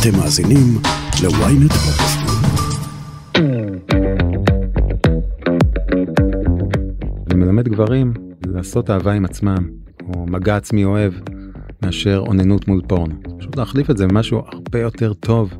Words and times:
אתם 0.00 0.18
מאזינים 0.18 0.78
ל-ynet. 1.22 1.74
אני 7.26 7.34
מלמד 7.34 7.68
גברים 7.68 8.12
לעשות 8.46 8.90
אהבה 8.90 9.12
עם 9.12 9.24
עצמם, 9.24 9.68
או 10.08 10.26
מגע 10.26 10.56
עצמי 10.56 10.84
אוהב, 10.84 11.12
מאשר 11.82 12.22
אוננות 12.26 12.68
מול 12.68 12.80
פורנו. 12.88 13.14
פשוט 13.38 13.56
להחליף 13.56 13.90
את 13.90 13.96
זה 13.96 14.06
במשהו 14.06 14.42
הרבה 14.52 14.80
יותר 14.80 15.12
טוב. 15.12 15.54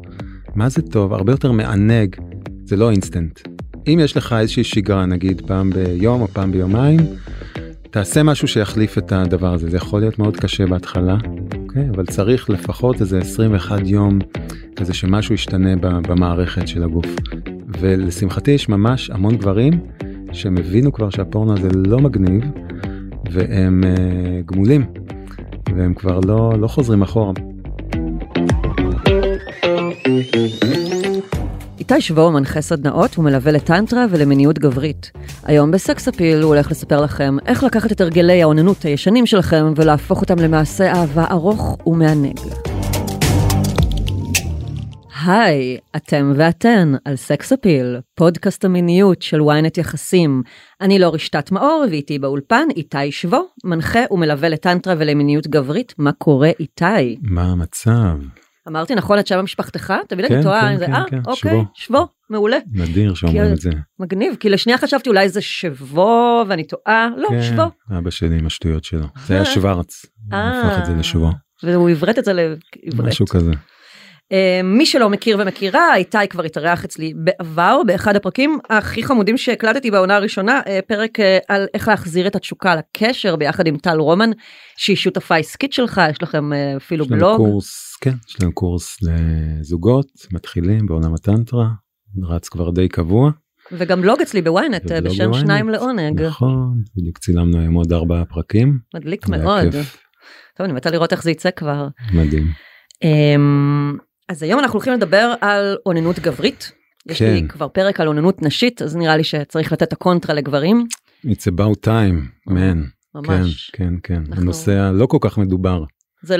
מה 0.55 0.69
זה 0.69 0.83
טוב? 0.83 1.13
הרבה 1.13 1.33
יותר 1.33 1.53
מענג. 1.53 2.17
זה 2.65 2.77
לא 2.77 2.91
אינסטנט. 2.91 3.41
אם 3.87 3.99
יש 4.03 4.17
לך 4.17 4.33
איזושהי 4.39 4.65
שגרה, 4.65 5.07
נגיד 5.07 5.43
פעם 5.47 5.71
ביום 5.71 6.21
או 6.21 6.29
פעם 6.29 6.53
ביומיים, 6.53 7.01
תעשה 7.91 8.23
משהו 8.23 8.49
שיחליף 8.49 8.99
את 8.99 9.13
הדבר 9.13 9.55
הזה. 9.55 9.71
זה 9.71 9.77
יכול 9.77 10.01
להיות 10.01 10.19
מאוד 10.19 10.37
קשה 10.37 10.67
בהתחלה, 10.67 11.17
אוקיי? 11.77 11.91
אבל 11.91 12.07
צריך 12.07 12.51
לפחות 12.51 13.01
איזה 13.01 13.19
21 13.19 13.81
יום 13.85 14.19
כזה 14.77 14.95
שמשהו 14.95 15.35
ישתנה 15.35 15.77
במערכת 15.81 16.69
של 16.69 16.83
הגוף. 16.83 17.07
ולשמחתי 17.81 18.51
יש 18.51 18.69
ממש 18.69 19.11
המון 19.11 19.37
גברים 19.37 19.73
שהם 20.33 20.57
הבינו 20.59 20.93
כבר 20.93 21.11
שהפורנו 21.11 21.53
הזה 21.53 21.69
לא 21.75 21.99
מגניב 21.99 22.45
והם 23.31 23.85
uh, 23.85 24.53
גמולים 24.53 24.85
והם 25.77 25.95
כבר 25.95 26.21
לא 26.21 26.53
לא 26.61 26.67
חוזרים 26.69 27.03
אחורה. 27.03 27.33
איתי 31.91 32.01
שבו 32.01 32.31
מנחה 32.31 32.61
סדנאות 32.61 33.19
ומלווה 33.19 33.53
לטנטרה 33.53 34.07
ולמיניות 34.11 34.59
גברית. 34.59 35.11
היום 35.45 35.71
בסקס 35.71 36.09
אפיל 36.09 36.43
הוא 36.43 36.55
הולך 36.55 36.71
לספר 36.71 37.01
לכם 37.01 37.37
איך 37.47 37.65
לקחת 37.65 37.93
את 37.93 38.01
הרגלי 38.01 38.43
האוננות 38.43 38.83
הישנים 38.83 39.27
שלכם 39.27 39.73
ולהפוך 39.77 40.21
אותם 40.21 40.39
למעשה 40.39 40.93
אהבה 40.93 41.25
ארוך 41.31 41.79
ומענג. 41.87 42.39
היי, 45.27 45.79
אתם 45.97 46.33
ואתן 46.37 46.93
על 47.05 47.17
סקס 47.17 47.53
אפיל, 47.53 47.97
פודקאסט 48.15 48.65
המיניות 48.65 49.23
של 49.23 49.41
ynet 49.41 49.81
יחסים. 49.81 50.43
אני 50.81 50.99
לא 50.99 51.11
רשתת 51.15 51.51
מאור 51.53 51.85
ואיתי 51.91 52.19
באולפן 52.19 52.69
איתי 52.77 53.13
שבו, 53.13 53.41
מנחה 53.65 54.01
ומלווה 54.11 54.49
לטנטרה 54.49 54.95
ולמיניות 54.99 55.47
גברית. 55.47 55.95
מה 55.99 56.13
קורה 56.13 56.51
איתי? 56.61 57.17
מה 57.23 57.43
המצב? 57.43 58.46
אמרתי 58.69 58.95
נכון 58.95 59.19
את 59.19 59.27
שם 59.27 59.41
משפחתך? 59.45 59.95
תמיד 60.09 60.27
כן, 60.27 60.35
אני 60.35 60.43
טועה, 60.43 60.61
כן, 60.61 60.67
אני 60.67 60.79
זה, 60.79 60.87
כן, 60.87 61.17
אה, 61.17 61.21
אוקיי, 61.27 61.65
שבו. 61.75 62.07
מעולה. 62.31 62.57
נדיר 62.73 63.15
שאומרים 63.15 63.53
את 63.53 63.61
זה. 63.61 63.71
מגניב, 63.99 64.35
כי 64.41 64.49
לשנייה 64.49 64.79
חשבתי 64.79 65.09
אולי 65.09 65.29
זה 65.29 65.41
שבו 65.41 66.45
ואני 66.49 66.65
טועה, 66.65 67.09
לא, 67.17 67.43
שבו. 67.43 67.63
אבא 67.99 68.11
שלי 68.11 68.39
עם 68.39 68.47
השטויות 68.47 68.85
שלו. 68.85 69.07
זה 69.27 69.35
היה 69.35 69.45
שוורץ. 69.45 70.07
הוא 70.07 70.39
אה. 70.39 70.61
הפך 70.61 70.79
את 70.79 70.87
זה 70.87 70.93
לשבו. 70.93 71.31
והוא 71.63 71.91
עברת 71.91 72.19
את 72.19 72.25
זה 72.25 72.33
לעברת. 72.33 73.09
משהו 73.09 73.27
כזה. 73.27 73.53
אה, 74.33 74.61
מי 74.65 74.87
שלא 74.87 75.11
מכיר 75.11 75.37
ומכירה, 75.41 75.97
איתי 75.97 76.29
כבר 76.31 76.43
התארח 76.43 76.85
אצלי 76.85 77.13
בעבר, 77.17 77.81
באחד 77.87 78.17
הפרקים 78.17 78.59
הכי 78.71 79.03
חמודים 79.03 79.37
שהקלטתי 79.37 79.91
בעונה 79.91 80.17
הראשונה, 80.17 80.61
אה, 80.67 80.81
פרק 80.87 81.21
אה, 81.21 81.39
על 81.49 81.67
איך 81.75 81.89
להחזיר 81.89 82.27
את 82.27 82.37
התשוקה 82.37 82.75
לקשר 82.75 83.37
ביחד 83.37 83.67
עם 83.67 83.77
טל 83.77 83.99
רומן, 83.99 84.31
שהיא 84.77 84.97
שותפה 84.97 85.37
עסקית 85.37 85.73
שלך, 85.73 86.01
יש 86.11 86.23
לכם 86.23 86.53
אה, 86.53 86.77
אפילו 86.77 87.05
יש 87.05 87.11
לנו 87.11 87.21
בלוג. 87.21 87.61
קורס, 88.03 88.15
כן, 88.15 88.15
יש 88.29 88.43
לנו 88.43 88.53
קורס 88.53 88.97
לזוגות, 89.03 90.07
מתחילים 90.33 90.87
בעולם 90.87 91.15
הטנטרה, 91.15 91.69
רץ 92.23 92.49
כבר 92.49 92.71
די 92.71 92.89
קבוע. 92.89 93.31
וגם 93.73 94.03
בלוג 94.03 94.21
אצלי 94.21 94.43
בוויינט 94.43 94.83
ובלוג 94.85 95.05
בשם 95.15 95.31
ב-ynet. 95.31 95.39
שניים 95.39 95.69
לעונג, 95.69 96.23
נכון, 96.23 96.83
בדיוק 96.97 97.19
צילמנו 97.19 97.61
היום 97.61 97.75
עוד 97.75 97.93
ארבעה 97.93 98.25
פרקים. 98.25 98.79
מדליק 98.95 99.29
מאוד. 99.29 99.73
כיף, 99.73 99.97
טוב, 100.57 100.65
אני 100.65 100.73
מתה 100.73 100.91
לראות 100.91 101.13
איך 101.13 101.23
זה 101.23 101.31
יצא 101.31 101.51
כבר. 101.51 101.89
מדהים. 102.15 102.47
אמ, 103.03 103.97
אז 104.29 104.43
היום 104.43 104.61
אנחנו 104.61 104.77
הולכים 104.77 104.93
לדבר 104.93 105.35
על 105.41 105.77
אוננות 105.87 106.19
גברית. 106.19 106.73
יש 107.07 107.23
לי 107.23 107.41
כן. 107.41 107.49
כבר 107.49 107.69
פרק 107.69 108.01
על 108.01 108.09
אוננות 108.09 108.43
נשית, 108.43 108.83
אז 108.83 108.97
נראה 108.97 109.17
לי 109.17 109.25
שצריך 109.25 109.73
לתת 109.73 109.93
הקונטרה 109.93 110.35
לגברים. 110.35 110.87
It's 111.27 111.53
about 111.53 111.87
time, 111.87 112.51
man. 112.51 112.77
ממש. 113.15 113.71
כן, 113.71 113.85
כן, 113.85 113.95
כן. 114.03 114.15
אנחנו- 114.29 114.43
הנושא 114.43 114.73
הלא 114.73 115.07
כל 115.07 115.19
כך 115.21 115.39
מדובר. 115.39 115.85
זה 116.23 116.37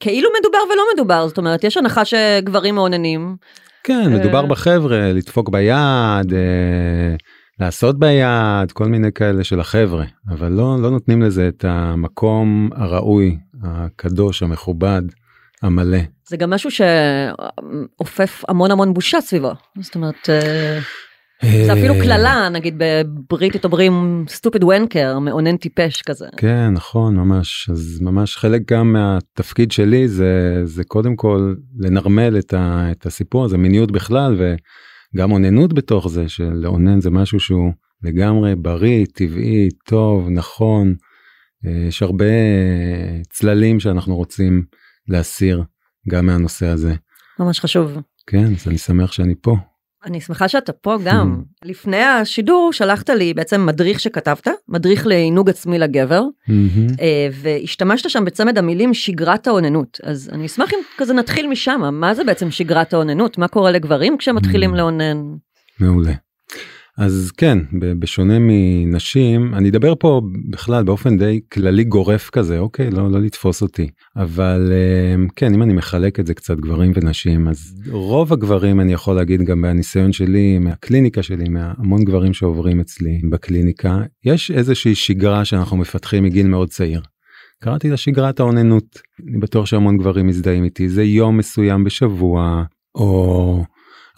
כאילו 0.00 0.28
מדובר 0.40 0.58
ולא 0.72 0.82
מדובר, 0.94 1.28
זאת 1.28 1.38
אומרת, 1.38 1.64
יש 1.64 1.76
הנחה 1.76 2.02
שגברים 2.04 2.74
מאוננים. 2.74 3.36
כן, 3.84 4.12
אה. 4.12 4.18
מדובר 4.18 4.46
בחבר'ה, 4.46 5.12
לדפוק 5.12 5.48
ביד, 5.48 6.32
אה, 6.32 7.14
לעשות 7.60 7.98
ביד, 7.98 8.72
כל 8.72 8.84
מיני 8.84 9.12
כאלה 9.12 9.44
של 9.44 9.60
החבר'ה, 9.60 10.04
אבל 10.28 10.52
לא, 10.52 10.76
לא 10.82 10.90
נותנים 10.90 11.22
לזה 11.22 11.48
את 11.48 11.64
המקום 11.68 12.70
הראוי, 12.76 13.38
הקדוש, 13.62 14.42
המכובד, 14.42 15.02
המלא. 15.62 15.98
זה 16.28 16.36
גם 16.36 16.50
משהו 16.50 16.70
שאופף 16.70 18.44
המון 18.48 18.70
המון 18.70 18.94
בושה 18.94 19.20
סביבו. 19.20 19.52
זאת 19.80 19.94
אומרת, 19.94 20.30
אה, 20.30 20.78
זה 21.42 21.72
אפילו 21.72 21.94
אה, 21.94 22.00
קללה, 22.00 22.48
נגיד 22.48 22.74
בבריטית 22.78 23.64
אומרים 23.64 24.24
סטופיד 24.28 24.64
ונקר, 24.64 25.18
מאונן 25.18 25.56
טיפש 25.56 26.02
כזה. 26.02 26.26
כן, 26.36 26.70
נכון, 26.72 27.16
ממש. 27.16 27.68
אז 27.70 27.98
ממש 28.00 28.36
חלק 28.36 28.72
גם 28.72 28.92
מהתפקיד 28.92 29.72
שלי 29.72 30.08
זה, 30.08 30.62
זה 30.64 30.84
קודם 30.84 31.16
כל 31.16 31.54
לנרמל 31.78 32.38
את, 32.38 32.54
ה, 32.54 32.88
את 32.90 33.06
הסיפור 33.06 33.44
הזה, 33.44 33.58
מיניות 33.58 33.92
בכלל, 33.92 34.36
וגם 35.14 35.32
אוננות 35.32 35.72
בתוך 35.72 36.08
זה, 36.08 36.28
שלאונן 36.28 37.00
זה 37.00 37.10
משהו 37.10 37.40
שהוא 37.40 37.72
לגמרי 38.02 38.54
בריא, 38.56 39.06
טבעי, 39.14 39.68
טוב, 39.86 40.28
נכון. 40.30 40.94
אה, 41.66 41.86
יש 41.88 42.02
הרבה 42.02 42.24
אה, 42.24 43.20
צללים 43.30 43.80
שאנחנו 43.80 44.16
רוצים 44.16 44.64
להסיר 45.08 45.62
גם 46.10 46.26
מהנושא 46.26 46.66
הזה. 46.66 46.94
ממש 47.38 47.60
חשוב. 47.60 47.98
כן, 48.26 48.44
אז 48.44 48.68
אני 48.68 48.78
שמח 48.78 49.12
שאני 49.12 49.34
פה. 49.40 49.56
אני 50.06 50.20
שמחה 50.20 50.48
שאתה 50.48 50.72
פה 50.72 50.96
גם. 51.04 51.42
לפני 51.64 52.02
השידור 52.02 52.72
שלחת 52.72 53.10
לי 53.10 53.34
בעצם 53.34 53.66
מדריך 53.66 54.00
שכתבת, 54.00 54.48
מדריך 54.68 55.06
לעינוג 55.06 55.50
עצמי 55.50 55.78
לגבר, 55.78 56.22
מהמם. 56.48 56.86
אה, 57.00 57.28
והשתמשת 57.32 58.10
שם 58.10 58.24
בצמד 58.24 58.58
המילים 58.58 58.94
שגרת 58.94 59.46
האוננות. 59.46 60.00
אז 60.02 60.30
אני 60.32 60.46
אשמח 60.46 60.74
אם 60.74 60.78
כזה 60.96 61.14
נתחיל 61.14 61.46
משם, 61.46 61.80
מה 61.92 62.14
זה 62.14 62.24
בעצם 62.24 62.50
שגרת 62.50 62.94
האוננות? 62.94 63.38
מה 63.38 63.48
קורה 63.48 63.70
לגברים 63.70 64.16
כשהם 64.18 64.36
מתחילים 64.36 64.74
Mm. 64.74 64.76
לאונן? 64.76 65.16
מעולה. 65.80 66.12
אז 66.98 67.30
כן, 67.36 67.58
בשונה 67.98 68.38
מנשים, 68.40 69.54
אני 69.54 69.68
אדבר 69.68 69.94
פה 69.98 70.22
בכלל 70.50 70.84
באופן 70.84 71.18
די 71.18 71.40
כללי 71.52 71.84
גורף 71.84 72.30
כזה, 72.30 72.58
אוקיי? 72.58 72.90
לא, 72.90 73.10
לא 73.10 73.20
לתפוס 73.20 73.62
אותי. 73.62 73.88
אבל 74.16 74.72
אמ, 75.14 75.28
כן, 75.36 75.54
אם 75.54 75.62
אני 75.62 75.72
מחלק 75.72 76.20
את 76.20 76.26
זה 76.26 76.34
קצת 76.34 76.56
גברים 76.56 76.92
ונשים, 76.94 77.48
אז 77.48 77.74
רוב 77.90 78.32
הגברים, 78.32 78.80
אני 78.80 78.92
יכול 78.92 79.16
להגיד 79.16 79.42
גם 79.42 79.60
מהניסיון 79.60 80.12
שלי, 80.12 80.58
מהקליניקה 80.58 81.22
שלי, 81.22 81.48
מהמון 81.48 82.04
גברים 82.04 82.32
שעוברים 82.32 82.80
אצלי 82.80 83.20
בקליניקה, 83.30 83.98
יש 84.24 84.50
איזושהי 84.50 84.94
שגרה 84.94 85.44
שאנחנו 85.44 85.76
מפתחים 85.76 86.24
מגיל 86.24 86.46
מאוד 86.46 86.68
צעיר. 86.68 87.00
קראתי 87.62 87.90
לה 87.90 87.96
שגרת 87.96 88.40
האוננות. 88.40 89.00
אני 89.28 89.38
בטוח 89.38 89.66
שהמון 89.66 89.98
גברים 89.98 90.26
מזדהים 90.26 90.64
איתי, 90.64 90.88
זה 90.88 91.04
יום 91.04 91.36
מסוים 91.36 91.84
בשבוע, 91.84 92.64
או 92.94 93.64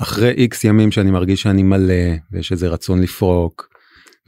אחרי 0.03 0.31
איקס 0.31 0.65
ימים 0.65 0.91
שאני 0.91 1.11
מרגיש 1.11 1.43
שאני 1.43 1.63
מלא 1.63 2.15
ויש 2.33 2.53
איזה 2.53 2.69
רצון 2.69 3.03
לפרוק 3.03 3.69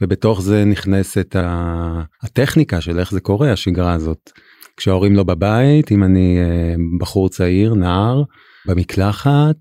ובתוך 0.01 0.41
זה 0.41 0.65
נכנסת 0.65 1.35
ה- 1.35 2.01
הטכניקה 2.23 2.81
של 2.81 2.99
איך 2.99 3.11
זה 3.11 3.21
קורה 3.21 3.51
השגרה 3.51 3.93
הזאת. 3.93 4.31
כשההורים 4.77 5.15
לא 5.15 5.23
בבית 5.23 5.91
אם 5.91 6.03
אני 6.03 6.37
אה, 6.39 6.75
בחור 6.99 7.29
צעיר 7.29 7.73
נער 7.73 8.23
במקלחת 8.65 9.55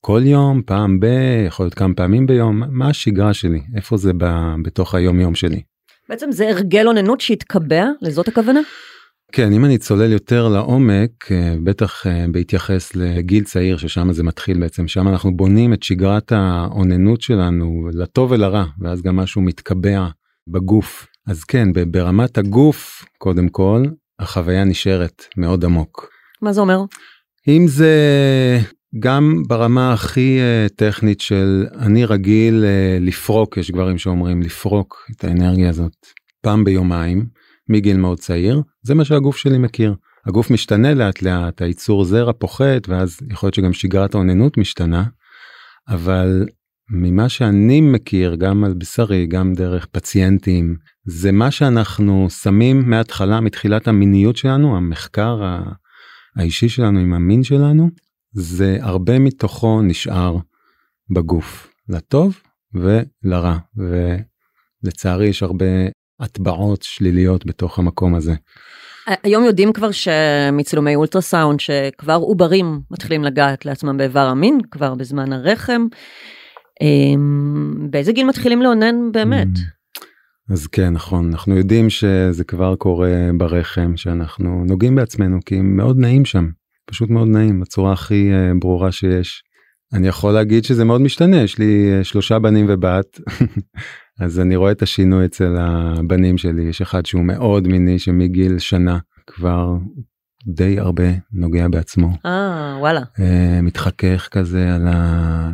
כל 0.00 0.20
יום 0.24 0.62
פעם 0.66 1.00
ב... 1.00 1.06
יכול 1.46 1.66
להיות 1.66 1.74
כמה 1.74 1.94
פעמים 1.94 2.26
ביום 2.26 2.62
מה 2.68 2.88
השגרה 2.88 3.34
שלי 3.34 3.60
איפה 3.76 3.96
זה 3.96 4.12
ב... 4.16 4.24
בתוך 4.64 4.94
היום 4.94 5.20
יום 5.20 5.34
שלי. 5.34 5.62
בעצם 6.08 6.32
זה 6.32 6.48
הרגל 6.48 6.86
אוננות 6.86 7.20
שהתקבע, 7.20 7.84
לזאת 8.02 8.28
הכוונה? 8.28 8.60
כן, 9.32 9.52
אם 9.52 9.64
אני 9.64 9.78
צולל 9.78 10.12
יותר 10.12 10.48
לעומק, 10.48 11.32
אה, 11.32 11.54
בטח 11.64 12.06
אה, 12.06 12.24
בהתייחס 12.32 12.96
לגיל 12.96 13.44
צעיר 13.44 13.76
ששם 13.76 14.12
זה 14.12 14.22
מתחיל 14.22 14.60
בעצם, 14.60 14.88
שם 14.88 15.08
אנחנו 15.08 15.36
בונים 15.36 15.72
את 15.72 15.82
שגרת 15.82 16.32
האוננות 16.32 17.20
שלנו 17.20 17.88
לטוב 17.92 18.30
ולרע, 18.30 18.64
ואז 18.80 19.02
גם 19.02 19.16
משהו 19.16 19.42
מתקבע 19.42 20.08
בגוף. 20.48 21.06
אז 21.26 21.44
כן, 21.44 21.68
ברמת 21.90 22.38
הגוף, 22.38 23.04
קודם 23.18 23.48
כל, 23.48 23.82
החוויה 24.18 24.64
נשארת 24.64 25.24
מאוד 25.36 25.64
עמוק. 25.64 26.08
מה 26.42 26.52
זה 26.52 26.60
אומר? 26.60 26.80
אם 27.48 27.66
זה 27.66 27.94
גם 28.98 29.42
ברמה 29.48 29.92
הכי 29.92 30.38
אה, 30.40 30.66
טכנית 30.76 31.20
של 31.20 31.66
אני 31.78 32.04
רגיל 32.04 32.64
לפרוק, 33.00 33.56
יש 33.56 33.70
גברים 33.70 33.98
שאומרים 33.98 34.42
לפרוק 34.42 35.06
את 35.10 35.24
האנרגיה 35.24 35.68
הזאת 35.68 36.06
פעם 36.42 36.64
ביומיים, 36.64 37.26
מגיל 37.68 37.96
מאוד 37.96 38.18
צעיר, 38.18 38.62
זה 38.82 38.94
מה 38.94 39.04
שהגוף 39.04 39.36
שלי 39.36 39.58
מכיר. 39.58 39.94
הגוף 40.26 40.50
משתנה 40.50 40.94
לאט 40.94 41.22
לאט, 41.22 41.62
הייצור 41.62 42.04
זרע 42.04 42.32
פוחת, 42.32 42.88
ואז 42.88 43.18
יכול 43.30 43.46
להיות 43.46 43.54
שגם 43.54 43.72
שגרת 43.72 44.14
האוננות 44.14 44.58
משתנה, 44.58 45.04
אבל 45.88 46.46
ממה 46.90 47.28
שאני 47.28 47.80
מכיר, 47.80 48.34
גם 48.34 48.64
על 48.64 48.74
בשרי, 48.74 49.26
גם 49.26 49.52
דרך 49.52 49.86
פציינטים, 49.86 50.76
זה 51.06 51.32
מה 51.32 51.50
שאנחנו 51.50 52.30
שמים 52.30 52.90
מההתחלה, 52.90 53.40
מתחילת 53.40 53.88
המיניות 53.88 54.36
שלנו, 54.36 54.76
המחקר 54.76 55.40
האישי 56.36 56.68
שלנו 56.68 56.98
עם 56.98 57.14
המין 57.14 57.42
שלנו, 57.42 57.90
זה 58.32 58.78
הרבה 58.80 59.18
מתוכו 59.18 59.82
נשאר 59.82 60.36
בגוף, 61.10 61.68
לטוב 61.88 62.40
ולרע, 62.74 63.58
ולצערי 64.84 65.26
יש 65.26 65.42
הרבה 65.42 65.66
הטבעות 66.20 66.82
שליליות 66.82 67.46
בתוך 67.46 67.78
המקום 67.78 68.14
הזה. 68.14 68.34
היום 69.22 69.44
יודעים 69.44 69.72
כבר 69.72 69.90
שמצילומי 69.90 70.94
אולטרסאונד 70.94 71.60
שכבר 71.60 72.14
עוברים 72.14 72.80
מתחילים 72.90 73.24
לגעת 73.24 73.64
לעצמם 73.64 73.96
באיבר 73.96 74.26
המין 74.26 74.58
כבר 74.70 74.94
בזמן 74.94 75.32
הרחם. 75.32 75.86
אמ, 76.80 77.90
באיזה 77.90 78.12
גיל 78.12 78.26
מתחילים 78.26 78.62
לאונן 78.62 79.12
באמת? 79.12 79.48
אז 80.50 80.66
כן 80.66 80.92
נכון 80.92 81.30
אנחנו 81.30 81.56
יודעים 81.56 81.90
שזה 81.90 82.44
כבר 82.44 82.76
קורה 82.76 83.30
ברחם 83.38 83.96
שאנחנו 83.96 84.64
נוגעים 84.66 84.94
בעצמנו 84.94 85.38
כי 85.46 85.60
מאוד 85.60 85.98
נעים 85.98 86.24
שם 86.24 86.48
פשוט 86.90 87.10
מאוד 87.10 87.28
נעים 87.28 87.60
בצורה 87.60 87.92
הכי 87.92 88.30
אה, 88.32 88.52
ברורה 88.60 88.92
שיש. 88.92 89.42
אני 89.92 90.08
יכול 90.08 90.32
להגיד 90.32 90.64
שזה 90.64 90.84
מאוד 90.84 91.00
משתנה 91.00 91.42
יש 91.42 91.58
לי 91.58 91.92
אה, 91.92 92.04
שלושה 92.04 92.38
בנים 92.38 92.66
ובת 92.68 93.20
אז 94.20 94.40
אני 94.40 94.56
רואה 94.56 94.72
את 94.72 94.82
השינוי 94.82 95.24
אצל 95.24 95.56
הבנים 95.58 96.38
שלי 96.38 96.62
יש 96.62 96.82
אחד 96.82 97.06
שהוא 97.06 97.24
מאוד 97.24 97.68
מיני 97.68 97.98
שמגיל 97.98 98.58
שנה 98.58 98.98
כבר 99.26 99.76
די 100.46 100.78
הרבה 100.78 101.04
נוגע 101.32 101.68
בעצמו. 101.68 102.10
אה 102.26 102.76
וואלה. 102.80 103.02
אה, 103.20 103.60
מתחכך 103.62 104.28
כזה 104.30 104.74
על 104.74 104.86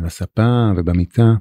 הספה 0.05 0.71
ובמיטה. 0.77 1.33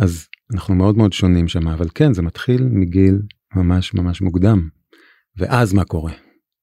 אז 0.00 0.28
אנחנו 0.54 0.74
מאוד 0.74 0.96
מאוד 0.96 1.12
שונים 1.12 1.48
שם 1.48 1.68
אבל 1.68 1.86
כן 1.94 2.14
זה 2.14 2.22
מתחיל 2.22 2.68
מגיל 2.70 3.22
ממש 3.56 3.94
ממש 3.94 4.22
מוקדם. 4.22 4.68
ואז 5.36 5.72
מה 5.72 5.84
קורה? 5.84 6.12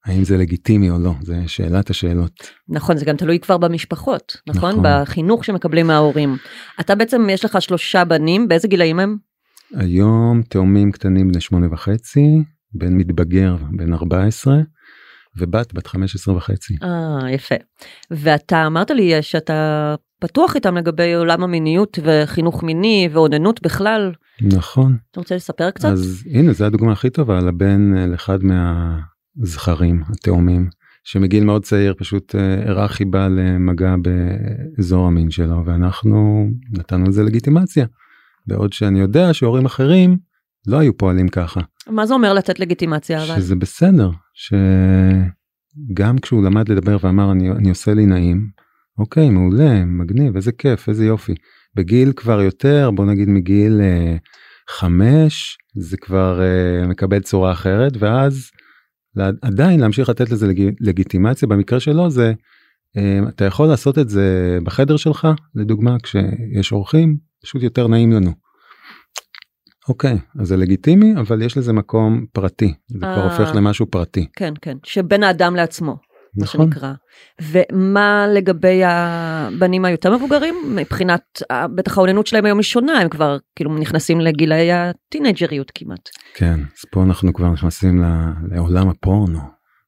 האם 0.06 0.24
זה 0.24 0.38
לגיטימי 0.38 0.90
או 0.90 1.00
לא 1.00 1.14
זה 1.22 1.44
שאלת 1.48 1.90
השאלות. 1.90 2.52
נכון 2.70 2.98
זה 2.98 3.06
גם 3.06 3.18
תלוי 3.18 3.40
כבר 3.40 3.58
במשפחות 3.58 4.38
נכון, 4.48 4.70
נכון. 4.70 4.84
בחינוך 4.84 5.46
שמקבלים 5.46 5.88
מההורים. 5.88 6.38
אתה 6.80 6.96
בעצם 6.96 7.28
יש 7.30 7.46
לך 7.46 7.62
שלושה 7.62 8.06
בנים 8.06 8.48
באיזה 8.48 8.68
גילאים 8.68 9.00
הם? 9.00 9.29
היום 9.76 10.42
תאומים 10.50 10.92
קטנים 10.92 11.28
בני 11.28 11.42
שמונה 11.42 11.68
וחצי, 11.72 12.44
בן 12.74 12.94
מתבגר 12.94 13.56
בן 13.72 13.94
14 13.94 14.56
ובת 15.38 15.74
בת 15.74 15.88
15 15.88 16.36
וחצי. 16.36 16.74
אה 16.84 17.32
יפה. 17.32 17.56
ואתה 18.12 18.68
אמרת 18.68 18.92
לי 18.92 19.22
שאתה 19.22 19.96
פתוח 20.20 20.56
איתם 20.56 20.78
לגבי 20.78 21.14
עולם 21.14 21.44
המיניות 21.44 22.00
וחינוך 22.04 22.64
מיני 22.64 23.10
ואוננות 23.14 23.62
בכלל. 23.62 24.12
נכון. 24.42 24.98
אתה 25.12 25.20
רוצה 25.20 25.36
לספר 25.36 25.72
קצת? 25.72 25.90
אז 25.90 26.24
הנה 26.32 26.54
זה 26.54 26.66
הדוגמה 26.66 26.92
הכי 26.92 27.10
טובה 27.10 27.40
לבן 27.40 27.98
אה, 27.98 28.06
לאחד 28.08 28.40
מהזכרים 28.44 30.04
התאומים 30.10 30.70
שמגיל 31.04 31.44
מאוד 31.44 31.64
צעיר 31.64 31.94
פשוט 31.98 32.36
אה, 32.36 32.70
הראה 32.70 32.88
חיבה 32.88 33.28
למגע 33.28 33.96
באזור 34.02 35.08
המין 35.08 35.32
שלו 35.32 35.66
ואנחנו 35.66 36.48
נתנו 36.72 37.10
לזה 37.10 37.24
לגיטימציה. 37.24 37.86
בעוד 38.48 38.74
שאני 38.74 39.00
יודע 39.00 39.34
שהורים 39.34 39.66
אחרים 39.66 40.18
לא 40.68 40.80
היו 40.80 40.98
פועלים 40.98 41.28
ככה. 41.28 41.60
מה 41.88 42.06
זה 42.06 42.14
אומר 42.14 42.34
לתת 42.34 42.60
לגיטימציה 42.60 43.24
אבל? 43.24 43.36
שזה 43.36 43.56
בסדר 43.56 44.10
שגם 44.34 46.18
כשהוא 46.18 46.44
למד 46.44 46.70
לדבר 46.70 46.98
ואמר 47.02 47.32
אני, 47.32 47.52
אני 47.52 47.70
עושה 47.70 47.94
לי 47.94 48.06
נעים 48.06 48.50
אוקיי 49.00 49.30
מעולה 49.30 49.86
מגניב 49.86 50.36
איזה 50.36 50.52
כיף 50.52 50.90
איזה 50.90 51.06
יופי 51.06 51.34
בגיל 51.76 52.12
כבר 52.16 52.42
יותר 52.42 52.92
בוא 52.96 53.06
נגיד 53.06 53.30
מגיל 53.30 53.82
אה, 53.82 54.16
חמש 54.70 55.58
זה 55.76 55.98
כבר 55.98 56.42
אה, 56.42 56.88
מקבל 56.88 57.20
צורה 57.20 57.52
אחרת 57.52 57.92
ואז 58.00 58.50
עדיין 59.42 59.80
להמשיך 59.80 60.10
לתת 60.10 60.30
לזה 60.30 60.48
לג, 60.48 60.72
לגיטימציה 60.80 61.48
במקרה 61.48 61.80
שלו 61.80 62.10
זה 62.10 62.34
אתה 63.30 63.46
יכול 63.46 63.68
לעשות 63.68 63.98
את 63.98 64.10
זה 64.10 64.58
בחדר 64.64 64.98
שלך 64.98 65.28
לדוגמה 65.56 65.96
כשיש 66.04 66.72
אורחים 66.72 67.18
פשוט 67.44 67.64
יותר 67.64 67.88
נעים 67.88 68.12
לנו. 68.12 68.32
אוקיי 69.90 70.18
אז 70.40 70.48
זה 70.48 70.58
לגיטימי 70.58 71.14
אבל 71.20 71.42
יש 71.42 71.58
לזה 71.58 71.74
מקום 71.74 72.26
פרטי 72.34 72.74
זה 72.88 72.98
כבר 73.00 73.08
אה. 73.08 73.24
הופך 73.24 73.56
למשהו 73.56 73.86
פרטי. 73.86 74.28
כן 74.36 74.54
כן 74.62 74.78
שבין 74.84 75.24
האדם 75.24 75.56
לעצמו. 75.56 75.96
מה 76.38 76.44
נכון. 76.44 76.66
שנקרא. 76.66 76.94
ומה 77.42 78.28
לגבי 78.34 78.82
הבנים 78.86 79.86
היותר 79.86 80.18
מבוגרים 80.18 80.56
מבחינת 80.76 81.22
אה, 81.52 81.68
בטח 81.68 81.98
האוננות 81.98 82.28
שלהם 82.28 82.46
היום 82.46 82.58
היא 82.58 82.64
שונה 82.64 83.00
הם 83.00 83.10
כבר 83.10 83.38
כאילו 83.56 83.78
נכנסים 83.78 84.20
לגילאי 84.20 84.72
הטינג'ריות 84.72 85.72
כמעט. 85.76 86.10
כן 86.34 86.60
אז 86.60 86.86
פה 86.92 87.04
אנחנו 87.04 87.34
כבר 87.34 87.50
נכנסים 87.52 88.04
לעולם 88.52 88.90
הפורנו 88.90 89.40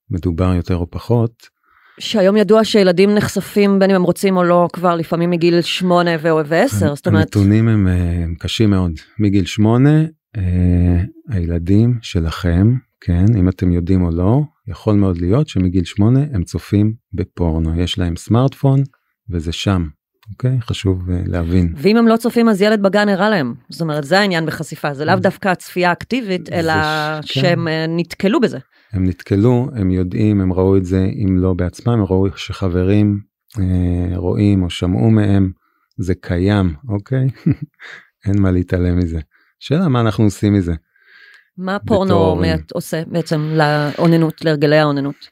מדובר 0.09 0.54
יותר 0.56 0.75
או 0.75 0.92
פחות 0.92 1.31
שהיום 2.01 2.38
ידוע 2.38 2.63
שילדים 2.63 3.15
נחשפים 3.15 3.80
בין 3.80 3.89
אם 3.89 3.95
הם 3.95 4.03
רוצים 4.03 4.38
או 4.38 4.44
לא 4.44 4.68
כבר 4.74 4.95
לפעמים 4.95 5.30
מגיל 5.30 5.62
8 5.62 6.12
ו-10 6.21 6.65
זאת 6.95 7.07
אומרת 7.07 7.21
הנתונים 7.36 7.68
הם, 7.68 7.88
אה, 7.88 7.94
הם 8.24 8.36
קשים 8.39 8.69
מאוד. 8.69 8.92
מגיל 9.19 9.45
שמונה 9.45 10.03
אה, 10.38 11.01
הילדים 11.30 11.98
שלכם 12.01 12.75
כן 13.01 13.25
אם 13.38 13.50
אתם 13.50 13.71
יודעים 13.71 14.03
או 14.03 14.12
לא 14.12 14.42
יכול 14.68 14.95
מאוד 14.95 15.18
להיות 15.18 15.48
שמגיל 15.48 15.83
שמונה 15.83 16.19
הם 16.33 16.44
צופים 16.44 16.94
בפורנו. 17.13 17.81
יש 17.81 18.00
להם 18.00 18.15
סמארטפון 18.15 18.83
וזה 19.30 19.51
שם 19.51 19.86
אוקיי? 20.31 20.57
חשוב 20.62 21.09
אה, 21.09 21.21
להבין. 21.25 21.74
ואם 21.77 21.97
הם 21.97 22.07
לא 22.07 22.18
צופים 22.18 22.50
אז 22.50 22.62
ילד 22.62 22.81
בגן 22.81 23.09
הראה 23.09 23.30
להם. 23.30 23.54
זאת 23.69 23.81
אומרת 23.81 24.04
זה 24.04 24.19
העניין 24.19 24.45
בחשיפה. 24.45 24.94
זה 24.94 25.06
לאו 25.06 25.15
דווקא 25.15 25.50
הצפייה 25.50 25.89
האקטיבית 25.89 26.50
אלא 26.51 26.74
ש- 26.74 27.31
כן. 27.33 27.42
שהם 27.42 27.68
אה, 27.68 27.86
נתקלו 27.89 28.39
בזה. 28.39 28.57
הם 28.94 29.06
נתקלו 29.06 29.68
הם 29.76 29.92
יודעים 29.92 30.42
הם 30.42 30.54
ראו 30.54 30.78
את 30.78 30.86
זה 30.86 31.06
אם 31.26 31.38
לא 31.38 31.54
בעצמם 31.54 31.94
הם 31.94 32.04
ראו 32.04 32.38
שחברים 32.38 33.20
אה, 33.60 34.18
רואים 34.18 34.64
או 34.64 34.70
שמעו 34.70 35.10
מהם 35.12 35.52
זה 35.98 36.14
קיים 36.16 36.76
אוקיי 36.90 37.28
אין 38.28 38.42
מה 38.42 38.52
להתעלם 38.52 38.98
מזה. 38.98 39.20
שאלה 39.60 39.88
מה 39.88 40.02
אנחנו 40.02 40.24
עושים 40.24 40.54
מזה. 40.54 40.74
מה 41.58 41.78
פורנו 41.88 42.06
בתור- 42.06 42.42
מעט 42.42 42.72
עושה 42.72 43.04
בעצם 43.08 43.54
לאוננות 43.56 44.46
להרגלי 44.46 44.78
האוננות. 44.78 45.30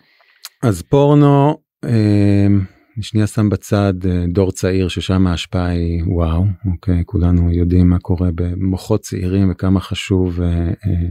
אז 0.63 0.81
פורנו 0.81 1.57
אה, 1.85 2.47
אני 2.95 3.03
שנייה 3.03 3.27
שם 3.27 3.49
בצד 3.49 3.93
אה, 4.05 4.25
דור 4.33 4.51
צעיר 4.51 4.87
ששם 4.87 5.27
ההשפעה 5.27 5.67
היא 5.67 6.03
וואו 6.07 6.45
אוקיי 6.71 7.03
כולנו 7.05 7.51
יודעים 7.51 7.89
מה 7.89 7.99
קורה 7.99 8.29
במוחות 8.35 9.01
צעירים 9.01 9.51
וכמה 9.51 9.79
חשוב 9.79 10.41
אה, 10.41 10.47
אה, 10.67 11.09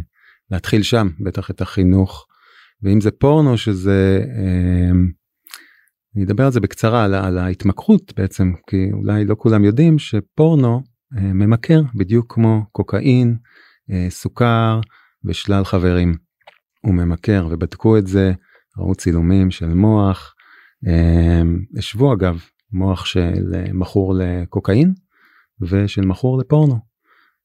להתחיל 0.50 0.82
שם 0.82 1.08
בטח 1.20 1.50
את 1.50 1.60
החינוך 1.60 2.26
ואם 2.82 3.00
זה 3.00 3.10
פורנו 3.10 3.58
שזה 3.58 4.24
אה, 4.36 4.90
אני 6.16 6.24
אדבר 6.24 6.44
על 6.44 6.52
זה 6.52 6.60
בקצרה 6.60 7.04
על, 7.04 7.14
על 7.14 7.38
ההתמכרות 7.38 8.12
בעצם 8.16 8.52
כי 8.66 8.92
אולי 8.92 9.24
לא 9.24 9.34
כולם 9.38 9.64
יודעים 9.64 9.98
שפורנו 9.98 10.82
אה, 11.18 11.32
ממכר 11.32 11.82
בדיוק 11.94 12.34
כמו 12.34 12.62
קוקאין 12.72 13.36
אה, 13.90 14.06
סוכר 14.10 14.80
ושלל 15.24 15.64
חברים. 15.64 16.14
הוא 16.82 16.94
ממכר 16.94 17.48
ובדקו 17.50 17.98
את 17.98 18.06
זה 18.06 18.32
ראו 18.78 18.94
צילומים 18.94 19.50
של 19.50 19.74
מוח 19.74 20.34
אה, 20.86 21.42
השוו 21.78 22.12
אגב 22.12 22.40
מוח 22.72 23.04
של 23.04 23.54
אה, 23.54 23.72
מכור 23.72 24.14
לקוקאין 24.18 24.94
ושל 25.60 26.02
מכור 26.02 26.38
לפורנו. 26.38 26.78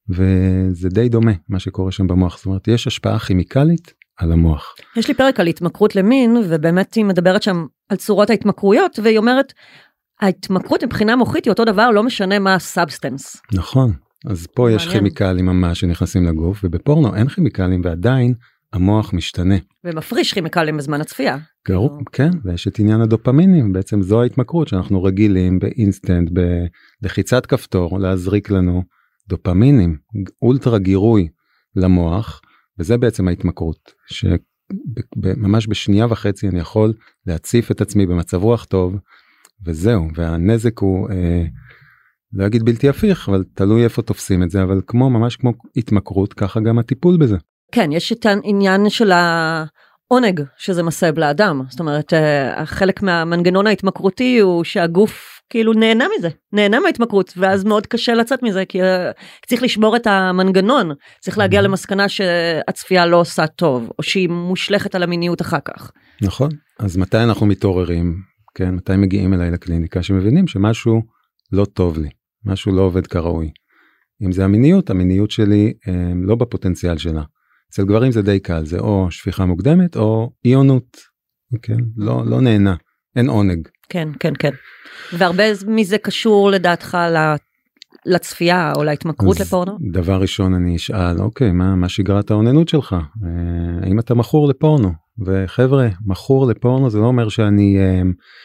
וזה 0.09 0.89
די 0.89 1.09
דומה 1.09 1.31
מה 1.49 1.59
שקורה 1.59 1.91
שם 1.91 2.07
במוח 2.07 2.37
זאת 2.37 2.45
אומרת 2.45 2.67
יש 2.67 2.87
השפעה 2.87 3.19
כימיקלית 3.19 3.93
על 4.17 4.31
המוח. 4.31 4.75
יש 4.95 5.07
לי 5.07 5.13
פרק 5.13 5.39
על 5.39 5.47
התמכרות 5.47 5.95
למין 5.95 6.37
ובאמת 6.49 6.93
היא 6.93 7.05
מדברת 7.05 7.43
שם 7.43 7.65
על 7.89 7.97
צורות 7.97 8.29
ההתמכרויות 8.29 8.99
והיא 9.03 9.17
אומרת 9.17 9.53
ההתמכרות 10.21 10.83
מבחינה 10.83 11.15
מוחית 11.15 11.45
היא 11.45 11.51
אותו 11.51 11.65
דבר 11.65 11.91
לא 11.91 12.03
משנה 12.03 12.39
מה 12.39 12.55
ה 12.55 12.63
substance. 12.63 13.37
נכון 13.53 13.93
אז 14.29 14.47
פה 14.47 14.71
יש 14.71 14.85
מעניין. 14.85 14.99
כימיקלים 14.99 15.45
ממש 15.45 15.79
שנכנסים 15.79 16.25
לגוף 16.25 16.61
ובפורנו 16.63 17.15
אין 17.15 17.27
כימיקלים 17.27 17.81
ועדיין 17.83 18.33
המוח 18.73 19.13
משתנה. 19.13 19.55
ומפריש 19.83 20.33
כימיקלים 20.33 20.77
בזמן 20.77 21.01
הצפייה. 21.01 21.37
גרו, 21.67 21.97
כן 22.11 22.29
ויש 22.43 22.67
את 22.67 22.79
עניין 22.79 23.01
הדופמינים 23.01 23.73
בעצם 23.73 24.01
זו 24.01 24.21
ההתמכרות 24.21 24.67
שאנחנו 24.67 25.03
רגילים 25.03 25.59
באינסטנט 25.59 26.29
בלחיצת 27.01 27.45
כפתור 27.45 27.99
להזריק 27.99 28.51
לנו 28.51 28.83
דופמינים 29.29 29.97
אולטרה 30.41 30.79
גירוי 30.79 31.27
למוח 31.75 32.41
וזה 32.79 32.97
בעצם 32.97 33.27
ההתמכרות 33.27 33.93
שממש 34.07 35.67
בשנייה 35.67 36.05
וחצי 36.09 36.47
אני 36.47 36.59
יכול 36.59 36.93
להציף 37.27 37.71
את 37.71 37.81
עצמי 37.81 38.05
במצב 38.05 38.43
רוח 38.43 38.65
טוב 38.65 38.95
וזהו 39.65 40.07
והנזק 40.15 40.79
הוא 40.79 41.09
אה, 41.09 41.43
לא 42.33 42.45
אגיד 42.45 42.63
בלתי 42.63 42.89
הפיך 42.89 43.29
אבל 43.29 43.43
תלוי 43.53 43.83
איפה 43.83 44.01
תופסים 44.01 44.43
את 44.43 44.49
זה 44.49 44.63
אבל 44.63 44.81
כמו 44.87 45.09
ממש 45.09 45.35
כמו 45.35 45.51
התמכרות 45.75 46.33
ככה 46.33 46.59
גם 46.59 46.79
הטיפול 46.79 47.17
בזה. 47.17 47.37
כן 47.71 47.91
יש 47.91 48.11
את 48.11 48.25
העניין 48.25 48.89
של 48.89 49.11
העונג 49.11 50.43
שזה 50.57 50.83
מסב 50.83 51.19
לאדם 51.19 51.61
זאת 51.69 51.79
אומרת 51.79 52.13
אה, 52.13 52.65
חלק 52.65 53.01
מהמנגנון 53.01 53.67
ההתמכרותי 53.67 54.39
הוא 54.39 54.63
שהגוף 54.63 55.41
כאילו 55.53 55.73
נהנה 55.73 56.05
מזה 56.17 56.29
נהנה 56.53 56.79
מההתמכרות 56.79 57.33
ואז 57.37 57.63
מאוד 57.63 57.87
קשה 57.87 58.13
לצאת 58.13 58.43
מזה 58.43 58.65
כי 58.65 58.83
אה, 58.83 59.11
צריך 59.47 59.63
לשבור 59.63 59.95
את 59.95 60.07
המנגנון 60.07 60.91
צריך 61.21 61.37
להגיע 61.37 61.59
Mhm. 61.59 61.63
למסקנה 61.63 62.09
שהצפייה 62.09 63.05
לא 63.05 63.17
עושה 63.17 63.47
טוב 63.47 63.89
או 63.99 64.03
שהיא 64.03 64.29
מושלכת 64.29 64.95
על 64.95 65.03
המיניות 65.03 65.41
אחר 65.41 65.57
כך. 65.65 65.91
נכון 66.21 66.49
אז 66.79 66.97
מתי 66.97 67.17
אנחנו 67.17 67.45
מתעוררים 67.45 68.15
כן 68.55 68.75
מתי 68.75 68.95
מגיעים 68.97 69.33
אליי 69.33 69.51
לקליניקה 69.51 70.03
שמבינים 70.03 70.47
שמשהו 70.47 71.01
לא 71.51 71.65
טוב 71.65 71.97
לי 71.97 72.09
משהו 72.45 72.71
לא 72.71 72.81
עובד 72.81 73.07
כראוי. 73.07 73.51
אם 74.25 74.31
זה 74.31 74.45
המיניות 74.45 74.89
המיניות 74.89 75.31
שלי 75.31 75.73
אה, 75.87 76.11
לא 76.27 76.35
בפוטנציאל 76.35 76.97
שלה. 76.97 77.23
אצל 77.71 77.83
גברים 77.85 78.11
זה 78.11 78.21
די 78.21 78.39
קל 78.39 78.65
זה 78.65 78.79
או 78.79 79.07
שפיכה 79.11 79.45
מוקדמת 79.45 79.95
או 79.95 80.31
עיונות. 80.43 80.97
כן 81.61 81.77
לא 81.97 82.23
לא 82.25 82.41
נהנה 82.41 82.75
אין 83.15 83.29
עונג. 83.29 83.67
כן 83.89 84.09
כן 84.19 84.33
כן. 84.39 84.51
והרבה 85.13 85.43
מזה 85.67 85.97
קשור 85.97 86.51
לדעתך 86.51 86.97
לצפייה 88.05 88.73
או 88.75 88.83
להתמכרות 88.83 89.39
לפורנו? 89.39 89.77
דבר 89.91 90.21
ראשון 90.21 90.53
אני 90.53 90.75
אשאל 90.75 91.21
אוקיי 91.21 91.51
מה 91.51 91.75
מה 91.75 91.89
שגרת 91.89 92.31
האוננות 92.31 92.67
שלך 92.67 92.93
אה, 92.93 93.85
האם 93.85 93.99
אתה 93.99 94.15
מכור 94.15 94.47
לפורנו 94.47 94.91
וחבר'ה 95.25 95.87
מכור 96.05 96.47
לפורנו 96.47 96.89
זה 96.89 96.99
לא 96.99 97.05
אומר 97.05 97.29
שאני 97.29 97.77
אה, 97.79 98.01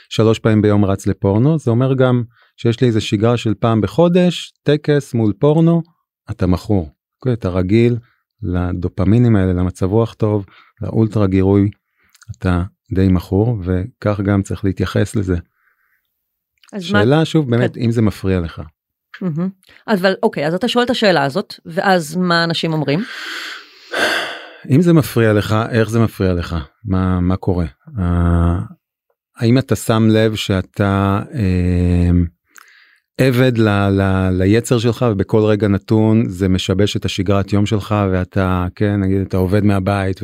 שלוש 0.09 0.38
פעמים 0.38 0.62
ביום 0.62 0.85
רץ 0.85 1.07
לפורנו 1.07 1.59
זה 1.59 1.71
אומר 1.71 1.95
גם 1.95 2.23
שיש 2.57 2.80
לי 2.80 2.87
איזה 2.87 3.00
שגרה 3.00 3.37
של 3.37 3.54
פעם 3.54 3.80
בחודש 3.80 4.52
טקס 4.62 5.14
מול 5.14 5.33
פורנו 5.38 5.83
אתה 6.30 6.47
מכור 6.47 6.90
אוקיי, 7.21 7.33
אתה 7.33 7.49
רגיל 7.49 7.97
לדופמינים 8.42 9.37
האלה 9.37 9.52
למצב 9.52 9.87
רוח 9.87 10.14
טוב 10.14 10.47
לאולטרה 10.83 11.26
גירוי 11.26 11.71
אתה 12.38 12.62
די 12.92 13.09
מכור 13.09 13.57
וכך 13.64 14.21
גם 14.21 14.42
צריך 14.42 14.64
להתייחס 14.64 15.16
לזה. 15.16 15.37
שאלה 16.78 17.18
מה... 17.18 17.25
שוב 17.25 17.50
באמת 17.50 17.75
כן. 17.75 17.80
אם 17.80 17.90
זה 17.90 18.02
מפריע 18.02 18.40
לך. 18.40 18.62
Mm-hmm. 19.23 19.49
אבל 19.88 20.14
אוקיי 20.23 20.47
אז 20.47 20.54
אתה 20.54 20.68
שואל 20.68 20.85
את 20.85 20.90
השאלה 20.90 21.25
הזאת 21.25 21.54
ואז 21.66 22.16
מה 22.16 22.45
אנשים 22.45 22.73
אומרים? 22.73 23.00
אם 24.71 24.83
זה 24.83 24.92
מפריע 24.92 25.33
לך 25.33 25.57
איך 25.71 25.90
זה 25.90 25.99
מפריע 26.00 26.33
לך 26.33 26.57
מה 26.85 27.21
מה 27.21 27.37
קורה 27.37 27.66
uh, 27.88 28.00
האם 29.37 29.59
אתה 29.59 29.76
שם 29.76 30.09
לב 30.11 30.35
שאתה 30.35 31.23
uh, 31.30 32.38
עבד 33.21 33.59
ל, 33.59 33.69
ל, 33.69 34.31
ליצר 34.33 34.79
שלך 34.79 35.07
ובכל 35.11 35.41
רגע 35.45 35.69
נתון 35.69 36.29
זה 36.29 36.49
משבש 36.49 36.97
את 36.97 37.05
השגרת 37.05 37.53
יום 37.53 37.67
שלך 37.67 37.95
ואתה 38.13 38.67
כן 38.75 39.01
נגיד 39.01 39.21
אתה 39.21 39.37
עובד 39.37 39.65
מהבית 39.65 40.21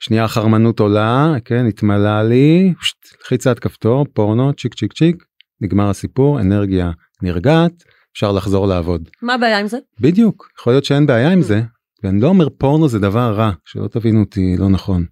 ושנייה 0.00 0.24
החרמנות 0.24 0.80
עולה 0.80 1.34
כן 1.44 1.66
התמלא 1.66 2.22
לי 2.22 2.74
לחיצת 3.22 3.58
כפתור 3.58 4.06
פורנו 4.12 4.52
צ'יק 4.52 4.74
צ'יק 4.74 4.92
צ'יק 4.92 5.24
נגמר 5.60 5.90
הסיפור 5.90 6.40
אנרגיה 6.40 6.90
נרגעת 7.22 7.72
אפשר 8.12 8.32
לחזור 8.32 8.66
לעבוד. 8.66 9.08
מה 9.22 9.34
הבעיה 9.34 9.58
עם 9.58 9.66
זה? 9.66 9.78
בדיוק 10.00 10.48
יכול 10.58 10.72
להיות 10.72 10.84
שאין 10.84 11.06
בעיה 11.06 11.32
עם 11.32 11.42
זה 11.42 11.62
ואני 12.04 12.20
לא 12.20 12.28
אומר 12.28 12.48
פורנו 12.58 12.88
זה 12.88 12.98
דבר 12.98 13.34
רע 13.34 13.50
שלא 13.64 13.88
תבינו 13.88 14.20
אותי 14.20 14.56
לא 14.58 14.68
נכון. 14.68 15.04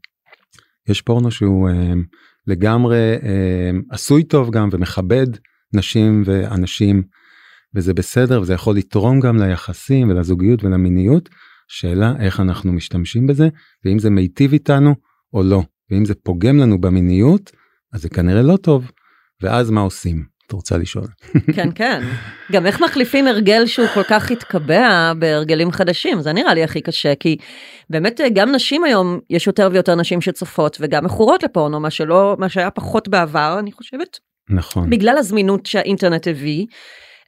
יש 0.88 1.02
פורנו 1.02 1.30
שהוא 1.30 1.68
אה, 1.68 1.92
לגמרי 2.46 3.14
אה, 3.22 3.70
עשוי 3.90 4.24
טוב 4.24 4.50
גם 4.50 4.68
ומכבד 4.72 5.26
נשים 5.72 6.22
ואנשים 6.26 7.02
וזה 7.74 7.94
בסדר 7.94 8.40
וזה 8.40 8.54
יכול 8.54 8.76
לתרום 8.76 9.20
גם 9.20 9.42
ליחסים 9.42 10.10
ולזוגיות 10.10 10.64
ולמיניות. 10.64 11.28
שאלה 11.68 12.12
איך 12.20 12.40
אנחנו 12.40 12.72
משתמשים 12.72 13.26
בזה 13.26 13.48
ואם 13.84 13.98
זה 13.98 14.10
מיטיב 14.10 14.52
איתנו 14.52 14.94
או 15.34 15.42
לא. 15.42 15.62
ואם 15.90 16.04
זה 16.04 16.14
פוגם 16.14 16.58
לנו 16.58 16.80
במיניות 16.80 17.50
אז 17.92 18.02
זה 18.02 18.08
כנראה 18.08 18.42
לא 18.42 18.56
טוב. 18.56 18.90
ואז 19.42 19.70
מה 19.70 19.80
עושים. 19.80 20.38
את 20.46 20.52
רוצה 20.52 20.78
לשאול. 20.78 21.06
כן 21.56 21.68
כן. 21.74 22.02
גם 22.52 22.66
איך 22.66 22.82
מחליפים 22.82 23.26
הרגל 23.26 23.66
שהוא 23.66 23.86
כל 23.94 24.02
כך 24.02 24.30
התקבע 24.30 25.12
בהרגלים 25.18 25.70
חדשים? 25.70 26.20
זה 26.20 26.32
נראה 26.32 26.54
לי 26.54 26.64
הכי 26.64 26.80
קשה 26.80 27.14
כי 27.14 27.36
באמת 27.90 28.20
גם 28.34 28.52
נשים 28.54 28.84
היום 28.84 29.20
יש 29.30 29.46
יותר 29.46 29.68
ויותר 29.72 29.94
נשים 29.94 30.20
שצופות 30.20 30.76
וגם 30.80 31.04
מכורות 31.04 31.42
לפורנו 31.42 31.80
מה 31.80 31.90
שלא 31.90 32.36
מה 32.38 32.48
שהיה 32.48 32.70
פחות 32.70 33.08
בעבר 33.08 33.56
אני 33.58 33.72
חושבת 33.72 34.18
נכון. 34.50 34.90
בגלל 34.90 35.18
הזמינות 35.18 35.66
שהאינטרנט 35.66 36.28
הביא. 36.28 36.66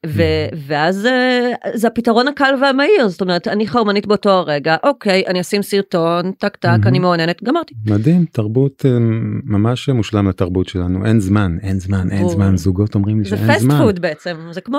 ו- 0.07 0.23
mm. 0.51 0.57
ואז 0.67 1.07
אה, 1.07 1.53
זה 1.75 1.87
הפתרון 1.87 2.29
הקל 2.29 2.55
והמהיר 2.63 3.09
זאת 3.09 3.21
אומרת 3.21 3.49
אני 3.49 3.67
חרמנית 3.67 4.07
באותו 4.07 4.31
הרגע 4.31 4.77
אוקיי 4.83 5.23
אני 5.27 5.41
אשים 5.41 5.63
סרטון 5.63 6.33
טק 6.33 6.57
טק 6.57 6.69
אני 6.87 6.99
mm-hmm. 6.99 7.01
מעוניינת 7.01 7.43
גמרתי. 7.43 7.75
מדהים 7.87 8.25
תרבות 8.33 8.87
אה, 8.87 8.99
ממש 9.45 9.89
מושלם 9.89 10.29
לתרבות 10.29 10.69
שלנו 10.69 11.07
אין 11.07 11.21
זמן 11.21 11.57
אין 11.63 11.81
זמן 11.81 12.11
אין 12.11 12.29
זמן 12.29 12.57
זוגות 12.57 12.95
אומרים 12.95 13.19
לי 13.19 13.25
שאין 13.25 13.41
זמן. 13.41 13.59
זה 13.59 13.69
fast 13.69 13.81
food 13.83 14.01
בעצם 14.01 14.37
זה 14.51 14.61
כמו 14.61 14.79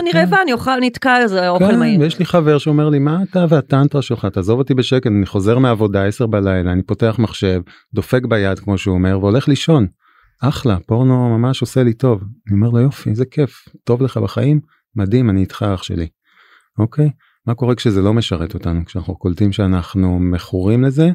אני 0.00 0.12
כן. 0.12 0.18
רעבה 0.18 0.42
אני 0.42 0.52
אוכל 0.52 0.80
נתקע 0.80 1.18
איזה 1.18 1.48
אוכל 1.48 1.70
כן, 1.70 1.78
מהיר. 1.78 2.04
יש 2.04 2.18
לי 2.18 2.24
חבר 2.24 2.58
שאומר 2.58 2.88
לי 2.88 2.98
מה 2.98 3.18
אתה 3.30 3.44
והטנטרה 3.48 4.02
שלך 4.02 4.26
תעזוב 4.26 4.58
אותי 4.58 4.74
בשקט 4.74 5.06
אני 5.06 5.26
חוזר 5.26 5.58
מהעבודה 5.58 6.06
10 6.06 6.26
בלילה 6.26 6.72
אני 6.72 6.82
פותח 6.82 7.16
מחשב 7.18 7.60
דופק 7.94 8.24
ביד 8.28 8.58
כמו 8.58 8.78
שהוא 8.78 8.94
אומר 8.94 9.18
והולך 9.20 9.48
לישון. 9.48 9.86
אחלה 10.42 10.78
פורנו 10.86 11.38
ממש 11.38 11.60
עושה 11.60 11.82
לי 11.82 11.94
טוב 11.94 12.20
אני 12.20 12.56
אומר 12.56 12.70
לו 12.70 12.80
יופי 12.80 13.10
איזה 13.10 13.24
כיף 13.24 13.68
טוב 13.84 14.02
לך 14.02 14.16
בחיים 14.16 14.60
מדהים 14.96 15.30
אני 15.30 15.40
איתך 15.40 15.64
אח 15.74 15.82
שלי. 15.82 16.08
אוקיי 16.78 17.10
מה 17.46 17.54
קורה 17.54 17.74
כשזה 17.74 18.02
לא 18.02 18.14
משרת 18.14 18.54
אותנו 18.54 18.84
כשאנחנו 18.84 19.16
קולטים 19.16 19.52
שאנחנו 19.52 20.18
מכורים 20.18 20.84
לזה 20.84 21.10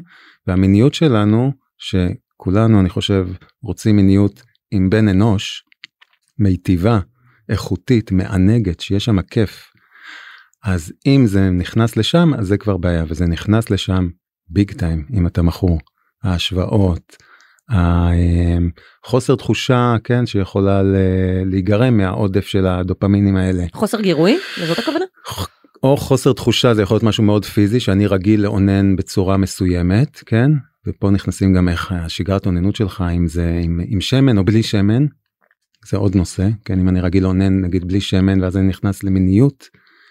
והמיניות 0.46 0.94
שלנו 0.94 1.52
שכולנו 1.78 2.80
אני 2.80 2.88
חושב 2.88 3.28
רוצים 3.62 3.96
מיניות 3.96 4.42
עם 4.70 4.90
בן 4.90 5.08
אנוש 5.08 5.64
מיטיבה 6.38 7.00
איכותית 7.48 8.12
מענגת 8.12 8.80
שיש 8.80 9.04
שם 9.04 9.22
כיף. 9.22 9.72
אז 10.64 10.92
אם 11.06 11.24
זה 11.26 11.50
נכנס 11.50 11.96
לשם 11.96 12.34
אז 12.34 12.46
זה 12.46 12.56
כבר 12.56 12.76
בעיה 12.76 13.04
וזה 13.08 13.26
נכנס 13.26 13.70
לשם 13.70 14.08
ביג 14.48 14.72
טיים 14.72 15.06
אם 15.14 15.26
אתה 15.26 15.42
מכור 15.42 15.80
ההשוואות 16.22 17.16
החוסר 17.72 19.36
תחושה 19.36 19.94
כן 20.04 20.26
שיכולה 20.26 20.82
להיגרם 21.44 21.96
מהעודף 21.96 22.46
של 22.46 22.66
הדופמינים 22.66 23.36
האלה. 23.36 23.64
חוסר 23.72 24.00
גירוי? 24.00 24.38
זאת 24.66 24.78
הכוונה? 24.78 25.04
או 25.82 25.96
חוסר 25.96 26.32
תחושה 26.32 26.74
זה 26.74 26.82
יכול 26.82 26.94
להיות 26.94 27.02
משהו 27.02 27.24
מאוד 27.24 27.44
פיזי 27.44 27.80
שאני 27.80 28.06
רגיל 28.06 28.40
לאונן 28.40 28.96
בצורה 28.96 29.36
מסוימת 29.36 30.22
כן 30.26 30.50
ופה 30.86 31.10
נכנסים 31.10 31.54
גם 31.54 31.68
איך 31.68 31.92
השגרת 31.92 32.46
אוננות 32.46 32.76
שלך 32.76 33.04
אם 33.16 33.26
זה 33.26 33.60
עם, 33.62 33.80
עם 33.86 34.00
שמן 34.00 34.38
או 34.38 34.44
בלי 34.44 34.62
שמן. 34.62 35.06
זה 35.88 35.96
עוד 35.96 36.16
נושא 36.16 36.48
כן 36.64 36.78
אם 36.80 36.88
אני 36.88 37.00
רגיל 37.00 37.22
לאונן 37.22 37.60
נגיד 37.60 37.88
בלי 37.88 38.00
שמן 38.00 38.42
ואז 38.42 38.56
אני 38.56 38.68
נכנס 38.68 39.04
למיניות. 39.04 39.68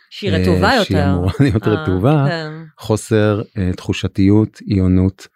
שהיא 0.09 0.31
רטובה 0.31 0.73
יותר. 0.73 0.83
שהיא 0.83 1.03
אמורה 1.05 1.33
להיות 1.39 1.67
אה, 1.67 1.73
רטובה 1.73 2.25
כן. 2.29 2.51
חוסר 2.79 3.41
uh, 3.41 3.75
תחושתיות 3.75 4.59
עיונות. 4.65 5.27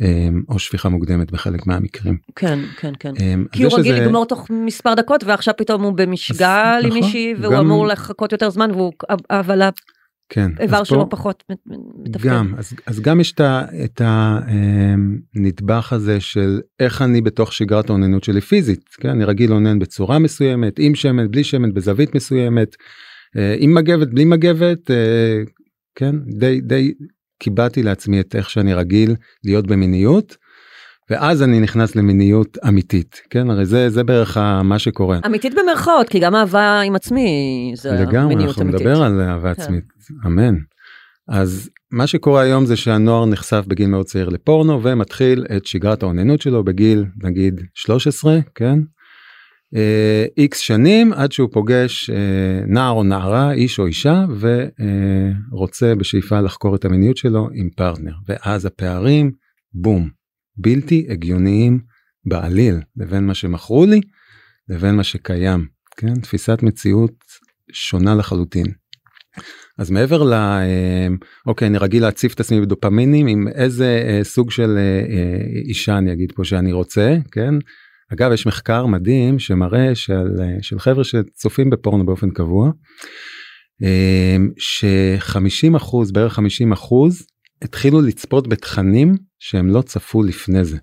אמ, 0.00 0.42
או 0.48 0.58
שפיכה 0.58 0.88
מוקדמת 0.88 1.30
בחלק 1.30 1.66
מהמקרים. 1.66 2.16
כן 2.36 2.58
כן 2.76 2.92
כן. 2.98 3.12
אמ, 3.20 3.44
כי 3.52 3.64
הוא 3.64 3.78
רגיל 3.78 3.94
שזה... 3.94 4.04
לגמור 4.04 4.26
תוך 4.26 4.50
מספר 4.50 4.94
דקות 4.94 5.24
ועכשיו 5.24 5.54
פתום 5.58 5.82
הוא 5.82 5.92
במשגל 5.92 6.80
עם 6.82 6.86
נכון, 6.86 7.00
מישהי 7.00 7.34
והוא 7.40 7.54
גם... 7.54 7.60
אמור 7.60 7.86
לחכות 7.86 8.32
יותר 8.32 8.50
זמן 8.50 8.70
והוא 8.70 8.92
אבל 9.30 9.62
כן, 10.28 10.50
האיבר 10.58 10.84
שלו 10.84 11.10
פה, 11.10 11.16
פחות 11.16 11.44
מתפקד. 11.96 12.28
גם 12.28 12.54
אז, 12.58 12.72
אז 12.86 13.00
גם 13.00 13.20
יש 13.20 13.34
את 13.84 14.00
הנדבך 14.04 15.88
אמ, 15.92 15.96
הזה 15.96 16.20
של 16.20 16.60
איך 16.80 17.02
אני 17.02 17.20
בתוך 17.20 17.52
שגרת 17.52 17.90
האוננות 17.90 18.24
שלי 18.24 18.40
פיזית 18.40 18.88
כן 19.00 19.08
אני 19.08 19.24
רגיל 19.24 19.50
לאונן 19.50 19.78
בצורה 19.78 20.18
מסוימת 20.18 20.78
עם 20.78 20.94
שמן 20.94 21.30
בלי 21.30 21.44
שמן 21.44 21.74
בזווית 21.74 22.14
מסוימת 22.14 22.76
אה, 23.36 23.56
עם 23.58 23.74
מגבת 23.74 24.08
בלי 24.08 24.24
מגבת 24.24 24.90
אה, 24.90 25.42
כן 25.94 26.16
די 26.26 26.60
די 26.60 26.92
קיבעתי 27.38 27.82
לעצמי 27.82 28.20
את 28.20 28.36
איך 28.36 28.50
שאני 28.50 28.74
רגיל 28.74 29.14
להיות 29.44 29.66
במיניות. 29.66 30.36
ואז 31.10 31.42
אני 31.42 31.60
נכנס 31.60 31.96
למיניות 31.96 32.58
אמיתית 32.68 33.20
כן 33.30 33.50
הרי 33.50 33.66
זה 33.66 33.90
זה 33.90 34.04
בערך 34.04 34.36
מה 34.64 34.78
שקורה 34.78 35.18
אמיתית 35.26 35.54
במרכאות 35.54 36.08
כי 36.08 36.18
גם 36.18 36.34
אהבה 36.34 36.80
עם 36.80 36.94
עצמי 36.94 37.72
זה 37.76 37.92
לגמרי 37.92 38.34
אנחנו 38.34 38.62
אמיתית. 38.62 38.80
נדבר 38.80 39.02
על 39.02 39.20
אהבה 39.20 39.54
כן. 39.54 39.62
עצמית 39.62 39.84
אמן. 40.26 40.54
אז 41.28 41.70
מה 41.92 42.06
שקורה 42.06 42.42
היום 42.42 42.66
זה 42.66 42.76
שהנוער 42.76 43.26
נחשף 43.26 43.64
בגיל 43.68 43.86
מאוד 43.86 44.06
צעיר 44.06 44.28
לפורנו 44.28 44.82
ומתחיל 44.82 45.46
את 45.56 45.66
שגרת 45.66 46.02
האוננות 46.02 46.40
שלו 46.40 46.64
בגיל 46.64 47.04
נגיד 47.22 47.60
13 47.74 48.38
כן 48.54 48.78
איקס 50.36 50.60
uh, 50.60 50.64
שנים 50.64 51.12
עד 51.12 51.32
שהוא 51.32 51.48
פוגש 51.52 52.10
uh, 52.10 52.14
נער 52.66 52.90
או 52.90 53.02
נערה 53.02 53.52
איש 53.52 53.78
או 53.78 53.86
אישה 53.86 54.24
ורוצה 55.50 55.92
uh, 55.92 55.94
בשאיפה 55.94 56.40
לחקור 56.40 56.76
את 56.76 56.84
המיניות 56.84 57.16
שלו 57.16 57.48
עם 57.54 57.68
פרטנר. 57.76 58.14
ואז 58.28 58.66
הפערים 58.66 59.32
בום 59.72 60.10
בלתי 60.56 61.06
הגיוניים 61.08 61.80
בעליל 62.24 62.80
לבין 62.96 63.26
מה 63.26 63.34
שמכרו 63.34 63.86
לי 63.86 64.00
לבין 64.68 64.94
מה 64.94 65.04
שקיים 65.04 65.66
כן? 65.96 66.14
תפיסת 66.14 66.62
מציאות 66.62 67.14
שונה 67.72 68.14
לחלוטין. 68.14 68.66
אז 69.78 69.90
מעבר 69.90 70.22
ל... 70.22 70.32
אה, 70.32 71.08
אוקיי 71.46 71.68
אני 71.68 71.78
רגיל 71.78 72.02
להציף 72.02 72.34
את 72.34 72.40
עצמי 72.40 72.60
בדופמינים 72.60 73.26
עם 73.26 73.48
איזה 73.48 74.04
אה, 74.06 74.24
סוג 74.24 74.50
של 74.50 74.78
אה, 74.78 75.60
אישה 75.68 75.98
אני 75.98 76.12
אגיד 76.12 76.32
פה 76.32 76.44
שאני 76.44 76.72
רוצה 76.72 77.16
כן 77.32 77.54
אגב 78.14 78.32
יש 78.32 78.46
מחקר 78.46 78.86
מדהים 78.86 79.38
שמראה 79.38 79.94
של, 79.94 80.26
של 80.62 80.78
חבר'ה 80.78 81.04
שצופים 81.04 81.70
בפורנו 81.70 82.06
באופן 82.06 82.30
קבוע 82.30 82.70
ש-50 84.58 85.76
אחוז 85.76 86.12
בערך 86.12 86.32
50 86.32 86.72
אחוז 86.72 87.26
התחילו 87.62 88.00
לצפות 88.00 88.48
בתכנים 88.48 89.14
שהם 89.38 89.70
לא 89.70 89.82
צפו 89.82 90.22
לפני 90.22 90.64
זה. 90.64 90.76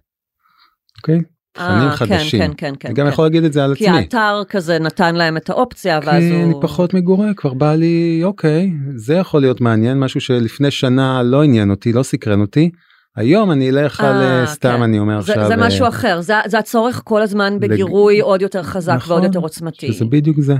אוקיי? 0.97 1.21
תכנים 1.53 1.87
אה, 1.87 1.95
חדשים. 1.95 2.39
כן, 2.39 2.51
כן, 2.57 2.73
כן. 2.79 2.87
אני 2.87 2.95
גם 2.95 3.05
כן. 3.05 3.11
יכול 3.11 3.25
להגיד 3.25 3.43
את 3.43 3.53
זה 3.53 3.63
על 3.63 3.75
כי 3.75 3.87
עצמי. 3.87 3.97
האתר 3.97 4.41
כזה 4.49 4.79
נתן 4.79 5.15
להם 5.15 5.37
את 5.37 5.49
האופציה, 5.49 5.99
ואז 6.05 6.23
כי 6.23 6.43
אני 6.43 6.51
הוא... 6.53 6.61
פחות 6.61 6.93
מגורה 6.93 7.33
כבר 7.33 7.53
בא 7.53 7.75
לי 7.75 8.21
אוקיי 8.23 8.71
זה 8.95 9.13
יכול 9.13 9.41
להיות 9.41 9.61
מעניין 9.61 9.99
משהו 9.99 10.21
שלפני 10.21 10.71
שנה 10.71 11.23
לא 11.23 11.43
עניין 11.43 11.69
אותי 11.69 11.93
לא 11.93 12.03
סקרן 12.03 12.41
אותי. 12.41 12.71
היום 13.15 13.51
אני 13.51 13.69
אלך 13.69 14.01
על 14.01 14.15
אה, 14.15 14.41
אה, 14.41 14.47
סתם 14.47 14.75
כן. 14.77 14.81
אני 14.81 14.99
אומר 14.99 15.21
זה, 15.21 15.31
עכשיו 15.31 15.47
זה 15.47 15.53
אה, 15.53 15.67
משהו 15.67 15.87
אחר, 15.87 16.21
זה, 16.21 16.33
זה 16.47 16.59
הצורך 16.59 17.01
כל 17.03 17.21
הזמן 17.21 17.59
בגירוי 17.59 18.19
עוד 18.19 18.41
יותר 18.41 18.63
חזק 18.63 18.93
נכון, 18.95 19.11
ועוד 19.11 19.23
יותר 19.23 19.39
עוצמתי. 19.39 19.93
שזה 19.93 20.05
בדיוק 20.05 20.39
זה. 20.39 20.55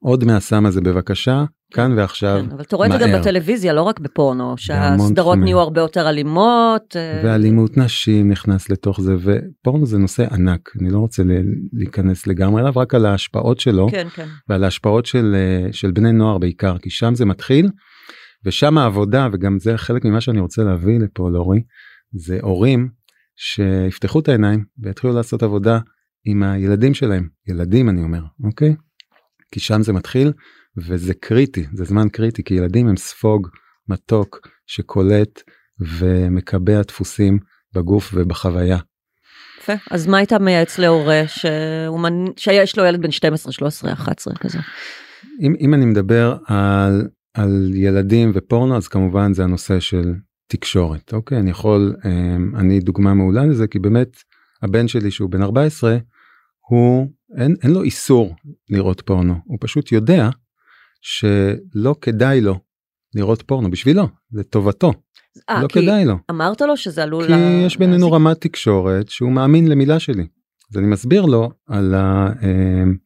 עוד 0.00 0.24
מהסם 0.24 0.66
הזה 0.66 0.80
בבקשה 0.80 1.44
כאן 1.72 1.92
ועכשיו 1.96 2.40
כן, 2.46 2.52
אבל 2.52 2.62
אתה 2.62 2.76
רואה 2.76 2.88
את 2.88 2.92
זה 2.92 2.98
גם. 2.98 3.20
בטלוויזיה, 3.20 3.72
לא 3.72 3.82
רק 3.82 4.00
בפורנו, 4.00 4.54
שהסדרות. 4.56 5.38
נהיו 5.38 5.60
הרבה 5.60 5.80
יותר 5.80 6.08
אלימות. 6.08 6.96
אה, 6.96 7.20
ואלימות 7.24 7.76
נשים 7.76 8.30
נכנס 8.30 8.70
לתוך 8.70 9.00
זה 9.00 9.16
ופורנו 9.18 9.86
זה 9.86 9.98
נושא 9.98 10.26
ענק 10.32 10.70
אני 10.80 10.90
לא 10.90 10.98
רוצה 10.98 11.22
להיכנס 11.72 12.26
לגמרי 12.26 12.62
אליו 12.62 12.72
רק 12.76 12.94
על 12.94 13.06
ההשפעות 13.06 13.60
שלו 13.60 13.88
כן, 13.90 14.06
כן. 14.14 14.26
ועל 14.48 14.64
ההשפעות 14.64 15.06
של, 15.06 15.36
אה, 15.36 15.72
של 15.72 15.90
בני 15.90 16.12
נוער 16.12 16.38
בעיקר 16.38 16.78
כי 16.78 16.90
שם 16.90 17.14
זה 17.14 17.24
מתחיל 17.24 17.68
ושם 18.46 18.78
העבודה 18.78 19.28
וגם 19.32 19.58
זה 19.58 19.76
חלק 19.76 20.04
ממה 20.04 20.20
שאני 20.20 20.40
רוצה 20.40 20.62
להביא 20.62 20.98
לפה 20.98 21.30
לאורי 21.30 21.62
זה 22.12 22.38
הורים 22.42 22.88
שיפתחו 23.36 24.20
את 24.20 24.28
העיניים 24.28 24.64
ויתחילו 24.78 25.12
לעשות 25.12 25.42
עבודה 25.42 25.78
עם 26.24 26.42
הילדים 26.42 26.94
שלהם 26.94 27.28
ילדים 27.48 27.88
אני 27.88 28.02
אומר 28.02 28.20
אוקיי 28.44 28.76
כי 29.52 29.60
שם 29.60 29.82
זה 29.82 29.92
מתחיל 29.92 30.32
וזה 30.76 31.14
קריטי 31.14 31.66
זה 31.74 31.84
זמן 31.84 32.08
קריטי 32.08 32.44
כי 32.44 32.54
ילדים 32.54 32.88
הם 32.88 32.96
ספוג 32.96 33.48
מתוק 33.88 34.48
שקולט 34.66 35.42
ומקבע 35.80 36.82
דפוסים 36.82 37.38
בגוף 37.74 38.10
ובחוויה. 38.14 38.78
יפה. 39.60 39.72
אז 39.90 40.06
מה 40.06 40.18
היית 40.18 40.32
מייעץ 40.32 40.78
להורה 40.78 41.22
שהוא 41.26 42.00
מנ- 42.00 42.32
שיש 42.36 42.78
לו 42.78 42.84
ילד 42.84 43.02
בן 43.02 43.10
12, 43.10 43.52
13, 43.52 43.92
11 43.92 44.34
כזה? 44.34 44.58
אם, 45.40 45.54
אם 45.60 45.74
אני 45.74 45.84
מדבר 45.84 46.36
על, 46.46 47.08
על 47.36 47.70
ילדים 47.74 48.30
ופורנו 48.34 48.76
אז 48.76 48.88
כמובן 48.88 49.34
זה 49.34 49.44
הנושא 49.44 49.80
של 49.80 50.14
תקשורת. 50.46 51.12
אוקיי 51.12 51.38
אני 51.38 51.50
יכול 51.50 51.96
אמ, 52.04 52.56
אני 52.56 52.80
דוגמה 52.80 53.14
מעולה 53.14 53.46
לזה 53.46 53.66
כי 53.66 53.78
באמת 53.78 54.16
הבן 54.62 54.88
שלי 54.88 55.10
שהוא 55.10 55.30
בן 55.30 55.42
14 55.42 55.96
הוא 56.68 57.10
אין, 57.36 57.56
אין 57.62 57.70
לו 57.70 57.82
איסור 57.82 58.34
לראות 58.70 59.00
פורנו. 59.06 59.34
הוא 59.44 59.58
פשוט 59.60 59.92
יודע 59.92 60.30
שלא 61.00 61.94
כדאי 62.00 62.40
לו 62.40 62.58
לראות 63.14 63.42
פורנו. 63.42 63.70
בשבילו 63.70 64.08
לטובתו. 64.32 64.92
אה, 65.50 65.62
לא 65.62 65.68
כדאי 65.68 66.04
לו. 66.04 66.14
אמרת 66.30 66.60
לו 66.60 66.76
שזה 66.76 67.02
עלול... 67.02 67.24
כי 67.26 67.30
לה- 67.32 67.62
יש 67.66 67.76
בינינו 67.76 67.98
להזיק? 67.98 68.12
רמת 68.14 68.40
תקשורת 68.40 69.08
שהוא 69.08 69.32
מאמין 69.32 69.68
למילה 69.68 69.98
שלי. 69.98 70.26
אז 70.72 70.78
אני 70.78 70.86
מסביר 70.86 71.22
לו 71.24 71.50
על, 71.66 71.94
ה, 71.94 72.28
אמ, 72.42 72.96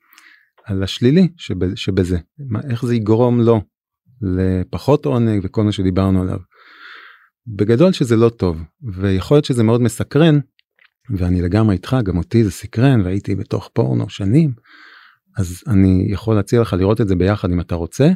על 0.65 0.83
השלילי 0.83 1.29
שב, 1.37 1.75
שבזה. 1.75 2.19
מה, 2.39 2.61
איך 2.71 2.87
זה 2.87 2.95
יגרום 2.95 3.41
לו 3.41 3.61
לפחות 4.23 5.07
עונג 5.07 5.41
וכל 5.43 5.65
מה 5.65 5.73
שדיברנו 5.73 6.23
עליו. 6.23 6.39
בגדול 7.47 7.93
שזה 7.93 8.17
לא 8.17 8.29
טוב 8.29 8.63
ויכול 8.83 9.35
להיות 9.37 9.45
שזה 9.45 9.63
מאוד 9.63 9.81
מסקרן 9.81 10.39
ואני 11.11 11.43
לגמרי 11.43 11.75
איתך 11.75 11.97
גם 12.05 12.19
אותי 12.19 12.45
זה 12.45 12.51
סקרן 12.51 13.01
והייתי 13.01 13.35
בתוך 13.35 13.71
פורנו 13.73 14.09
שנים 14.09 14.53
אז 15.39 15.63
אני 15.67 16.07
יכול 16.09 16.37
להציע 16.37 16.61
לך 16.61 16.73
לראות 16.73 17.01
את 17.01 17.09
זה 17.09 17.17
ביחד 17.17 17.51
אם 17.51 17.61
אתה 17.61 17.75
רוצה 17.75 18.11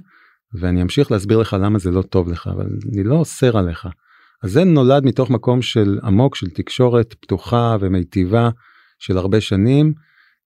ואני 0.61 0.83
אמשיך 0.83 1.11
להסביר 1.11 1.39
לך 1.39 1.57
למה 1.61 1.79
זה 1.79 1.91
לא 1.91 2.03
טוב 2.03 2.29
לך 2.29 2.47
אבל 2.47 2.67
אני 2.93 3.05
לא 3.05 3.15
אוסר 3.15 3.59
עליך. 3.59 3.89
אז 4.43 4.53
זה 4.53 4.65
נולד 4.65 5.05
מתוך 5.05 5.31
מקום 5.31 5.63
של 5.63 5.99
עמוק 6.03 6.37
של 6.37 6.51
תקשורת 6.51 7.15
פתוחה 7.21 7.77
ומיטיבה 7.81 8.51
של 8.99 9.19
הרבה 9.19 9.41
שנים 9.41 9.93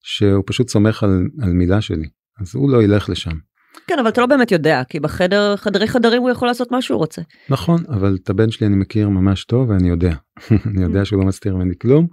שהוא 0.01 0.45
פשוט 0.47 0.69
סומך 0.69 1.03
על, 1.03 1.29
על 1.43 1.53
מילה 1.53 1.81
שלי 1.81 2.09
אז 2.41 2.55
הוא 2.55 2.71
לא 2.71 2.83
ילך 2.83 3.09
לשם. 3.09 3.48
כן, 3.87 3.99
אבל 3.99 4.09
אתה 4.09 4.21
לא 4.21 4.27
באמת 4.27 4.53
יודע, 4.53 4.83
כי 4.89 5.01
בחדר, 5.01 5.57
חדרי 5.57 5.89
חדרים 5.89 6.23
הוא 6.23 6.31
יכול 6.31 6.49
לעשות 6.49 6.73
מה 6.73 6.83
שהוא 6.83 6.99
רוצה. 6.99 7.23
נכון 7.49 7.83
אבל 7.89 8.19
את 8.23 8.31
הבן 8.31 8.51
שלי 8.51 8.67
אני 8.67 8.77
מכיר 8.77 9.09
ממש 9.09 9.45
טוב 9.45 9.71
ואני 9.71 9.89
יודע. 9.89 10.15
אני 10.67 10.83
יודע 10.83 11.05
שהוא 11.05 11.21
לא 11.21 11.27
מסתיר 11.27 11.57
ממני 11.57 11.75
כלום 11.81 12.07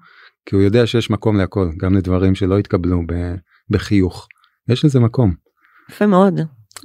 כי 0.45 0.55
הוא 0.55 0.63
יודע 0.63 0.87
שיש 0.87 1.09
מקום 1.09 1.37
להכל 1.37 1.69
גם 1.77 1.97
לדברים 1.97 2.35
שלא 2.35 2.57
התקבלו 2.57 3.01
ב- 3.07 3.35
בחיוך. 3.69 4.27
יש 4.69 4.85
לזה 4.85 4.99
מקום. 4.99 5.33
יפה 5.89 6.05
מאוד. 6.05 6.39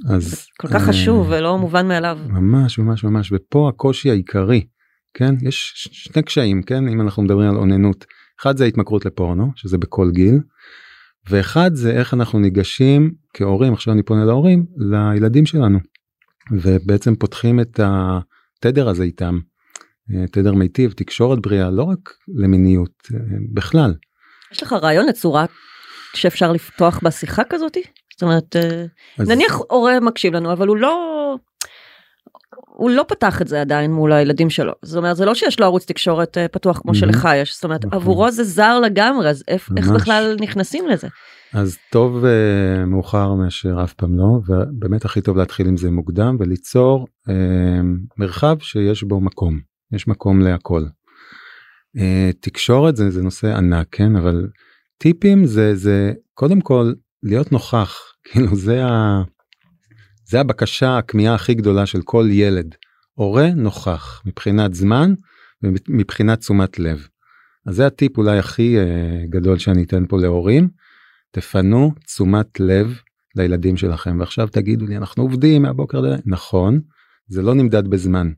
אז 0.09 0.47
כל 0.59 0.67
כך 0.67 0.75
אה, 0.75 0.87
חשוב 0.87 1.27
ולא 1.29 1.57
מובן 1.57 1.87
מאליו. 1.87 2.19
ממש 2.27 2.79
ממש 2.79 3.03
ממש 3.03 3.31
ופה 3.31 3.69
הקושי 3.69 4.09
העיקרי 4.09 4.65
כן? 5.13 5.35
יש 5.41 5.73
שני 5.91 6.23
קשיים 6.23 6.63
כן? 6.63 6.87
אם 6.87 7.01
אנחנו 7.01 7.23
מדברים 7.23 7.49
על 7.49 7.55
אוננות. 7.55 8.05
אחד 8.41 8.57
זה 8.57 8.63
ההתמכרות 8.63 9.05
לפורנו 9.05 9.51
שזה 9.55 9.77
בכל 9.77 10.11
גיל 10.11 10.39
ואחד 11.29 11.71
זה 11.73 11.91
איך 11.91 12.13
אנחנו 12.13 12.39
ניגשים 12.39 13.13
כהורים 13.33 13.73
עכשיו 13.73 13.93
אני 13.93 14.03
פונה 14.03 14.25
להורים 14.25 14.65
לילדים 14.77 15.45
שלנו 15.45 15.79
ובעצם 16.51 17.15
פותחים 17.15 17.59
את 17.59 17.79
התדר 17.83 18.89
הזה 18.89 19.03
איתם 19.03 19.39
אה, 20.13 20.27
תדר 20.31 20.53
מיטיב 20.53 20.91
תקשורת 20.91 21.39
בריאה 21.39 21.69
לא 21.71 21.83
רק 21.83 22.13
למיניות 22.35 23.07
אה, 23.13 23.19
בכלל 23.53 23.93
יש 24.51 24.63
לך 24.63 24.73
רעיון 24.73 25.05
לצורה 25.05 25.45
שאפשר 26.15 26.51
לפתוח 26.51 26.99
בה 27.03 27.11
שיחה 27.11 27.43
כזאתי? 27.49 27.83
זאת 28.11 28.23
אומרת, 28.23 28.55
אה, 28.55 28.85
אז 29.17 29.29
נניח 29.29 29.59
הורה 29.69 29.99
מקשיב 29.99 30.33
לנו, 30.33 30.53
אבל 30.53 30.67
הוא 30.67 30.77
לא... 30.77 31.35
הוא 32.73 32.89
לא 32.89 33.05
פתח 33.07 33.41
את 33.41 33.47
זה 33.47 33.61
עדיין 33.61 33.93
מול 33.93 34.13
הילדים 34.13 34.49
שלו. 34.49 34.73
זאת 34.81 34.97
אומרת, 34.97 35.15
זה 35.15 35.25
לא 35.25 35.35
שיש 35.35 35.59
לו 35.59 35.65
ערוץ 35.65 35.85
תקשורת 35.85 36.37
אה, 36.37 36.47
פתוח 36.47 36.79
כמו. 36.79 36.95
שלך 36.95 37.29
יש. 37.35 37.53
זאת 37.55 37.63
אומרת, 37.63 37.85
נכון. 37.85 37.99
עבורו 37.99 38.31
זה 38.31 38.43
זר 38.43 38.79
לגמרי, 38.79 39.29
אז 39.29 39.43
איך. 39.47 39.69
בכלל 39.71 40.35
נכנסים 40.39 40.87
לזה? 40.87 41.07
אז 41.53 41.77
טוב 41.91 42.23
uh, 42.23 42.85
מאוחר 42.85 43.33
מאשר 43.33 43.83
אף 43.83 43.93
פעם 43.93 44.17
לא 44.17 44.39
ובאמת 44.47 45.05
הכי 45.05 45.21
טוב 45.21 45.37
להתחיל 45.37 45.67
עם 45.67 45.77
זה 45.77 45.91
מוקדם 45.91 46.35
וליצור 46.39 47.07
uh, 47.27 47.31
מרחב 48.17 48.55
שיש 48.59 49.03
בו 49.03 49.19
מקום 49.19 49.59
יש 49.93 50.07
מקום 50.07 50.41
להכל. 50.41 50.83
Uh, 51.97 52.01
תקשורת 52.39 52.95
זה, 52.95 53.09
זה 53.09 53.21
נושא 53.21 53.57
ענק 53.57 53.87
כן 53.91 54.15
אבל 54.15 54.47
טיפים 54.97 55.45
זה 55.45 55.75
זה 55.75 56.13
קודם 56.33 56.61
כל 56.61 56.93
להיות 57.23 57.51
נוכח 57.51 57.99
כאילו 58.25 58.55
זה 58.55 58.85
ה... 58.85 59.21
זה 60.31 60.39
הבקשה 60.39 60.97
הכמיהה 60.97 61.35
הכי 61.35 61.53
גדולה 61.53 61.85
של 61.85 62.01
כל 62.01 62.27
ילד 62.29 62.75
הורה 63.13 63.49
נוכח 63.55 64.21
מבחינת 64.25 64.73
זמן 64.73 65.13
ומבחינת 65.63 66.39
תשומת 66.39 66.79
לב. 66.79 67.07
אז 67.65 67.75
זה 67.75 67.87
הטיפ 67.87 68.17
אולי 68.17 68.37
הכי 68.37 68.77
uh, 68.77 69.29
גדול 69.29 69.57
שאני 69.57 69.83
אתן 69.83 70.05
פה 70.09 70.17
להורים. 70.19 70.69
תפנו 71.31 71.91
תשומת 72.05 72.59
לב 72.59 72.99
לילדים 73.35 73.77
שלכם 73.77 74.19
ועכשיו 74.19 74.47
תגידו 74.47 74.85
לי 74.85 74.97
אנחנו 74.97 75.23
עובדים 75.23 75.61
מהבוקר 75.61 75.97
הלילה." 75.97 76.17
נכון 76.25 76.81
זה 77.27 77.41
לא 77.41 77.53
נמדד 77.53 77.87
בזמן. 77.87 78.31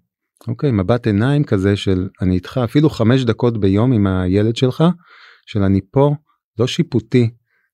אוקיי 0.48 0.72
מבט 0.72 1.08
עיניים 1.08 1.44
כזה 1.44 1.76
של 1.76 2.10
אני 2.22 2.36
איתך 2.36 2.60
אפילו 2.64 2.90
חמש 2.90 3.24
דקות 3.24 3.60
ביום 3.60 3.92
עם 3.94 4.08
הילד 4.08 4.56
שלך 4.56 4.84
של 5.46 5.64
אני 5.64 5.82
פה 5.92 6.16
לא 6.60 6.68
שיפוטי 6.68 7.30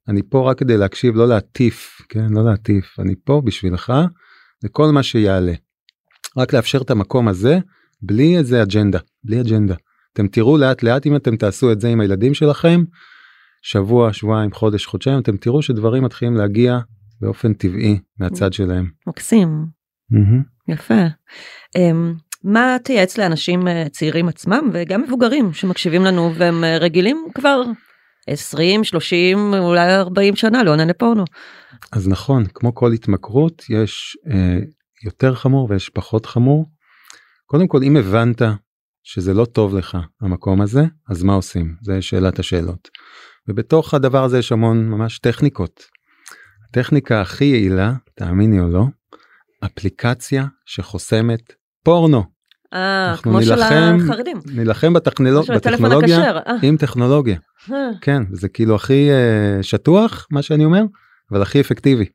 אני 0.09 0.21
פה 0.29 0.49
רק 0.49 0.59
כדי 0.59 0.77
להקשיב 0.77 1.15
לא 1.15 1.27
להטיף 1.27 2.01
כן 2.09 2.29
לא 2.29 2.45
להטיף 2.45 2.99
אני 2.99 3.15
פה 3.23 3.41
בשבילך 3.45 3.93
לכל 4.63 4.85
מה 4.91 5.03
שיעלה. 5.03 5.53
רק 6.37 6.53
לאפשר 6.53 6.81
את 6.81 6.91
המקום 6.91 7.27
הזה 7.27 7.59
בלי 8.01 8.37
איזה 8.37 8.63
אג'נדה 8.63 8.99
בלי 9.23 9.41
אג'נדה. 9.41 9.75
אתם 10.13 10.27
תראו 10.27 10.57
לאט 10.57 10.83
לאט 10.83 11.05
אם 11.05 11.15
אתם 11.15 11.35
תעשו 11.37 11.71
את 11.71 11.81
זה 11.81 11.87
עם 11.87 11.99
הילדים 11.99 12.33
שלכם 12.33 12.83
שבוע 13.61 14.13
שבועיים 14.13 14.51
חודש 14.51 14.85
חודשיים 14.85 15.19
אתם 15.19 15.37
תראו 15.37 15.61
שדברים 15.61 16.03
מתחילים 16.03 16.35
להגיע 16.35 16.79
באופן 17.21 17.53
טבעי 17.53 17.99
מהצד 18.19 18.53
שלהם. 18.53 18.89
מקסים. 19.07 19.65
יפה. 20.67 21.03
אמ, 21.75 22.13
מה 22.43 22.77
תייעץ 22.83 23.17
לאנשים 23.17 23.67
אה, 23.67 23.85
צעירים 23.91 24.27
עצמם 24.27 24.69
וגם 24.73 25.01
מבוגרים 25.01 25.53
שמקשיבים 25.53 26.03
לנו 26.03 26.31
והם 26.35 26.63
אה, 26.63 26.77
רגילים 26.77 27.27
כבר 27.33 27.61
20, 28.29 28.83
30, 28.83 29.53
אולי 29.53 29.95
40 29.95 30.35
שנה 30.35 30.63
לעונן 30.63 30.87
לפורנו. 30.87 31.23
אז 31.91 32.07
נכון 32.07 32.45
כמו 32.53 32.75
כל 32.75 32.93
התמכרות 32.93 33.63
יש 33.69 34.17
אה, 34.31 34.59
יותר 35.05 35.35
חמור 35.35 35.67
ויש 35.69 35.89
פחות 35.89 36.25
חמור. 36.25 36.65
קודם 37.45 37.67
כל 37.67 37.83
אם 37.83 37.97
הבנת 37.97 38.41
שזה 39.03 39.33
לא 39.33 39.45
טוב 39.45 39.77
לך 39.77 39.97
המקום 40.21 40.61
הזה 40.61 40.83
אז 41.09 41.23
מה 41.23 41.33
עושים 41.33 41.75
זה 41.81 42.01
שאלת 42.01 42.39
השאלות. 42.39 42.89
ובתוך 43.47 43.93
הדבר 43.93 44.23
הזה 44.23 44.39
יש 44.39 44.51
המון 44.51 44.89
ממש 44.89 45.19
טכניקות. 45.19 45.83
הטכניקה 46.69 47.21
הכי 47.21 47.45
יעילה 47.45 47.93
תאמיני 48.15 48.59
או 48.59 48.69
לא 48.69 48.85
אפליקציה 49.65 50.45
שחוסמת 50.65 51.53
פורנו 51.83 52.23
אה, 52.73 53.11
אנחנו 53.11 53.31
כמו 53.31 53.43
של 53.43 53.61
החרדים. 53.61 54.37
נילחם 54.45 54.93
בטכנולוג... 54.93 55.51
בטכנולוגיה. 55.51 56.37
אה, 56.37 56.55
עם 56.61 56.77
טכנולוגיה 56.77 57.37
אה. 57.71 57.75
כן 58.01 58.23
זה 58.31 58.49
כאילו 58.49 58.75
הכי 58.75 59.09
אה, 59.11 59.63
שטוח 59.63 60.27
מה 60.31 60.41
שאני 60.41 60.65
אומר 60.65 60.83
אבל 61.31 61.41
הכי 61.41 61.61
אפקטיבי. 61.61 62.05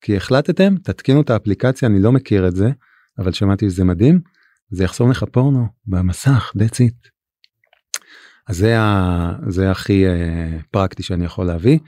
כי 0.00 0.16
החלטתם 0.16 0.74
תתקינו 0.82 1.20
את 1.20 1.30
האפליקציה 1.30 1.88
אני 1.88 2.02
לא 2.02 2.12
מכיר 2.12 2.48
את 2.48 2.56
זה 2.56 2.70
אבל 3.18 3.32
שמעתי 3.32 3.70
שזה 3.70 3.84
מדהים 3.84 4.20
זה 4.70 4.84
יחסום 4.84 5.10
לך 5.10 5.24
פורנו 5.32 5.66
במסך 5.86 6.52
that's 6.56 6.76
it. 6.76 7.08
אז 8.48 8.56
זה, 8.56 8.80
ה, 8.80 9.32
זה 9.48 9.70
הכי 9.70 10.06
אה, 10.06 10.58
פרקטי 10.70 11.02
שאני 11.02 11.24
יכול 11.24 11.46
להביא. 11.46 11.78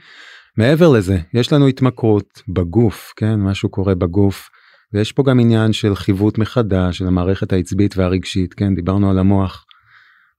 מעבר 0.57 0.89
לזה, 0.89 1.17
יש 1.33 1.53
לנו 1.53 1.67
התמכרות 1.67 2.41
בגוף, 2.47 3.13
כן, 3.15 3.35
משהו 3.35 3.69
קורה 3.69 3.95
בגוף, 3.95 4.49
ויש 4.93 5.11
פה 5.11 5.23
גם 5.23 5.39
עניין 5.39 5.73
של 5.73 5.95
חיווט 5.95 6.37
מחדש 6.37 6.97
של 6.97 7.07
המערכת 7.07 7.53
העצבית 7.53 7.97
והרגשית, 7.97 8.53
כן, 8.53 8.75
דיברנו 8.75 9.09
על 9.09 9.19
המוח. 9.19 9.65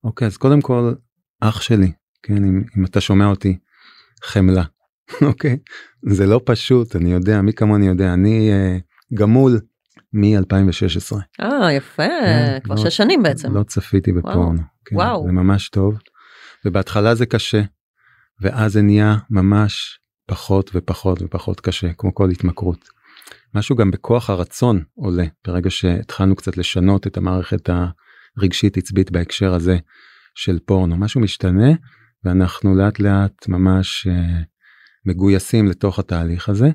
אוקיי, 0.03 0.27
אז 0.27 0.37
קודם 0.37 0.61
כל, 0.61 0.93
אח 1.39 1.61
שלי, 1.61 1.91
כן, 2.23 2.37
אם, 2.37 2.63
אם 2.77 2.85
אתה 2.85 3.01
שומע 3.01 3.25
אותי, 3.25 3.57
חמלה, 4.23 4.63
אוקיי? 5.29 5.57
זה 6.09 6.25
לא 6.25 6.41
פשוט, 6.45 6.95
אני 6.95 7.13
יודע, 7.13 7.41
מי 7.41 7.53
כמוני 7.53 7.87
יודע, 7.87 8.13
אני 8.13 8.51
אה, 8.51 8.77
גמול 9.13 9.59
מ-2016. 10.13 11.17
אה, 11.41 11.73
יפה, 11.73 12.03
כן, 12.03 12.59
כבר 12.63 12.75
לא, 12.75 12.81
שש 12.81 12.97
שנים 12.97 13.23
בעצם. 13.23 13.53
לא 13.57 13.63
צפיתי 13.63 14.11
בפורנו. 14.11 14.61
כן, 14.85 14.95
וואו. 14.95 15.23
זה 15.25 15.31
ממש 15.31 15.69
טוב. 15.69 15.99
ובהתחלה 16.65 17.15
זה 17.15 17.25
קשה, 17.25 17.61
ואז 18.41 18.73
זה 18.73 18.81
נהיה 18.81 19.17
ממש 19.29 19.99
פחות 20.27 20.71
ופחות 20.73 21.21
ופחות 21.21 21.59
קשה, 21.59 21.93
כמו 21.93 22.15
כל 22.15 22.29
התמכרות. 22.29 22.89
משהו 23.55 23.75
גם 23.75 23.91
בכוח 23.91 24.29
הרצון 24.29 24.83
עולה 24.95 25.25
ברגע 25.47 25.69
שהתחלנו 25.69 26.35
קצת 26.35 26.57
לשנות 26.57 27.07
את 27.07 27.17
המערכת 27.17 27.69
הרגשית 28.37 28.77
עצבית 28.77 29.11
בהקשר 29.11 29.53
הזה 29.53 29.77
של 30.35 30.59
פורנו 30.65 30.97
משהו 30.97 31.21
משתנה 31.21 31.71
ואנחנו 32.23 32.75
לאט 32.75 32.99
לאט 32.99 33.47
ממש 33.47 34.07
uh, 34.07 34.43
מגויסים 35.05 35.67
לתוך 35.67 35.99
התהליך 35.99 36.49
הזה. 36.49 36.69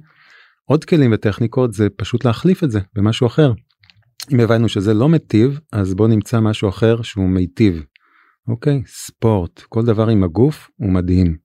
עוד 0.65 0.85
כלים 0.85 1.13
וטכניקות 1.15 1.73
זה 1.73 1.89
פשוט 1.97 2.25
להחליף 2.25 2.65
את 2.65 2.71
זה 2.71 2.81
במשהו 2.95 3.27
אחר. 3.27 3.53
אם 4.33 4.41
הבנו 4.41 4.69
שזה 4.69 4.95
לא 4.95 5.09
מיטיב 5.09 5.61
אז 5.73 5.95
בוא 5.95 6.09
נמצא 6.09 6.41
משהו 6.41 6.69
אחר 6.69 7.03
שהוא 7.03 7.29
מיטיב. 7.29 7.85
אוקיי 8.49 8.83
ספורט 8.87 9.63
כל 9.69 9.85
דבר 9.85 10.09
עם 10.09 10.25
הגוף 10.25 10.71
הוא 10.77 10.93
מדהים. 10.93 11.37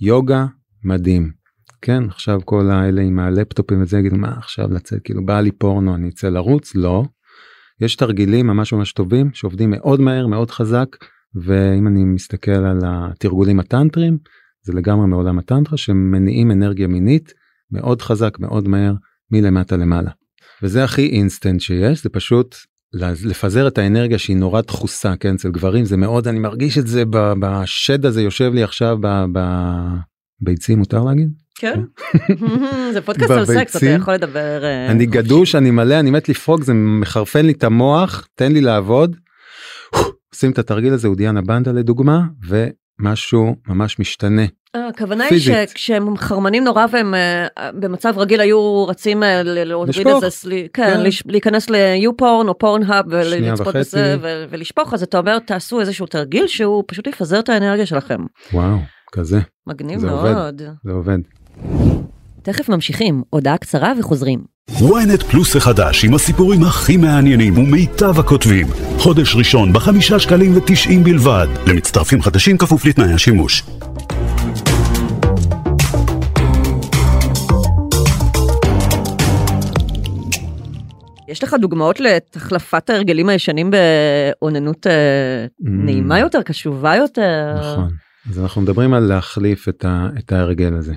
יוגה 0.00 0.46
מדהים. 0.84 1.32
כן 1.82 2.04
עכשיו 2.08 2.40
כל 2.44 2.70
האלה 2.70 3.02
עם 3.02 3.18
הלפטופים 3.18 3.82
וזה 3.82 3.98
יגידו 3.98 4.16
מה 4.16 4.34
עכשיו 4.38 4.68
לצאת 4.72 5.02
כאילו 5.04 5.26
בא 5.26 5.40
לי 5.40 5.52
פורנו 5.52 5.94
אני 5.94 6.08
אצא 6.08 6.28
לרוץ 6.28 6.74
לא. 6.74 7.04
יש 7.80 7.96
תרגילים 7.96 8.46
ממש 8.46 8.72
ממש 8.72 8.92
טובים 8.92 9.30
שעובדים 9.34 9.70
מאוד 9.70 10.00
מהר 10.00 10.26
מאוד 10.26 10.50
חזק 10.50 10.86
ואם 11.34 11.86
אני 11.86 12.04
מסתכל 12.04 12.50
על 12.50 12.78
התרגולים 12.84 13.60
הטנטרים 13.60 14.18
זה 14.62 14.72
לגמרי 14.72 15.06
מעולם 15.06 15.38
הטנטרה 15.38 15.76
שמניעים 15.76 16.50
אנרגיה 16.50 16.86
מינית 16.86 17.32
מאוד 17.70 18.02
חזק 18.02 18.38
מאוד 18.38 18.68
מהר 18.68 18.94
מלמטה 19.30 19.76
למעלה. 19.76 20.10
וזה 20.62 20.84
הכי 20.84 21.06
אינסטנט 21.06 21.60
שיש 21.60 22.02
זה 22.02 22.08
פשוט 22.08 22.56
לפזר 23.24 23.68
את 23.68 23.78
האנרגיה 23.78 24.18
שהיא 24.18 24.36
נורא 24.36 24.60
דחוסה 24.60 25.16
כן 25.16 25.34
אצל 25.34 25.50
גברים 25.50 25.84
זה 25.84 25.96
מאוד 25.96 26.28
אני 26.28 26.38
מרגיש 26.38 26.78
את 26.78 26.86
זה 26.86 27.02
בשד 27.40 28.06
הזה 28.06 28.22
יושב 28.22 28.52
לי 28.54 28.62
עכשיו 28.62 28.98
בביצים 30.42 30.78
מותר 30.78 31.04
להגיד 31.04 31.45
כן, 31.58 31.80
זה 32.94 33.00
פודקאסט 33.00 33.30
על 33.30 33.44
סקס 33.44 33.76
אתה 33.76 33.86
יכול 33.86 34.14
לדבר 34.14 34.64
אה, 34.64 34.90
אני 34.90 35.06
גדוש 35.06 35.54
אני 35.54 35.70
מלא 35.70 36.00
אני 36.00 36.10
מת 36.10 36.28
לפרוק 36.28 36.62
זה 36.62 36.72
מחרפן 36.74 37.46
לי 37.46 37.52
את 37.52 37.64
המוח 37.64 38.28
תן 38.34 38.52
לי 38.52 38.60
לעבוד. 38.60 39.16
עושים 40.34 40.50
את 40.50 40.58
התרגיל 40.58 40.92
הזה 40.92 41.08
אודיאנה 41.08 41.42
בנדה 41.42 41.72
לדוגמה 41.72 42.20
ומשהו 42.48 43.54
ממש 43.68 43.98
משתנה. 43.98 44.42
אה, 44.74 44.88
הכוונה 44.88 45.24
היא 45.24 45.40
שכשהם 45.40 46.16
חרמנים 46.16 46.64
נורא 46.64 46.86
והם 46.90 47.14
אה, 47.14 47.46
במצב 47.72 48.18
רגיל 48.18 48.40
היו 48.40 48.84
רצים 48.88 49.22
להוריד 49.44 50.06
את 50.08 50.20
זה, 50.20 50.48
כן, 50.72 51.00
להיכנס 51.26 51.70
ליופורן 51.70 52.48
או 52.48 52.58
פורנהאב 52.58 53.04
ולצפות 53.08 53.76
בזה 53.76 54.16
ולשפוך 54.50 54.94
אז 54.94 55.02
אתה 55.02 55.18
אומר 55.18 55.38
תעשו 55.38 55.80
איזשהו 55.80 56.06
תרגיל 56.06 56.46
שהוא 56.46 56.84
פשוט 56.86 57.06
יפזר 57.06 57.40
את 57.40 57.48
האנרגיה 57.48 57.86
שלכם. 57.86 58.20
וואו 58.52 58.78
כזה. 59.12 59.40
מגניב 59.66 60.04
מאוד. 60.04 60.62
זה 60.84 60.92
עובד. 60.92 61.18
תכף 62.42 62.68
ממשיכים, 62.68 63.22
הודעה 63.30 63.58
קצרה 63.58 63.92
וחוזרים. 63.98 64.56
ynet 64.70 65.24
פלוס 65.30 65.56
החדש 65.56 66.04
עם 66.04 66.14
הסיפורים 66.14 66.62
הכי 66.62 66.96
מעניינים 66.96 67.58
ומיטב 67.58 68.18
הכותבים. 68.18 68.66
חודש 68.98 69.36
ראשון 69.36 69.72
בחמישה 69.72 70.18
שקלים 70.18 70.56
ותשעים 70.56 71.04
בלבד. 71.04 71.46
למצטרפים 71.66 72.22
חדשים 72.22 72.58
כפוף 72.58 72.84
לתנאי 72.84 73.12
השימוש. 73.12 73.62
יש 81.28 81.42
לך 81.42 81.54
דוגמאות 81.60 82.00
להחלפת 82.00 82.90
ההרגלים 82.90 83.28
הישנים 83.28 83.70
באוננות 83.70 84.86
אה, 84.86 85.46
נעימה 85.60 86.18
יותר, 86.18 86.42
קשובה 86.42 86.96
יותר? 86.96 87.54
נכון. 87.58 87.90
אז 88.30 88.40
אנחנו 88.40 88.60
מדברים 88.60 88.94
על 88.94 89.02
להחליף 89.02 89.68
את, 89.68 89.84
ה, 89.84 90.08
את 90.18 90.32
ההרגל 90.32 90.74
הזה. 90.74 90.94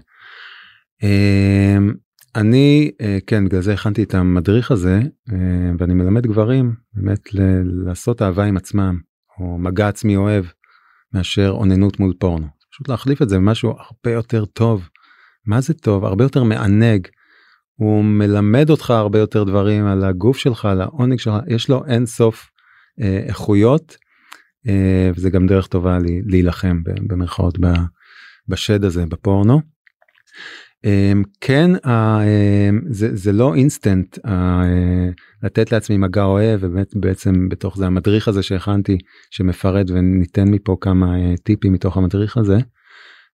אמ, 1.04 1.94
אני 2.36 2.92
אה, 3.02 3.18
כן 3.28 3.46
בגלל 3.46 3.62
זה 3.62 3.74
הכנתי 3.74 4.04
את 4.04 4.14
המדריך 4.14 4.72
הזה 4.72 5.00
אה, 5.32 5.72
ואני 5.80 5.94
מלמד 5.94 6.28
גברים 6.28 6.76
באמת 6.94 7.30
לעשות 7.64 8.22
אהבה 8.22 8.44
עם 8.44 8.58
עצמם 8.58 9.00
או 9.40 9.58
מגע 9.58 9.88
עצמי 9.88 10.16
אוהב 10.16 10.46
מאשר 11.14 11.50
אוננות 11.50 12.00
מול 12.00 12.14
פורנו. 12.20 12.48
פשוט 12.72 12.90
להחליף 12.90 13.22
את 13.22 13.30
זה 13.30 13.36
במשהו 13.36 13.70
הרבה 13.70 14.16
יותר 14.16 14.46
טוב. 14.46 14.90
מה 15.46 15.62
זה 15.62 15.74
טוב? 15.74 16.06
הרבה 16.06 16.24
יותר 16.24 16.44
מענג. 16.44 17.08
הוא 17.76 18.04
מלמד 18.04 18.70
אותך 18.70 18.92
הרבה 18.92 19.20
יותר 19.20 19.44
דברים 19.44 19.86
על 19.86 20.04
הגוף 20.04 20.38
שלך 20.38 20.66
על 20.66 20.82
העונג 20.82 21.20
שלך 21.20 21.34
יש 21.48 21.70
לו 21.70 21.86
אין 21.86 22.06
סוף 22.06 22.50
אה, 23.02 23.24
איכויות 23.28 23.98
אה, 24.68 25.12
וזה 25.16 25.30
גם 25.30 25.48
דרך 25.48 25.68
טובה 25.68 26.00
לי, 26.00 26.22
להילחם 26.26 26.82
במרכאות 26.84 27.58
בשד 28.48 28.84
הזה 28.84 29.06
בפורנו. 29.06 29.62
אה, 30.86 31.12
כן 31.42 31.72
אה, 31.86 32.20
זה, 32.90 33.16
זה 33.16 33.32
לא 33.32 33.56
אינסטנט 33.56 34.18
לתת 35.44 35.72
לעצמי 35.72 35.98
מגע 35.98 36.24
אוהב 36.24 36.60
ובאמת 36.64 36.96
בעצם 36.96 37.50
בתוך 37.50 37.78
זה 37.78 37.86
המדריך 37.86 38.28
הזה 38.28 38.44
שהכנתי 38.44 38.98
שמפרט 39.32 39.90
וניתן 39.90 40.50
מפה 40.52 40.78
כמה 40.82 41.16
טיפים 41.44 41.74
מתוך 41.74 41.98
המדריך 41.98 42.38
הזה 42.38 42.58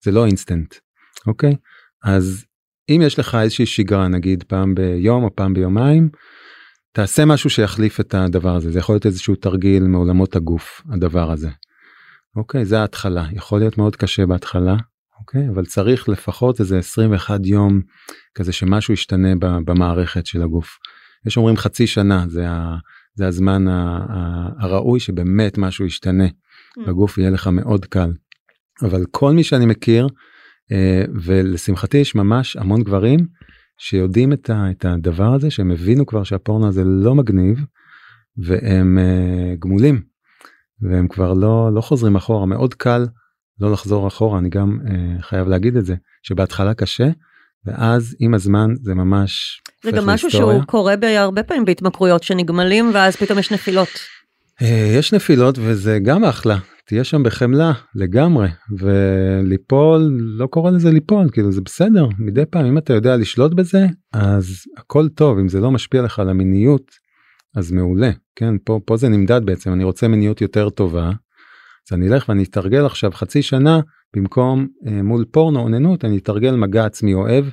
זה 0.04 0.12
לא 0.12 0.26
אינסטנט 0.26 0.76
אוקיי? 1.28 1.56
אז 2.04 2.46
אם 2.90 3.02
יש 3.04 3.20
לך 3.20 3.38
איזושהי 3.42 3.66
שגרה 3.66 4.08
נגיד 4.08 4.44
פעם 4.44 4.76
ביום 4.76 5.24
או 5.24 5.36
פעם 5.36 5.54
ביומיים 5.54 6.10
תעשה 6.92 7.26
משהו 7.26 7.50
שיחליף 7.50 8.00
את 8.00 8.14
הדבר 8.14 8.56
הזה. 8.56 8.72
זה 8.72 8.80
יכול 8.80 8.96
להיות 8.96 9.06
איזשהו 9.06 9.36
תרגיל 9.36 9.84
מעולמות 9.84 10.36
הגוף 10.36 10.82
הדבר 10.90 11.32
הזה. 11.32 11.50
אוקיי 12.36 12.66
זה 12.66 12.80
ההתחלה. 12.80 13.26
יכול 13.32 13.60
להיות 13.60 13.78
מאוד 13.78 13.96
קשה 13.96 14.26
בהתחלה 14.26 14.76
אוקיי 15.20 15.50
אבל 15.50 15.66
צריך 15.66 16.10
לפחות 16.10 16.60
איזה 16.60 16.78
21 16.78 17.40
יום 17.44 17.82
כזה 18.36 18.52
שמשהו 18.52 18.94
ישתנה 18.94 19.36
במערכת 19.40 20.26
של 20.26 20.42
הגוף. 20.42 20.78
יש 21.26 21.38
אומרים 21.38 21.58
חצי 21.58 21.88
שנה 21.88 22.26
זה, 22.28 22.50
ה, 22.50 22.76
זה 23.16 23.28
הזמן 23.28 23.66
הראוי 24.60 25.00
שבאמת 25.00 25.58
משהו 25.58 25.86
ישתנה 25.86 26.28
mm. 26.28 26.88
בגוף 26.88 27.18
יהיה 27.18 27.30
לך 27.30 27.48
מאוד 27.48 27.86
קל. 27.86 28.12
אבל 28.82 29.06
כל 29.12 29.34
מי 29.34 29.44
שאני 29.44 29.66
מכיר 29.66 30.08
אה, 30.72 31.04
ולשמחתי 31.24 31.98
יש 31.98 32.16
ממש 32.16 32.58
המון 32.58 32.84
גברים 32.84 33.20
שיודעים 33.78 34.34
את, 34.34 34.50
ה, 34.50 34.72
את 34.72 34.86
הדבר 34.86 35.34
הזה 35.34 35.52
שהם 35.52 35.72
הבינו 35.72 36.06
כבר 36.06 36.24
שהפורנו 36.24 36.68
הזה 36.68 36.84
לא 36.84 37.16
מגניב 37.16 37.66
והם 38.38 38.98
uh, 38.98 39.60
גמולים 39.60 40.02
והם 40.82 41.08
כבר 41.08 41.34
לא 41.34 41.70
לא 41.74 41.82
חוזרים 41.82 42.16
אחורה 42.16 42.46
מאוד 42.46 42.74
קל 42.74 43.06
לא 43.60 43.72
לחזור 43.72 44.08
אחורה 44.08 44.40
אני 44.40 44.50
גם 44.50 44.80
uh, 44.86 45.22
חייב 45.22 45.48
להגיד 45.48 45.78
את 45.78 45.86
זה 45.86 45.96
שבהתחלה 46.24 46.74
קשה 46.74 47.08
ואז 47.66 48.16
עם 48.20 48.34
הזמן 48.34 48.70
זה 48.82 48.94
ממש 48.94 49.62
זה 49.84 49.92
גם 49.92 50.06
משהו 50.06 50.32
שהוא 50.32 50.64
קורה 50.64 50.96
בהרבה 50.96 51.44
פעמים 51.44 51.66
בהתמכרויות 51.66 52.24
שנגמלים 52.24 52.92
ואז 52.94 53.16
פתאום 53.16 53.40
יש 53.40 53.52
נפילות. 53.52 53.90
Uh, 54.62 54.66
יש 54.98 55.14
נפילות 55.14 55.56
וזה 55.60 56.00
גם 56.00 56.24
אחלה. 56.24 56.58
תהיה 56.88 57.04
שם 57.04 57.24
בחמלה 57.24 57.72
לגמרי 57.96 58.48
וליפול 58.78 60.18
לא 60.20 60.48
קורא 60.48 60.72
לזה 60.72 60.92
ליפול 60.92 61.30
כאילו 61.32 61.52
זה 61.52 61.62
בסדר. 61.62 62.08
מדי 62.20 62.46
פעם 62.50 62.66
אם 62.66 62.78
אתה 62.78 62.94
יודע 62.94 63.18
לשלוט 63.18 63.54
בזה 63.54 63.86
אז 64.14 64.46
הכל 64.78 65.08
טוב. 65.08 65.40
אם 65.40 65.48
זה 65.48 65.60
לא 65.60 65.72
משפיע 65.72 66.02
לך 66.02 66.20
על 66.20 66.30
המיניות 66.30 66.92
אז 67.56 67.72
מעולה. 67.72 68.12
כן 68.36 68.54
פה 68.64 68.80
פה 68.86 68.98
זה 68.98 69.10
נמדד 69.10 69.42
בעצם. 69.46 69.74
אני 69.74 69.84
רוצה 69.84 70.08
מיניות 70.08 70.42
יותר 70.42 70.70
טובה. 70.70 71.12
אז 71.90 71.94
אני 71.94 72.08
אלך 72.08 72.30
ואני 72.30 72.44
אתרגל 72.44 72.86
עכשיו 72.86 73.12
חצי 73.12 73.42
שנה 73.42 73.80
במקום 74.16 74.68
אה, 74.88 75.02
מול 75.02 75.26
פורנו 75.32 75.60
אוננות 75.60 76.06
אני 76.06 76.18
אתרגל 76.18 76.56
מגע 76.56 76.86
עצמי 76.86 77.14
אוהב 77.14 77.46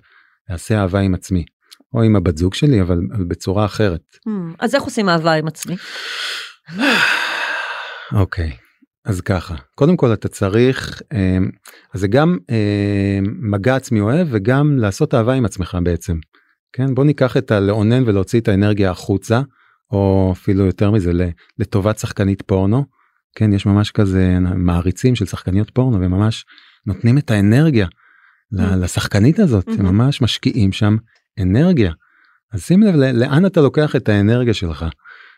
אעשה 0.50 0.80
אהבה 0.80 1.00
עם 1.00 1.14
עצמי 1.14 1.44
או 1.94 2.02
עם 2.02 2.16
הבת 2.16 2.36
זוג 2.36 2.54
שלי 2.54 2.80
אבל, 2.80 3.00
אבל 3.12 3.24
בצורה 3.24 3.64
אחרת. 3.64 4.00
Hmm, 4.28 4.54
אז 4.58 4.74
איך 4.74 4.82
עושים 4.82 5.08
אהבה 5.08 5.32
עם 5.32 5.46
עצמי? 5.46 5.76
אוקיי. 8.12 8.50
okay. 8.50 8.62
אז 9.04 9.20
ככה 9.20 9.54
קודם 9.74 9.96
כל 9.96 10.12
אתה 10.12 10.28
צריך 10.28 11.02
אמ, 11.12 11.50
אז 11.94 12.00
זה 12.00 12.08
גם 12.08 12.38
אמ, 12.50 13.36
מגע 13.50 13.76
עצמי 13.76 14.00
אוהב 14.00 14.28
וגם 14.30 14.78
לעשות 14.78 15.14
אהבה 15.14 15.32
עם 15.32 15.44
עצמך 15.44 15.78
בעצם. 15.82 16.18
כן 16.72 16.94
בוא 16.94 17.04
ניקח 17.04 17.36
את 17.36 17.50
הלאונן 17.50 18.02
ולהוציא 18.08 18.40
את 18.40 18.48
האנרגיה 18.48 18.90
החוצה 18.90 19.40
או 19.90 20.30
אפילו 20.32 20.66
יותר 20.66 20.90
מזה 20.90 21.12
לטובת 21.58 21.98
שחקנית 21.98 22.42
פורנו 22.42 22.84
כן 23.34 23.52
יש 23.52 23.66
ממש 23.66 23.90
כזה 23.90 24.38
מעריצים 24.56 25.14
של 25.14 25.26
שחקניות 25.26 25.70
פורנו 25.70 26.00
וממש 26.00 26.44
נותנים 26.86 27.18
את 27.18 27.30
האנרגיה 27.30 27.86
Mm. 28.54 28.62
לשחקנית 28.76 29.38
הזאת 29.38 29.68
Mhm. 29.68 29.82
ממש 29.82 30.22
משקיעים 30.22 30.72
שם 30.72 30.96
אנרגיה. 31.40 31.92
אז 32.52 32.62
שים 32.62 32.82
לב 32.82 32.94
לאן 32.94 33.46
אתה 33.46 33.60
לוקח 33.60 33.96
את 33.96 34.08
האנרגיה 34.08 34.54
שלך. 34.54 34.86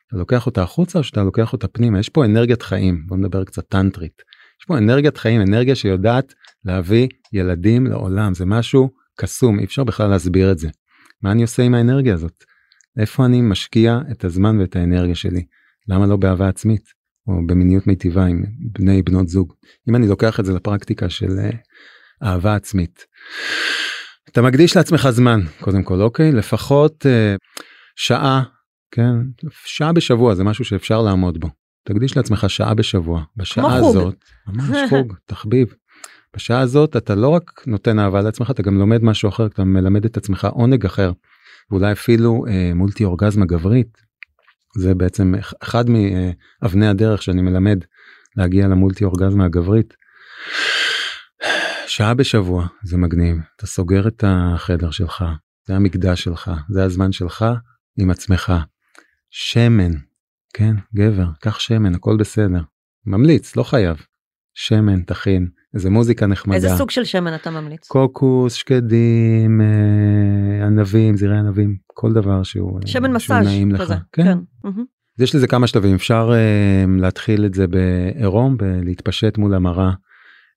אתה 0.09 0.17
לוקח 0.17 0.47
אותה 0.47 0.63
החוצה 0.63 0.99
או 0.99 1.05
שאתה 1.05 1.23
לוקח 1.23 1.53
אותה 1.53 1.69
פנימה 1.69 1.99
יש 1.99 2.09
פה 2.09 2.25
אנרגיית 2.25 2.63
חיים 2.63 3.07
בוא 3.07 3.17
נדבר 3.17 3.45
קצת 3.45 3.69
טנטרית. 3.69 4.23
יש 4.61 4.67
פה 4.67 4.79
אנרגיית 4.79 5.17
חיים 5.17 5.41
אנרגיה 5.41 5.75
שיודעת 5.75 6.35
להביא 6.65 7.09
ילדים 7.33 7.87
לעולם 7.87 8.35
זה 8.35 8.47
משהו 8.47 8.91
קסום 9.21 9.59
אי 9.59 9.65
אפשר 9.65 9.85
בכלל 9.85 10.11
להסביר 10.11 10.53
את 10.53 10.59
זה. 10.59 10.69
מה 11.23 11.33
אני 11.33 11.43
עושה 11.43 11.63
עם 11.63 11.75
האנרגיה 11.75 12.15
הזאת? 12.15 12.45
איפה 13.01 13.25
אני 13.27 13.41
משקיע 13.41 13.99
את 14.13 14.25
הזמן 14.25 14.61
ואת 14.61 14.77
האנרגיה 14.77 15.15
שלי? 15.15 15.45
למה 15.89 16.07
לא 16.07 16.17
באהבה 16.17 16.49
עצמית 16.49 16.83
או 17.29 17.47
במיניות 17.47 17.87
מיטיבה 17.87 18.25
עם 18.25 18.43
בני 18.59 19.03
בנות 19.03 19.29
זוג? 19.29 19.53
אם 19.89 19.97
אני 19.97 20.07
לוקח 20.09 20.41
את 20.41 20.45
זה 20.45 20.53
לפרקטיקה 20.53 21.09
של 21.09 21.39
אה, 21.39 21.51
אהבה 22.23 22.55
עצמית. 22.55 23.07
אתה 24.31 24.43
מקדיש 24.43 24.77
לעצמך 24.77 25.09
זמן 25.11 25.41
קודם 25.61 25.83
כל 25.83 26.03
אוקיי 26.03 26.33
לפחות 26.33 27.07
אה, 27.07 27.37
שעה 27.97 28.43
כן 28.91 29.13
שעה 29.65 29.93
בשבוע 29.93 30.35
זה 30.35 30.45
משהו 30.45 30.65
שאפשר 30.65 31.03
לעמוד 31.03 31.41
בו. 31.41 31.49
תקדיש 31.85 32.17
לעצמך 32.17 32.51
שעה 32.51 32.75
בשבוע 32.75 33.23
בשעה. 33.37 33.77
הזאת 33.77 34.15
ממש 34.47 34.79
חוג 34.91 35.15
תחביב. 35.27 35.75
בשעה 36.37 36.61
הזאת 36.61 36.97
אתה 36.97 37.15
לא 37.15 37.29
רק 37.29 37.63
נותן 37.67 37.99
אהבה 37.99 38.21
לעצמך 38.21 38.51
אתה 38.51 38.63
גם 38.63 38.79
לומד 38.79 39.05
משהו 39.05 39.29
אחר 39.29 39.47
אתה 39.47 39.65
מלמד 39.65 40.05
את 40.05 40.17
עצמך 40.17 40.49
עונג 40.53 40.87
אחר. 40.87 41.13
ואולי 41.71 41.93
אפילו 41.93 42.45
אה, 42.49 42.75
מולטי 42.75 43.05
אורגזמה 43.05 43.47
גברית. 43.47 44.04
זה 44.79 44.95
בעצם 44.95 45.35
אח- 45.41 45.53
אחד 45.63 45.85
מאבני 45.91 46.87
הדרך 46.89 47.23
שאני 47.23 47.43
מלמד 47.43 47.79
להגיע 48.37 48.69
למולטי 48.69 49.05
אורגזמה 49.05 49.45
הגברית. 49.45 49.95
שעה 51.87 52.15
בשבוע 52.15 52.67
זה 52.85 52.97
מגניב 52.97 53.37
אתה 53.57 53.67
סוגר 53.67 54.09
את 54.09 54.25
החדר 54.27 54.91
שלך 54.91 55.25
זה 55.67 55.77
המקדש 55.77 56.23
שלך 56.25 56.51
זה 56.71 56.85
הזמן 56.85 57.13
שלך 57.13 57.45
עם 57.99 58.11
עצמך. 58.11 58.53
שמן 59.31 59.91
כן 60.55 60.75
גבר 60.95 61.27
קח 61.41 61.59
שמן 61.59 61.95
הכל 61.95 62.17
בסדר 62.17 62.61
ממליץ 63.07 63.57
לא 63.57 63.63
חייב 63.63 63.97
שמן 64.55 65.03
תכין 65.03 65.49
איזה 65.75 65.91
מוזיקה 65.91 66.27
נחמדה 66.27 66.57
איזה 66.57 66.69
סוג 66.77 66.91
של 66.91 67.05
שמן 67.05 67.35
אתה 67.35 67.51
ממליץ? 67.51 67.87
קוקוס 67.89 68.53
שקדים 68.53 69.61
אה, 69.61 70.67
ענבים 70.67 71.17
זרעי 71.17 71.39
ענבים 71.39 71.77
כל 71.87 72.13
דבר 72.13 72.43
שהוא 72.43 72.81
שמן 72.87 73.13
מסאז' 73.13 73.47
כזה. 73.79 73.95
כן. 74.13 74.25
מהמם. 74.27 74.54
אז 75.18 75.22
יש 75.22 75.35
לזה 75.35 75.46
כמה 75.46 75.66
שלבים 75.66 75.94
אפשר 75.94 76.31
אה, 76.35 76.85
להתחיל 77.00 77.44
את 77.44 77.55
זה 77.55 77.66
בעירום 77.66 78.57
להתפשט 78.83 79.38
מול 79.38 79.55
המראה 79.55 79.90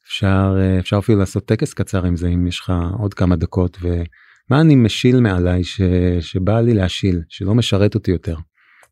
אפשר 0.08 0.56
אה, 0.60 0.80
אפשר 0.80 0.98
אפילו 0.98 1.20
לעשות 1.20 1.46
טקס 1.46 1.74
קצר 1.74 2.06
עם 2.06 2.16
זה 2.16 2.28
אם 2.28 2.48
יש 2.48 2.60
לך 2.60 2.74
עוד 3.00 3.14
כמה 3.14 3.36
דקות 3.36 3.78
ומה 3.82 4.62
אני 4.62 4.76
משיל 4.76 5.20
מעליי 5.20 5.64
ש, 5.64 5.82
שבא 6.20 6.62
לי 6.62 6.74
להשיל 6.74 7.22
שלא 7.30 7.56
משרת 7.56 7.96
אותי 7.96 8.12
יותר. 8.12 8.36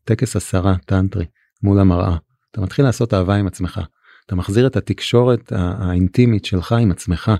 טקס 0.04 0.36
הסרה 0.36 0.74
טנטרי 0.86 1.24
מול 1.62 1.78
המראה 1.78 2.16
אתה 2.50 2.60
מתחיל 2.60 2.84
לעשות 2.84 3.14
אהבה 3.14 3.34
עם 3.34 3.46
עצמך 3.46 3.80
אתה 4.26 4.34
מחזיר 4.34 4.66
את 4.66 4.76
התקשורת 4.76 5.52
האינטימית 5.52 6.44
שלך 6.44 6.72
עם 6.72 6.90
עצמך. 6.90 7.32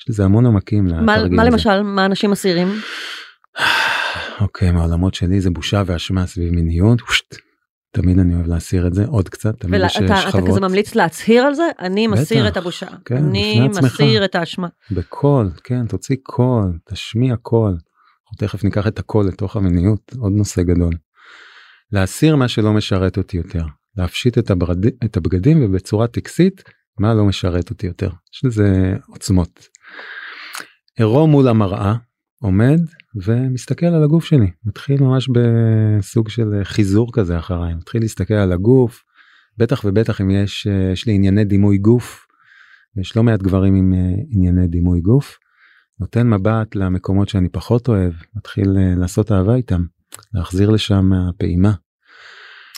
יש 0.00 0.10
לזה 0.10 0.24
המון 0.24 0.46
עומקים 0.46 0.84
מה 0.84 1.16
לתרגיל 1.16 1.36
מה 1.36 1.42
הזה. 1.42 1.50
למשל 1.50 1.82
מה 1.82 2.06
אנשים 2.06 2.30
מסעירים? 2.30 2.68
אוקיי 4.42 4.70
מהעולמות 4.70 5.14
שלי 5.14 5.40
זה 5.40 5.50
בושה 5.50 5.82
ואשמה 5.86 6.26
סביב 6.26 6.52
מיניות. 6.52 7.00
פשט. 7.00 7.34
תמיד 7.92 8.18
אני 8.18 8.34
אוהב 8.34 8.46
להסיר 8.46 8.86
את 8.86 8.94
זה 8.94 9.04
עוד 9.06 9.28
קצת 9.28 9.60
תמיד 9.60 9.80
יש 9.84 9.96
ואתה 9.96 10.14
אתה 10.20 10.30
שכבות 10.30 10.48
כזה 10.48 10.60
ממליץ 10.60 10.94
להצהיר 10.94 11.42
על 11.42 11.54
זה? 11.54 11.68
אני 11.78 12.06
מסיר 12.06 12.42
בטח, 12.42 12.52
את 12.52 12.56
הבושה. 12.56 12.86
כן, 13.04 13.16
אני. 13.16 13.68
מסיר 13.68 14.24
את 14.24 14.34
האשמה. 14.34 14.68
בקול 14.90 15.50
כן 15.64 15.86
תוציא 15.86 16.16
קול 16.22 16.78
תשמיע 16.84 17.36
קול. 17.36 17.70
אנחנו 17.70 18.36
תכף 18.38 18.64
ניקח 18.64 18.86
את 18.86 18.98
הקול 18.98 19.26
לתוך 19.26 19.56
המיניות 19.56 20.12
עוד 20.18 20.32
נושא 20.32 20.62
גדול. 20.62 20.92
להסיר 21.92 22.36
מה 22.36 22.48
שלא 22.48 22.72
משרת 22.72 23.16
אותי 23.18 23.36
יותר 23.36 23.64
להפשיט 23.96 24.38
את, 24.38 24.50
הברד... 24.50 24.86
את 25.04 25.16
הבגדים 25.16 25.64
ובצורה 25.64 26.06
טקסית 26.06 26.62
מה 26.98 27.14
לא 27.14 27.24
משרת 27.24 27.70
אותי 27.70 27.86
יותר 27.86 28.10
יש 28.34 28.44
לזה 28.44 28.94
עוצמות. 29.08 29.68
עירום 30.98 31.30
מול 31.30 31.48
המראה 31.48 31.94
עומד 32.42 32.80
ומסתכל 33.16 33.86
על 33.86 34.04
הגוף 34.04 34.24
שלי 34.24 34.50
מתחיל 34.64 35.02
ממש 35.02 35.28
בסוג 35.28 36.28
של 36.28 36.60
חיזור 36.62 37.12
כזה 37.12 37.38
אחריי 37.38 37.74
מתחיל 37.74 38.02
להסתכל 38.02 38.34
על 38.34 38.52
הגוף 38.52 39.04
בטח 39.58 39.84
ובטח 39.84 40.20
אם 40.20 40.30
יש 40.30 40.66
אה, 40.66 40.90
יש 40.92 41.06
לי 41.06 41.14
ענייני 41.14 41.44
דימוי 41.44 41.78
גוף. 41.78 42.26
יש 42.96 43.16
לא 43.16 43.22
מעט 43.22 43.42
גברים 43.42 43.74
עם 43.74 43.94
אה, 43.94 44.14
ענייני 44.30 44.66
דימוי 44.68 45.00
גוף. 45.00 45.38
נותן 46.00 46.30
מבט 46.30 46.74
למקומות 46.74 47.28
שאני 47.28 47.48
פחות 47.48 47.88
אוהב 47.88 48.12
מתחיל 48.36 48.76
אה, 48.78 48.94
לעשות 48.96 49.32
אהבה 49.32 49.54
איתם 49.54 49.82
להחזיר 50.34 50.70
לשם 50.70 51.12
הפעימה. 51.12 51.72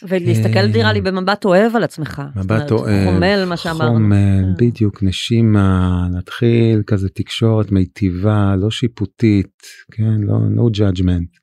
ולהסתכל 0.09 0.59
אה, 0.59 0.67
נראה 0.67 0.93
לי 0.93 1.01
במבט 1.01 1.45
אוהב 1.45 1.77
על 1.77 1.85
עצמך. 1.85 2.23
מבט 2.37 2.71
אוהב, 2.71 3.15
חומל 3.15 3.45
מה 3.49 3.57
שאמרנו. 3.57 3.93
חומל, 3.93 4.45
כן. 4.59 4.67
בדיוק, 4.67 5.03
נשימה, 5.03 6.07
להתחיל 6.15 6.83
כזה 6.87 7.09
תקשורת 7.09 7.73
מיטיבה, 7.73 8.55
לא 8.57 8.71
שיפוטית, 8.71 9.63
כן, 9.93 10.21
לא, 10.21 10.35
no 10.57 10.77
judgment, 10.77 11.39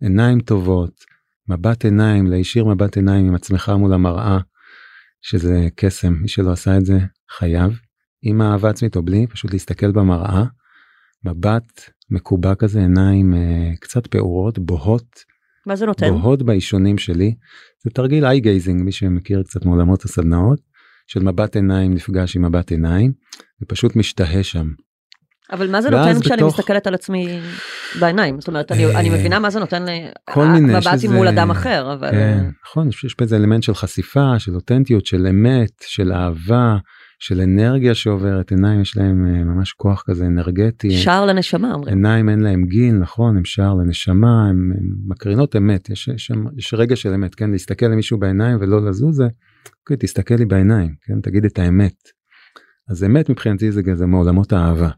עיניים 0.00 0.40
טובות, 0.40 1.04
מבט 1.48 1.84
עיניים, 1.84 2.26
להישיר 2.26 2.64
מבט 2.64 2.96
עיניים 2.96 3.26
עם 3.26 3.34
עצמך 3.34 3.72
מול 3.78 3.92
המראה, 3.92 4.38
שזה 5.22 5.68
קסם, 5.76 6.12
מי 6.12 6.28
שלא 6.28 6.52
עשה 6.52 6.76
את 6.76 6.86
זה 6.86 6.98
חייב, 7.30 7.80
עם 8.22 8.42
אהבה 8.42 8.70
עצמית 8.70 8.96
או 8.96 9.02
בלי, 9.02 9.26
פשוט 9.26 9.52
להסתכל 9.52 9.92
במראה, 9.92 10.44
מבט 11.24 11.90
מקובע 12.10 12.54
כזה, 12.54 12.80
עיניים 12.80 13.34
אה, 13.34 13.70
קצת 13.80 14.06
פעורות, 14.06 14.58
בוהות, 14.58 15.24
מה 15.68 15.76
זה 15.76 15.86
נותן? 15.86 16.10
בוהות 16.10 16.42
באישונים 16.42 16.98
שלי 16.98 17.34
זה 17.84 17.90
תרגיל 17.90 18.24
eye 18.24 18.40
gazing 18.40 18.82
מי 18.82 18.92
שמכיר 18.92 19.42
קצת 19.42 19.64
מעולמות 19.64 20.04
הסדנאות 20.04 20.58
של 21.06 21.20
מבט 21.22 21.56
עיניים 21.56 21.94
נפגש 21.94 22.36
עם 22.36 22.44
מבט 22.44 22.70
עיניים 22.70 23.12
ופשוט 23.62 23.96
משתהה 23.96 24.42
שם. 24.42 24.66
אבל 25.52 25.70
מה 25.70 25.82
זה 25.82 25.90
נותן 25.90 26.20
כשאני 26.20 26.36
בתוך- 26.42 26.58
מסתכלת 26.58 26.86
על 26.86 26.94
עצמי 26.94 27.40
בעיניים? 28.00 28.40
זאת 28.40 28.48
אומרת, 28.48 28.72
אני 28.72 28.86
אה, 28.86 29.00
אני 29.00 29.10
מבינה 29.10 29.38
מה 29.38 29.50
זה 29.50 29.60
נותן 29.60 29.82
לי, 29.84 30.00
כל 30.30 30.46
מיני, 30.46 30.78
יש 30.78 30.86
מבט 30.86 30.94
לזה- 30.94 31.08
מול 31.08 31.28
אדם 31.28 31.50
אחר, 31.50 31.92
אבל... 31.92 32.10
כן, 32.10 32.44
נכון 32.66 32.88
יש 32.88 33.04
יש 33.04 33.16
בזה 33.20 33.36
אלמנט 33.36 33.62
של 33.62 33.74
חשיפה 33.74 34.38
של 34.38 34.54
אותנטיות 34.54 35.06
של 35.06 35.26
אמת 35.26 35.70
של 35.86 36.12
אהבה 36.12 36.76
של 37.18 37.40
אנרגיה 37.40 37.94
שעוברת 37.94 38.50
עיניים 38.50 38.80
יש 38.80 38.96
להם 38.96 39.26
אה, 39.26 39.44
ממש 39.44 39.72
כוח 39.72 40.02
כזה 40.06 40.26
אנרגטי. 40.26 40.90
שער 40.90 41.26
לנשמה 41.26 41.74
אומרים. 41.74 41.94
עיניים 41.94 42.28
אין 42.28 42.40
להם 42.40 42.64
גיל 42.66 42.94
נכון 42.94 43.36
הם 43.36 43.44
שער 43.44 43.74
לנשמה 43.74 44.48
הם, 44.48 44.72
הם 44.78 44.86
מקרינות 45.06 45.56
אמת 45.56 45.90
יש, 45.90 46.08
יש, 46.08 46.30
יש 46.56 46.74
רגע 46.74 46.96
של 46.96 47.12
אמת 47.12 47.34
כן 47.34 47.50
להסתכל 47.50 47.86
למישהו 47.86 48.18
בעיניים 48.18 48.56
ולא 48.60 48.88
לזוז 48.88 49.16
זה 49.16 49.28
אוקיי, 49.80 49.96
תסתכל 49.96 50.34
לי 50.34 50.44
בעיניים 50.44 50.94
כן 51.02 51.20
תגיד 51.20 51.44
את 51.44 51.58
האמת. 51.58 51.94
אז 52.90 53.04
אמת 53.04 53.30
מבחינתי 53.30 53.72
זה 53.72 53.82
כזה 53.82 54.06
מעולמות 54.06 54.52
האהבה 54.52 54.90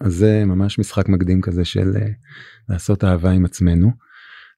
אז 0.00 0.14
זה 0.14 0.44
ממש 0.46 0.78
משחק 0.78 1.08
מקדים 1.08 1.40
כזה 1.40 1.64
של 1.64 1.92
אה, 1.96 2.08
לעשות 2.68 3.04
אהבה 3.04 3.30
עם 3.30 3.44
עצמנו. 3.44 3.90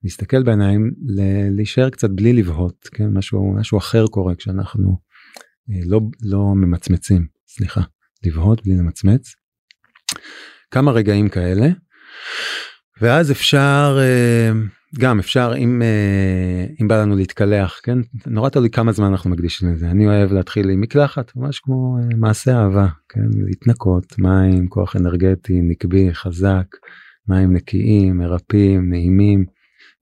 להסתכל 0.04 0.42
בעיניים 0.42 0.90
ל- 1.06 1.56
להישאר 1.56 1.90
קצת 1.90 2.10
בלי 2.10 2.32
לבהות 2.32 2.88
כן 2.92 3.08
משהו 3.12 3.54
משהו 3.54 3.78
אחר 3.78 4.06
קורה 4.06 4.34
כשאנחנו 4.34 4.98
לא 5.68 6.00
לא 6.22 6.54
ממצמצים 6.54 7.26
סליחה 7.46 7.80
לבהות 8.24 8.64
בלי 8.64 8.76
למצמץ. 8.76 9.34
כמה 10.70 10.92
רגעים 10.92 11.28
כאלה. 11.28 11.68
ואז 13.00 13.30
אפשר 13.30 13.98
אה, 14.00 14.50
גם 14.98 15.18
אפשר 15.18 15.52
אם 15.58 15.82
אה, 15.82 16.66
אם 16.80 16.88
בא 16.88 17.02
לנו 17.02 17.16
להתקלח 17.16 17.80
כן 17.82 17.98
נורא 18.26 18.48
תלוי 18.48 18.70
כמה 18.70 18.92
זמן 18.92 19.06
אנחנו 19.06 19.30
מקדישים 19.30 19.72
לזה 19.72 19.90
אני 19.90 20.06
אוהב 20.06 20.32
להתחיל 20.32 20.70
עם 20.70 20.80
מקלחת 20.80 21.36
ממש 21.36 21.58
כמו 21.58 21.98
אה, 21.98 22.16
מעשה 22.16 22.56
אהבה 22.56 22.86
כן 23.08 23.20
להתנקות 23.46 24.18
מים 24.18 24.68
כוח 24.68 24.96
אנרגטי 24.96 25.60
נקבי 25.62 26.14
חזק 26.14 26.66
מים 27.28 27.52
נקיים 27.52 28.18
מרפאים 28.18 28.90
נעימים. 28.90 29.44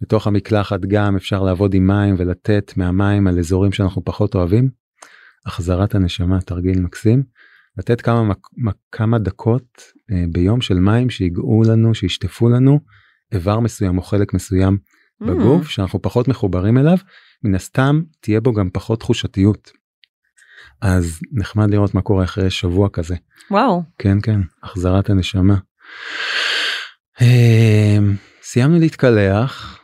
בתוך 0.00 0.26
המקלחת 0.26 0.80
גם 0.80 1.16
אפשר 1.16 1.42
לעבוד 1.42 1.74
עם 1.74 1.86
מים 1.86 2.14
ולתת 2.18 2.72
מהמים 2.76 3.26
על 3.26 3.38
אזורים 3.38 3.72
שאנחנו 3.72 4.04
פחות 4.04 4.34
אוהבים. 4.34 4.83
החזרת 5.46 5.94
הנשמה 5.94 6.40
תרגיל 6.40 6.80
מקסים. 6.80 7.22
לתת 7.78 8.00
כמה 8.00 8.22
מק- 8.56 8.76
כמה 8.92 9.18
דקות 9.18 9.82
אה, 10.12 10.24
ביום 10.32 10.60
של 10.60 10.74
מים 10.74 11.10
שיגעו 11.10 11.62
לנו 11.68 11.94
שישטפו 11.94 12.48
לנו 12.48 12.80
איבר 13.32 13.60
מסוים 13.60 13.98
או 13.98 14.02
חלק 14.02 14.34
מסוים 14.34 14.78
Mm. 15.22 15.26
בגוף 15.26 15.68
שאנחנו 15.68 16.02
פחות 16.02 16.28
מחוברים 16.28 16.78
אליו 16.78 16.96
מן 17.44 17.54
הסתם 17.54 18.02
תהיה 18.20 18.40
בו 18.40 18.52
גם 18.52 18.70
פחות 18.72 19.00
תחושתיות. 19.00 19.70
אז 20.80 21.20
נחמד 21.32 21.70
לראות 21.70 21.94
מה 21.94 22.02
קורה 22.02 22.24
אחרי 22.24 22.50
שבוע 22.50 22.88
כזה 22.92 23.14
וואו. 23.50 23.82
כן 23.98 24.18
כן 24.22 24.40
החזרת 24.62 25.10
הנשמה. 25.10 25.54
אה, 27.20 27.98
סיימנו 28.42 28.78
להתקלח 28.78 29.80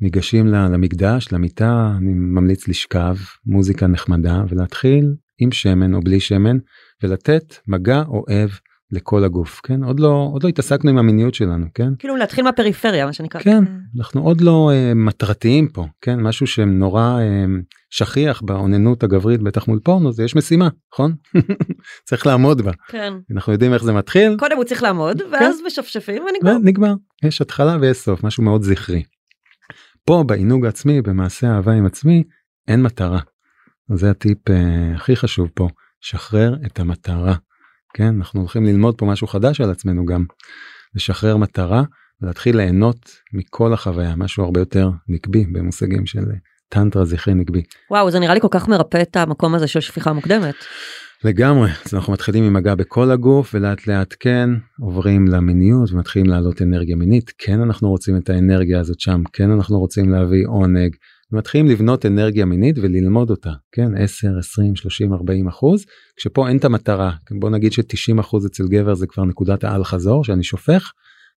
ניגשים 0.00 0.46
למקדש, 0.46 1.32
למיטה, 1.32 1.92
אני 1.98 2.12
ממליץ 2.14 2.68
לשכב, 2.68 3.16
מוזיקה 3.46 3.86
נחמדה, 3.86 4.42
ולהתחיל 4.48 5.14
עם 5.38 5.52
שמן 5.52 5.94
או 5.94 6.00
בלי 6.00 6.20
שמן, 6.20 6.58
ולתת 7.02 7.54
מגע 7.68 8.02
אוהב 8.08 8.50
לכל 8.90 9.24
הגוף, 9.24 9.60
כן? 9.64 9.84
עוד 9.84 10.00
לא, 10.00 10.28
עוד 10.32 10.42
לא 10.42 10.48
התעסקנו 10.48 10.90
עם 10.90 10.98
המיניות 10.98 11.34
שלנו, 11.34 11.66
כן? 11.74 11.88
כאילו 11.98 12.16
להתחיל 12.16 12.44
מהפריפריה, 12.44 13.06
מה 13.06 13.12
שנקרא. 13.12 13.40
כן, 13.40 13.64
אנחנו 13.98 14.22
עוד 14.22 14.40
לא 14.40 14.70
uh, 14.70 14.94
מטרתיים 14.94 15.68
פה, 15.68 15.86
כן? 16.00 16.20
משהו 16.20 16.46
שנורא 16.46 17.18
uh, 17.18 17.76
שכיח 17.90 18.42
באוננות 18.42 19.02
הגברית, 19.02 19.42
בטח 19.42 19.68
מול 19.68 19.80
פורנו, 19.84 20.12
זה 20.12 20.24
יש 20.24 20.36
משימה, 20.36 20.68
נכון? 20.92 21.14
צריך 22.08 22.26
לעמוד 22.26 22.62
בה. 22.62 22.72
כן. 22.88 23.12
אנחנו 23.34 23.52
יודעים 23.52 23.74
איך 23.74 23.84
זה 23.84 23.92
מתחיל. 23.92 24.36
קודם 24.38 24.56
הוא 24.56 24.64
צריך 24.64 24.82
לעמוד, 24.82 25.22
ואז 25.32 25.58
כן. 25.60 25.66
משפשפים 25.66 26.22
ונגמר. 26.22 26.58
נגמר. 26.58 26.94
יש 27.24 27.40
התחלה 27.40 27.76
ויש 27.80 27.96
סוף, 27.96 28.24
משהו 28.24 28.42
מאוד 28.42 28.62
זכרי. 28.62 29.02
פה 30.06 30.24
בעינוג 30.26 30.66
עצמי, 30.66 31.02
במעשה 31.02 31.46
אהבה 31.46 31.72
עם 31.72 31.86
עצמי, 31.86 32.22
אין 32.68 32.82
מטרה. 32.82 33.20
זה 33.94 34.10
הטיפ 34.10 34.38
uh, 34.48 34.52
הכי 34.94 35.16
חשוב 35.16 35.48
פה, 35.54 35.68
שחרר 36.00 36.54
את 36.66 36.80
המטרה. 36.80 37.34
כן 37.94 38.14
אנחנו 38.18 38.40
הולכים 38.40 38.64
ללמוד 38.64 38.98
פה 38.98 39.06
משהו 39.06 39.26
חדש 39.26 39.60
על 39.60 39.70
עצמנו 39.70 40.06
גם 40.06 40.24
לשחרר 40.94 41.36
מטרה 41.36 41.82
ולהתחיל 42.20 42.56
ליהנות 42.56 43.10
מכל 43.32 43.72
החוויה 43.72 44.16
משהו 44.16 44.44
הרבה 44.44 44.60
יותר 44.60 44.90
נקבי 45.08 45.44
במושגים 45.44 46.06
של 46.06 46.24
טנטרה 46.68 47.04
זכרי 47.04 47.34
נקבי. 47.34 47.62
וואו 47.90 48.10
זה 48.10 48.18
נראה 48.18 48.34
לי 48.34 48.40
כל 48.40 48.48
כך 48.50 48.68
מרפא 48.68 49.02
את 49.02 49.16
המקום 49.16 49.54
הזה 49.54 49.66
של 49.66 49.80
שפיכה 49.80 50.12
מוקדמת. 50.12 50.54
לגמרי. 51.26 51.70
אז 51.86 51.94
אנחנו 51.94 52.12
מתחילים 52.12 52.44
עם 52.44 52.52
מגע 52.52 52.74
בכל 52.74 53.10
הגוף 53.10 53.54
ולאט 53.54 53.86
לאט 53.86 54.14
כן 54.20 54.50
עוברים 54.80 55.28
למיניות 55.28 55.92
ומתחילים 55.92 56.30
לעלות 56.30 56.62
אנרגיה 56.62 56.96
מינית. 56.96 57.32
כן 57.38 57.60
אנחנו 57.60 57.90
רוצים 57.90 58.16
את 58.16 58.30
האנרגיה 58.30 58.80
הזאת 58.80 59.00
שם. 59.00 59.22
כן 59.32 59.50
אנחנו 59.50 59.78
רוצים 59.78 60.08
להביא 60.08 60.46
עונג. 60.46 60.96
ומתחילים 61.32 61.66
לבנות 61.66 62.06
אנרגיה 62.06 62.44
מינית 62.44 62.78
וללמוד 62.78 63.30
אותה. 63.30 63.52
כן 63.72 63.96
10 63.96 64.38
20 64.38 64.76
30 64.76 65.12
40 65.12 65.48
אחוז. 65.48 65.84
כשפה 66.16 66.48
אין 66.48 66.56
את 66.56 66.64
המטרה 66.64 67.12
בוא 67.30 67.50
נגיד 67.50 67.72
ש-90 67.72 68.20
אחוז 68.20 68.46
אצל 68.46 68.64
גבר 68.68 68.94
זה 68.94 69.06
כבר 69.06 69.24
נקודת 69.24 69.64
האל 69.64 69.84
חזור 69.84 70.24
שאני 70.24 70.42
שופך 70.42 70.92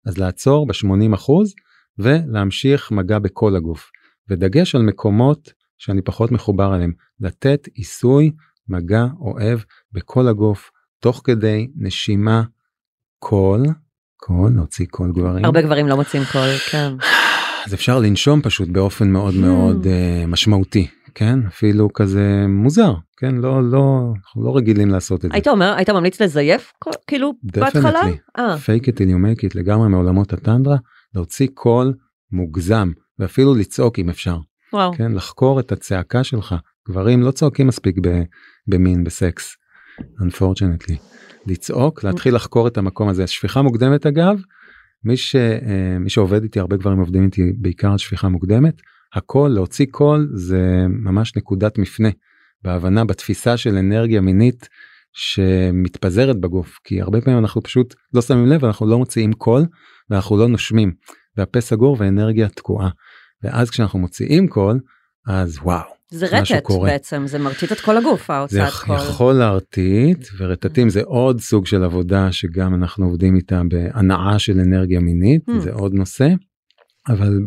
אז 0.05 0.17
לעצור 0.17 0.67
ב-80 0.67 1.15
אחוז 1.15 1.53
ולהמשיך 1.99 2.91
מגע 2.91 3.19
בכל 3.19 3.55
הגוף. 3.55 3.89
ודגש 4.29 4.75
על 4.75 4.81
מקומות 4.81 5.53
שאני 5.77 6.01
פחות 6.01 6.31
מחובר 6.31 6.75
אליהם. 6.75 6.91
לתת 7.19 7.67
עיסוי 7.73 8.31
מגע 8.69 9.05
אוהב 9.19 9.59
בכל 9.91 10.27
הגוף 10.27 10.71
תוך 10.99 11.21
כדי 11.23 11.67
נשימה 11.75 12.43
קול 13.19 13.63
קול 14.17 14.51
להוציא 14.55 14.85
קול 14.89 15.11
גברים 15.11 15.45
הרבה 15.45 15.61
גברים 15.61 15.87
לא 15.87 15.95
מוצאים 15.95 16.23
קול 16.31 16.57
כן. 16.71 16.93
אז 17.65 17.73
אפשר 17.73 17.99
לנשום 17.99 18.41
פשוט 18.41 18.69
באופן 18.69 19.09
מאוד 19.09 19.33
hmm. 19.33 19.37
מאוד 19.37 19.83
uh, 19.83 20.27
משמעותי 20.27 20.87
כן 21.15 21.39
אפילו 21.47 21.93
כזה 21.93 22.45
מוזר 22.47 22.93
כן 23.17 23.35
לא 23.35 23.71
לא 23.71 24.13
אנחנו 24.15 24.43
לא 24.43 24.57
רגילים 24.57 24.89
לעשות 24.89 25.25
את 25.25 25.31
זה. 25.31 25.35
היית 25.35 25.47
אומר 25.47 25.73
היית 25.77 25.89
ממליץ 25.89 26.21
לזייף 26.21 26.73
כאילו 27.07 27.33
בהתחלה? 27.43 28.01
fake 28.65 28.87
it 28.87 28.91
till 28.91 29.09
you 29.09 29.25
make 29.25 29.43
it 29.43 29.51
לגמרי 29.55 29.89
מעולמות 29.89 30.33
הטנטרה 30.33 30.77
להוציא 31.15 31.47
קול 31.53 31.93
מוגזם 32.31 32.91
ואפילו 33.19 33.55
לצעוק 33.55 33.99
אם 33.99 34.09
אפשר. 34.09 34.37
וואו. 34.73 34.93
כן 34.93 35.11
לחקור 35.11 35.59
את 35.59 35.71
הצעקה 35.71 36.23
שלך 36.23 36.55
גברים 36.89 37.21
לא 37.21 37.31
צועקים 37.31 37.67
מספיק 37.67 37.97
במין 38.69 39.03
בסקס 39.03 39.55
unfortunately. 40.01 40.95
לצעוק 41.45 42.03
להתחיל 42.03 42.35
לחקור 42.35 42.67
את 42.67 42.77
המקום 42.77 43.09
הזה. 43.09 43.27
שפיכה 43.27 43.61
מוקדמת 43.61 44.05
אגב 44.05 44.41
מי, 45.03 45.17
ש, 45.17 45.35
אה, 45.35 45.99
מי 45.99 46.09
שעובד 46.09 46.43
איתי 46.43 46.59
הרבה 46.59 46.77
גברים 46.77 46.99
עובדים 46.99 47.25
איתי 47.25 47.53
בעיקר 47.57 47.91
על 47.91 47.97
שפיכה 47.97 48.29
מוקדמת 48.29 48.81
הכל 49.13 49.51
להוציא 49.53 49.85
קול 49.91 50.29
זה 50.33 50.85
ממש 50.89 51.37
נקודת 51.37 51.77
מפנה 51.77 52.09
בהבנה 52.61 53.05
בתפיסה 53.05 53.57
של 53.57 53.77
אנרגיה 53.77 54.21
מינית 54.21 54.69
שמתפזרת 55.13 56.39
בגוף. 56.39 56.79
כי 56.83 57.01
הרבה 57.01 57.21
פעמים 57.21 57.39
אנחנו 57.39 57.63
פשוט 57.63 57.95
לא 58.13 58.21
שמים 58.21 58.45
לב 58.45 58.65
אנחנו 58.65 58.87
לא 58.87 58.97
מוציאים 58.97 59.33
קול 59.33 59.65
ואנחנו 60.09 60.37
לא 60.37 60.47
נושמים. 60.47 60.93
והפה 61.37 61.61
סגור 61.61 61.97
ואנרגיה 61.99 62.49
תקועה. 62.49 62.89
ואז 63.43 63.69
כשאנחנו 63.69 63.99
מוציאים 63.99 64.47
קול 64.47 64.79
אז 65.27 65.57
וואו 65.57 65.98
זה 66.11 66.25
רטט 66.25 66.71
בעצם, 66.81 67.27
זה 67.27 67.39
מרטיט 67.39 67.71
את 67.71 67.79
כל 67.79 67.97
הגוף 67.97 68.29
ההוצאת 68.29 68.73
קול. 68.85 68.97
זה 68.97 69.03
יכול 69.03 69.33
להרטיט, 69.33 70.27
ורטטים 70.37 70.89
זה 70.89 71.01
עוד 71.03 71.39
סוג 71.39 71.65
של 71.65 71.83
עבודה 71.83 72.31
שגם 72.31 72.75
אנחנו 72.75 73.05
עובדים 73.05 73.35
איתה 73.35 73.61
בהנאה 73.69 74.39
של 74.39 74.59
אנרגיה 74.59 74.99
מינית, 74.99 75.49
mm. 75.49 75.59
זה 75.59 75.73
עוד 75.73 75.93
נושא, 75.93 76.27
אבל 77.07 77.39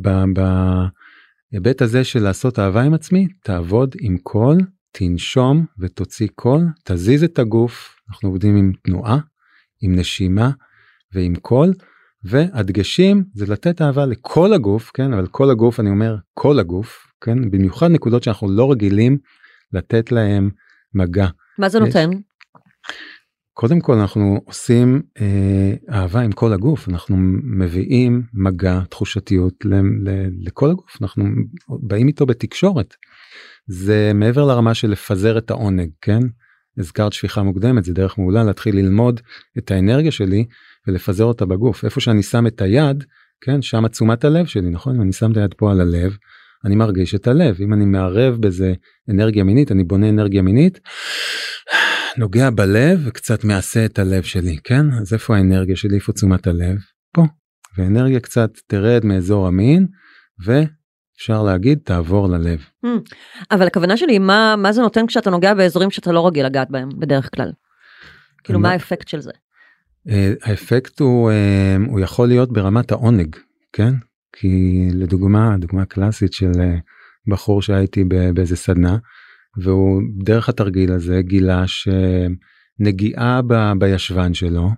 בהיבט 1.53 1.83
הזה 1.83 2.05
של 2.05 2.23
לעשות 2.23 2.59
אהבה 2.59 2.83
עם 2.83 2.95
עצמי, 2.95 3.29
תעבוד 3.45 3.95
עם 4.01 4.19
קול, 4.19 4.59
תנשום 4.93 5.67
ותוציא 5.79 6.29
קול, 6.35 6.67
תזיז 6.85 7.25
את 7.25 7.39
הגוף, 7.39 7.97
אנחנו 8.11 8.29
עובדים 8.29 8.57
עם 8.57 8.73
תנועה, 8.85 9.19
עם 9.83 9.95
נשימה 9.95 10.51
ועם 11.15 11.35
קול. 11.35 11.73
והדגשים 12.25 13.25
זה 13.35 13.47
לתת 13.47 13.83
אהבה 13.83 14.07
לכל 14.07 14.53
הגוף 14.53 14.91
כן 14.95 15.13
אבל 15.13 15.27
כל 15.27 15.51
הגוף 15.51 15.81
אני 15.81 15.91
אומר 15.91 16.17
כל 16.35 16.59
הגוף 16.59 17.12
כן? 17.23 17.51
במיוחד 17.51 17.91
נקודות 17.91 18.23
שאנחנו 18.23 18.51
לא 18.51 18.73
רגילים 18.73 19.19
לתת 19.73 20.13
להם 20.13 20.51
מגע. 20.95 21.27
מה 21.59 21.69
זה 21.69 21.81
נותן? 21.81 22.11
קודם 23.55 23.81
כל 23.81 23.93
אנחנו 23.99 24.41
עושים 24.45 25.03
אה, 25.21 25.75
אהבה 25.91 26.21
עם 26.21 26.33
כל 26.33 26.53
הגוף. 26.53 26.89
אנחנו 26.89 27.17
מביאים 27.59 28.23
מגע 28.35 28.81
תחושתיות 28.91 29.55
ל, 29.65 29.75
ל, 29.75 30.29
לכל 30.41 30.71
הגוף. 30.71 30.97
אנחנו 31.03 31.25
באים 31.69 32.09
איתו 32.09 32.27
בתקשורת. 32.27 32.95
זה 33.67 34.13
מעבר 34.15 34.45
לרמה 34.45 34.75
של 34.75 34.91
לפזר 34.91 35.39
את 35.39 35.51
העונג 35.51 35.91
כן? 36.01 36.21
הזכרת 36.79 37.13
שפיכה 37.13 37.43
מוקדמת 37.43 37.85
זה 37.85 37.93
דרך 37.93 38.19
מעולה 38.19 38.45
להתחיל 38.45 38.77
ללמוד 38.77 39.21
את 39.59 39.71
האנרגיה 39.71 40.11
שלי 40.11 40.47
ולפזר 40.87 41.25
אותה 41.25 41.47
בגוף. 41.47 41.85
איפה 41.85 42.01
שאני 42.01 42.23
שם 42.23 42.47
את 42.47 42.63
היד 42.63 43.05
כן? 43.41 43.63
שם 43.63 43.89
תשומת 43.89 44.25
הלב 44.25 44.47
שלי 44.47 44.71
נכון? 44.71 44.97
אם 44.97 45.03
אני 45.03 45.13
שם 45.13 45.33
את 45.33 45.37
היד 45.37 45.55
פה 45.55 45.71
על 45.71 45.81
הלב 45.81 46.17
אני 46.65 46.77
מרגיש 46.77 47.15
את 47.15 47.27
הלב 47.27 47.57
אם 47.61 47.73
אני 47.73 47.85
מערב 47.85 48.37
בזה 48.41 48.73
אנרגיה 49.11 49.45
מינית 49.45 49.73
אני 49.73 49.85
בונה 49.85 50.09
אנרגיה 50.09 50.43
מינית 50.43 50.81
נוגע 52.17 52.51
בלב 52.51 53.03
וקצת 53.05 53.45
מעשה 53.45 53.85
את 53.85 53.99
הלב 53.99 54.23
שלי 54.23 54.59
כן 54.65 54.93
אז 55.01 55.13
איפה 55.13 55.37
האנרגיה 55.37 55.77
שלי 55.77 55.95
איפה 55.95 56.13
תשומת 56.13 56.47
הלב 56.47 56.77
פה 57.15 57.23
ואנרגיה 57.79 58.21
קצת 58.21 58.51
תרד 58.67 59.05
מאזור 59.05 59.47
המין 59.47 59.87
ואפשר 60.45 61.43
להגיד 61.43 61.79
תעבור 61.85 62.29
ללב. 62.29 62.61
Hmm. 62.87 62.89
אבל 63.51 63.67
הכוונה 63.67 63.97
שלי 63.97 64.19
מה 64.19 64.55
מה 64.59 64.73
זה 64.73 64.81
נותן 64.81 65.07
כשאתה 65.07 65.31
נוגע 65.31 65.55
באזורים 65.55 65.91
שאתה 65.91 66.13
לא 66.13 66.27
רגיל 66.27 66.47
לגעת 66.47 66.71
בהם 66.71 66.89
בדרך 66.99 67.35
כלל. 67.35 67.53
כאילו 68.45 68.59
מה 68.59 68.71
האפקט 68.71 69.09
של 69.09 69.21
זה. 69.21 69.31
אה, 70.09 70.33
האפקט 70.43 71.01
הוא 71.01 71.31
אה, 71.31 71.77
הוא 71.89 72.01
יכול 72.01 72.29
להיות 72.29 72.53
ברמת 72.53 72.93
העונג 72.93 73.37
כן 73.73 73.93
כי 74.33 74.89
לדוגמה 74.93 75.57
דוגמה 75.59 75.85
קלאסית 75.85 76.33
של 76.33 76.53
אה, 76.61 76.77
בחור 77.29 77.63
שהייתי 77.63 78.05
באיזה 78.35 78.57
סדנה 78.57 78.99
והוא 79.63 80.03
דרך 80.25 80.49
התרגיל 80.49 80.93
הזה 80.93 81.23
גילה 81.23 81.65
שנגיעה 81.67 83.41
ב, 83.47 83.73
בישבן 83.79 84.35
שלו 84.35 84.71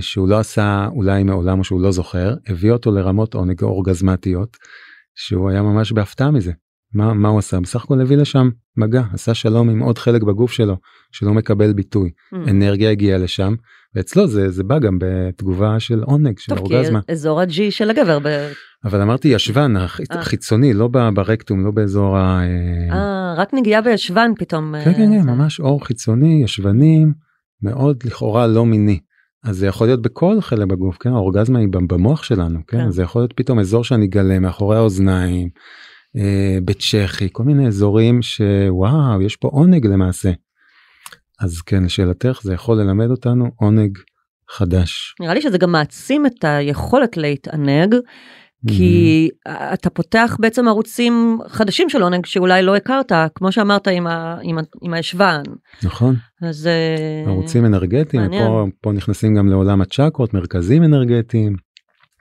שהוא 0.00 0.28
לא 0.28 0.38
עשה 0.38 0.88
אולי 0.92 1.22
מעולם 1.22 1.58
או 1.58 1.64
שהוא 1.64 1.80
לא 1.80 1.92
זוכר 1.92 2.34
הביא 2.46 2.72
אותו 2.72 2.92
לרמות 2.92 3.34
עונג 3.34 3.62
אורגזמטיות 3.62 4.56
שהוא 5.14 5.50
היה 5.50 5.62
ממש 5.62 5.92
בהפתעה 5.92 6.30
מזה 6.30 6.52
מה, 6.94 7.14
מה 7.14 7.28
הוא 7.28 7.38
עשה? 7.38 7.60
בסך 7.60 7.84
הכל 7.84 8.00
הביא 8.00 8.16
לשם 8.16 8.50
מגע, 8.76 9.02
עשה 9.12 9.34
שלום 9.34 9.70
עם 9.70 9.80
עוד 9.80 9.98
חלק 9.98 10.22
בגוף 10.22 10.52
שלו 10.52 10.76
שלא 11.12 11.34
מקבל 11.34 11.72
ביטוי. 11.72 12.10
Mm. 12.10 12.50
אנרגיה 12.50 12.90
הגיעה 12.90 13.18
לשם, 13.18 13.54
ואצלו 13.94 14.26
זה, 14.26 14.50
זה 14.50 14.64
בא 14.64 14.78
גם 14.78 14.98
בתגובה 15.00 15.80
של 15.80 16.02
עונג, 16.02 16.38
של 16.38 16.54
טוב, 16.54 16.58
אורגזמה. 16.58 17.02
כי 17.02 17.12
אזור 17.12 17.40
הג'י 17.40 17.70
של 17.70 17.90
הגבר. 17.90 18.18
ב... 18.18 18.28
אבל 18.84 19.00
אמרתי 19.00 19.28
ישבן 19.28 19.74
החיצוני, 20.10 20.68
אה. 20.68 20.76
לא 20.76 20.88
ברקטום, 20.88 21.64
לא 21.64 21.70
באזור 21.70 22.16
ה... 22.16 22.40
אה, 22.92 23.34
רק 23.36 23.54
נגיעה 23.54 23.82
בישבן 23.82 24.30
פתאום. 24.38 24.74
כן, 24.84 24.92
כן, 24.92 25.20
כן, 25.20 25.26
ממש 25.26 25.60
אור 25.60 25.84
חיצוני, 25.86 26.40
ישבנים, 26.44 27.12
מאוד 27.62 27.96
לכאורה 28.04 28.46
לא 28.46 28.66
מיני. 28.66 29.00
אז 29.44 29.56
זה 29.56 29.66
יכול 29.66 29.86
להיות 29.86 30.02
בכל 30.02 30.40
חלק 30.40 30.66
בגוף, 30.66 30.96
כן? 30.98 31.10
האורגזמה 31.10 31.58
היא 31.58 31.68
במוח 31.70 32.22
שלנו, 32.22 32.58
כן? 32.66 32.78
כן. 32.78 32.90
זה 32.90 33.02
יכול 33.02 33.22
להיות 33.22 33.32
פתאום 33.36 33.58
אזור 33.58 33.84
שאני 33.84 34.06
גלה 34.06 34.38
מאחורי 34.38 34.76
האוזניים. 34.76 35.48
אה, 36.16 36.58
בצ'כי 36.64 37.28
כל 37.32 37.42
מיני 37.42 37.66
אזורים 37.66 38.22
שוואו 38.22 39.22
יש 39.22 39.36
פה 39.36 39.48
עונג 39.48 39.86
למעשה. 39.86 40.30
אז 41.40 41.60
כן 41.60 41.84
לשאלתך 41.84 42.40
זה 42.42 42.54
יכול 42.54 42.80
ללמד 42.80 43.10
אותנו 43.10 43.50
עונג 43.56 43.98
חדש. 44.50 45.14
נראה 45.20 45.34
לי 45.34 45.42
שזה 45.42 45.58
גם 45.58 45.72
מעצים 45.72 46.26
את 46.26 46.44
היכולת 46.44 47.16
להתענג. 47.16 47.94
כי 48.68 49.28
mm-hmm. 49.32 49.50
אתה 49.74 49.90
פותח 49.90 50.36
בעצם 50.40 50.68
ערוצים 50.68 51.38
חדשים 51.48 51.88
של 51.88 52.02
עונג 52.02 52.26
שאולי 52.26 52.62
לא 52.62 52.76
הכרת 52.76 53.12
כמו 53.34 53.52
שאמרת 53.52 53.88
עם, 53.88 54.06
ה, 54.06 54.36
עם, 54.42 54.58
ה, 54.58 54.62
עם 54.82 54.94
הישבן. 54.94 55.42
נכון. 55.82 56.14
אז 56.42 56.66
אה, 56.66 57.30
ערוצים 57.30 57.66
אנרגטיים 57.66 58.30
פה, 58.30 58.66
פה 58.80 58.92
נכנסים 58.92 59.34
גם 59.34 59.48
לעולם 59.48 59.80
הצ'קרות 59.80 60.34
מרכזים 60.34 60.82
אנרגטיים. 60.82 61.56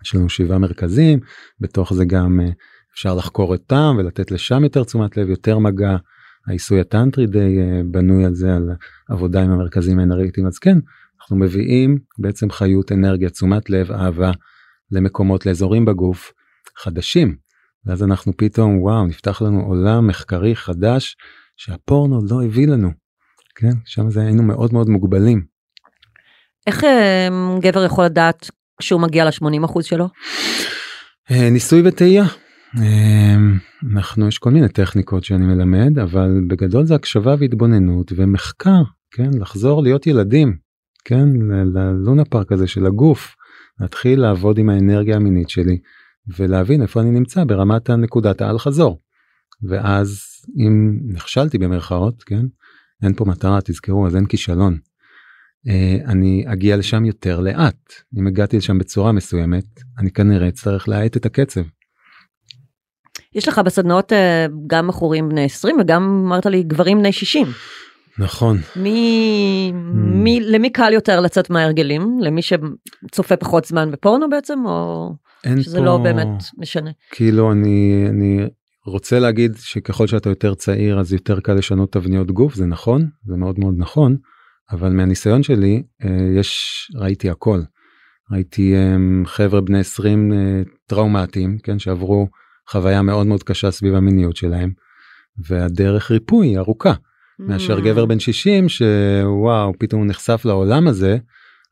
יש 0.05 0.15
לנו 0.15 0.29
שבעה 0.29 0.57
מרכזים 0.57 1.19
בתוך 1.59 1.93
זה 1.93 2.05
גם 2.05 2.39
אה, 2.39 2.49
אפשר 2.93 3.15
לחקור 3.15 3.53
אותם 3.53 3.95
ולתת 3.99 4.31
לשם 4.31 4.63
יותר 4.63 4.83
תשומת 4.83 5.17
לב 5.17 5.29
יותר 5.29 5.59
מגע. 5.59 5.95
העיסוי 6.49 6.79
הטנטרי 6.79 7.27
די 7.27 7.57
בנוי 7.91 8.25
על 8.25 8.33
זה 8.33 8.55
על 8.55 8.69
עבודה 9.09 9.41
עם 9.43 9.51
המרכזים 9.51 9.99
האנרגטיים 9.99 10.47
אז 10.47 10.59
כן 10.59 10.77
אנחנו 11.21 11.35
מביאים 11.35 11.97
בעצם 12.19 12.49
חיות 12.49 12.91
אנרגיה 12.91 13.29
תשומת 13.29 13.69
לב 13.69 13.91
אהבה 13.91 14.31
למקומות 14.91 15.45
לאזורים 15.45 15.85
בגוף 15.85 16.33
חדשים 16.77 17.35
ואז 17.85 18.03
אנחנו 18.03 18.33
פתאום 18.37 18.81
וואו 18.81 19.05
נפתח 19.05 19.41
לנו 19.41 19.61
עולם 19.61 20.07
מחקרי 20.07 20.55
חדש 20.55 21.15
שהפורנו 21.57 22.19
לא 22.29 22.43
הביא 22.43 22.67
לנו. 22.67 22.91
כן 23.55 23.71
שם 23.85 24.09
זה 24.09 24.21
היינו 24.21 24.43
מאוד 24.43 24.73
מאוד 24.73 24.89
מוגבלים. 24.89 25.45
איך 26.67 26.83
גבר 27.61 27.85
יכול 27.85 28.05
לדעת 28.05 28.49
כשהוא 28.79 29.01
מגיע 29.01 29.25
ל-80% 29.25 29.81
שלו? 29.81 30.07
ניסוי 31.31 31.81
וטעייה. 31.85 32.23
אנחנו 33.93 34.27
יש 34.27 34.37
כל 34.37 34.51
מיני 34.51 34.69
טכניקות 34.69 35.23
שאני 35.23 35.45
מלמד 35.45 35.99
אבל 35.99 36.41
בגדול 36.47 36.85
זה 36.85 36.95
הקשבה 36.95 37.35
והתבוננות 37.39 38.11
ומחקר 38.15 38.81
כן 39.11 39.29
לחזור 39.33 39.83
להיות 39.83 40.07
ילדים 40.07 40.57
כן 41.05 41.29
ללונה 41.73 42.25
פארק 42.25 42.51
הזה 42.51 42.67
של 42.67 42.85
הגוף 42.85 43.35
להתחיל 43.79 44.21
לעבוד 44.21 44.57
עם 44.57 44.69
האנרגיה 44.69 45.15
המינית 45.15 45.49
שלי 45.49 45.77
ולהבין 46.37 46.81
איפה 46.81 47.01
אני 47.01 47.11
נמצא 47.11 47.43
ברמת 47.43 47.89
הנקודת 47.89 48.41
האל 48.41 48.59
חזור. 48.59 48.99
ואז 49.69 50.21
אם 50.57 50.99
נכשלתי 51.13 51.57
במרכאות 51.57 52.23
כן 52.23 52.45
אין 53.03 53.13
פה 53.13 53.25
מטרה 53.25 53.59
תזכרו 53.61 54.07
אז 54.07 54.15
אין 54.15 54.25
כישלון. 54.25 54.77
אני 56.05 56.43
אגיע 56.47 56.77
לשם 56.77 57.05
יותר 57.05 57.39
לאט 57.39 57.93
אם 58.17 58.27
הגעתי 58.27 58.57
לשם 58.57 58.77
בצורה 58.77 59.11
מסוימת 59.11 59.65
אני 59.99 60.11
כנראה 60.11 60.47
אצטרך 60.47 60.89
להאט 60.89 61.17
את 61.17 61.25
הקצב. 61.25 61.61
יש 63.35 63.47
לך 63.47 63.59
בסדנאות 63.59 64.13
גם 64.67 64.87
בחורים 64.87 65.29
בני 65.29 65.43
20 65.43 65.77
וגם 65.79 66.23
אמרת 66.25 66.45
לי 66.45 66.63
גברים 66.63 66.99
בני 66.99 67.11
60. 67.11 67.47
נכון. 68.19 68.57
מי, 68.75 69.71
מי, 69.93 70.39
למי 70.41 70.69
קל 70.69 70.93
יותר 70.93 71.19
לצאת 71.19 71.49
מההרגלים? 71.49 72.19
למי 72.21 72.41
שצופה 72.41 73.35
פחות 73.35 73.65
זמן 73.65 73.91
בפורנו 73.91 74.29
בעצם? 74.29 74.59
או 74.65 75.09
שזה 75.61 75.77
פה... 75.77 75.83
לא 75.85 75.97
באמת 75.97 76.43
משנה? 76.57 76.91
כאילו 77.11 77.51
אני, 77.51 78.05
אני 78.09 78.47
רוצה 78.85 79.19
להגיד 79.19 79.55
שככל 79.57 80.07
שאתה 80.07 80.29
יותר 80.29 80.53
צעיר 80.53 80.99
אז 80.99 81.13
יותר 81.13 81.39
קל 81.39 81.53
לשנות 81.53 81.91
תבניות 81.91 82.31
גוף, 82.31 82.55
זה 82.55 82.65
נכון, 82.65 83.09
זה 83.25 83.37
מאוד 83.37 83.59
מאוד 83.59 83.73
נכון, 83.77 84.17
אבל 84.71 84.89
מהניסיון 84.89 85.43
שלי 85.43 85.83
יש, 86.37 86.91
ראיתי 86.95 87.29
הכל. 87.29 87.61
ראיתי 88.31 88.75
חבר'ה 89.25 89.61
בני 89.61 89.79
20 89.79 90.31
טראומטיים, 90.87 91.57
כן, 91.63 91.79
שעברו 91.79 92.27
חוויה 92.71 93.01
מאוד 93.01 93.27
מאוד 93.27 93.43
קשה 93.43 93.71
סביב 93.71 93.95
המיניות 93.95 94.35
שלהם, 94.35 94.71
והדרך 95.47 96.11
ריפוי 96.11 96.47
היא 96.47 96.57
ארוכה. 96.57 96.93
מאשר 97.39 97.77
mm. 97.77 97.81
גבר 97.81 98.05
בן 98.05 98.19
60 98.19 98.69
שוואו 98.69 99.73
פתאום 99.79 100.01
הוא 100.01 100.09
נחשף 100.09 100.41
לעולם 100.45 100.87
הזה 100.87 101.17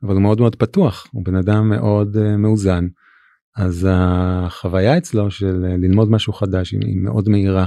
אבל 0.03 0.13
הוא 0.13 0.21
מאוד 0.21 0.39
מאוד 0.39 0.55
פתוח 0.55 1.07
הוא 1.11 1.25
בן 1.25 1.35
אדם 1.35 1.69
מאוד 1.69 2.15
uh, 2.15 2.37
מאוזן 2.37 2.87
אז 3.57 3.87
החוויה 3.91 4.97
אצלו 4.97 5.31
של 5.31 5.65
uh, 5.65 5.81
ללמוד 5.81 6.11
משהו 6.11 6.33
חדש 6.33 6.71
היא 6.71 6.97
מאוד 7.03 7.29
מהירה 7.29 7.65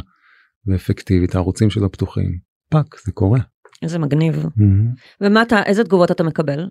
ואפקטיבית 0.67 1.35
הערוצים 1.35 1.71
שלו 1.71 1.93
פתוחים 1.93 2.39
פאק 2.71 2.97
זה 3.05 3.13
קורה. 3.13 3.39
איזה 3.83 3.99
מגניב 3.99 4.45
mm-hmm. 4.45 5.21
ומה 5.21 5.43
אתה 5.43 5.63
איזה 5.67 5.85
תגובות 5.85 6.11
אתה 6.11 6.23
מקבל. 6.23 6.69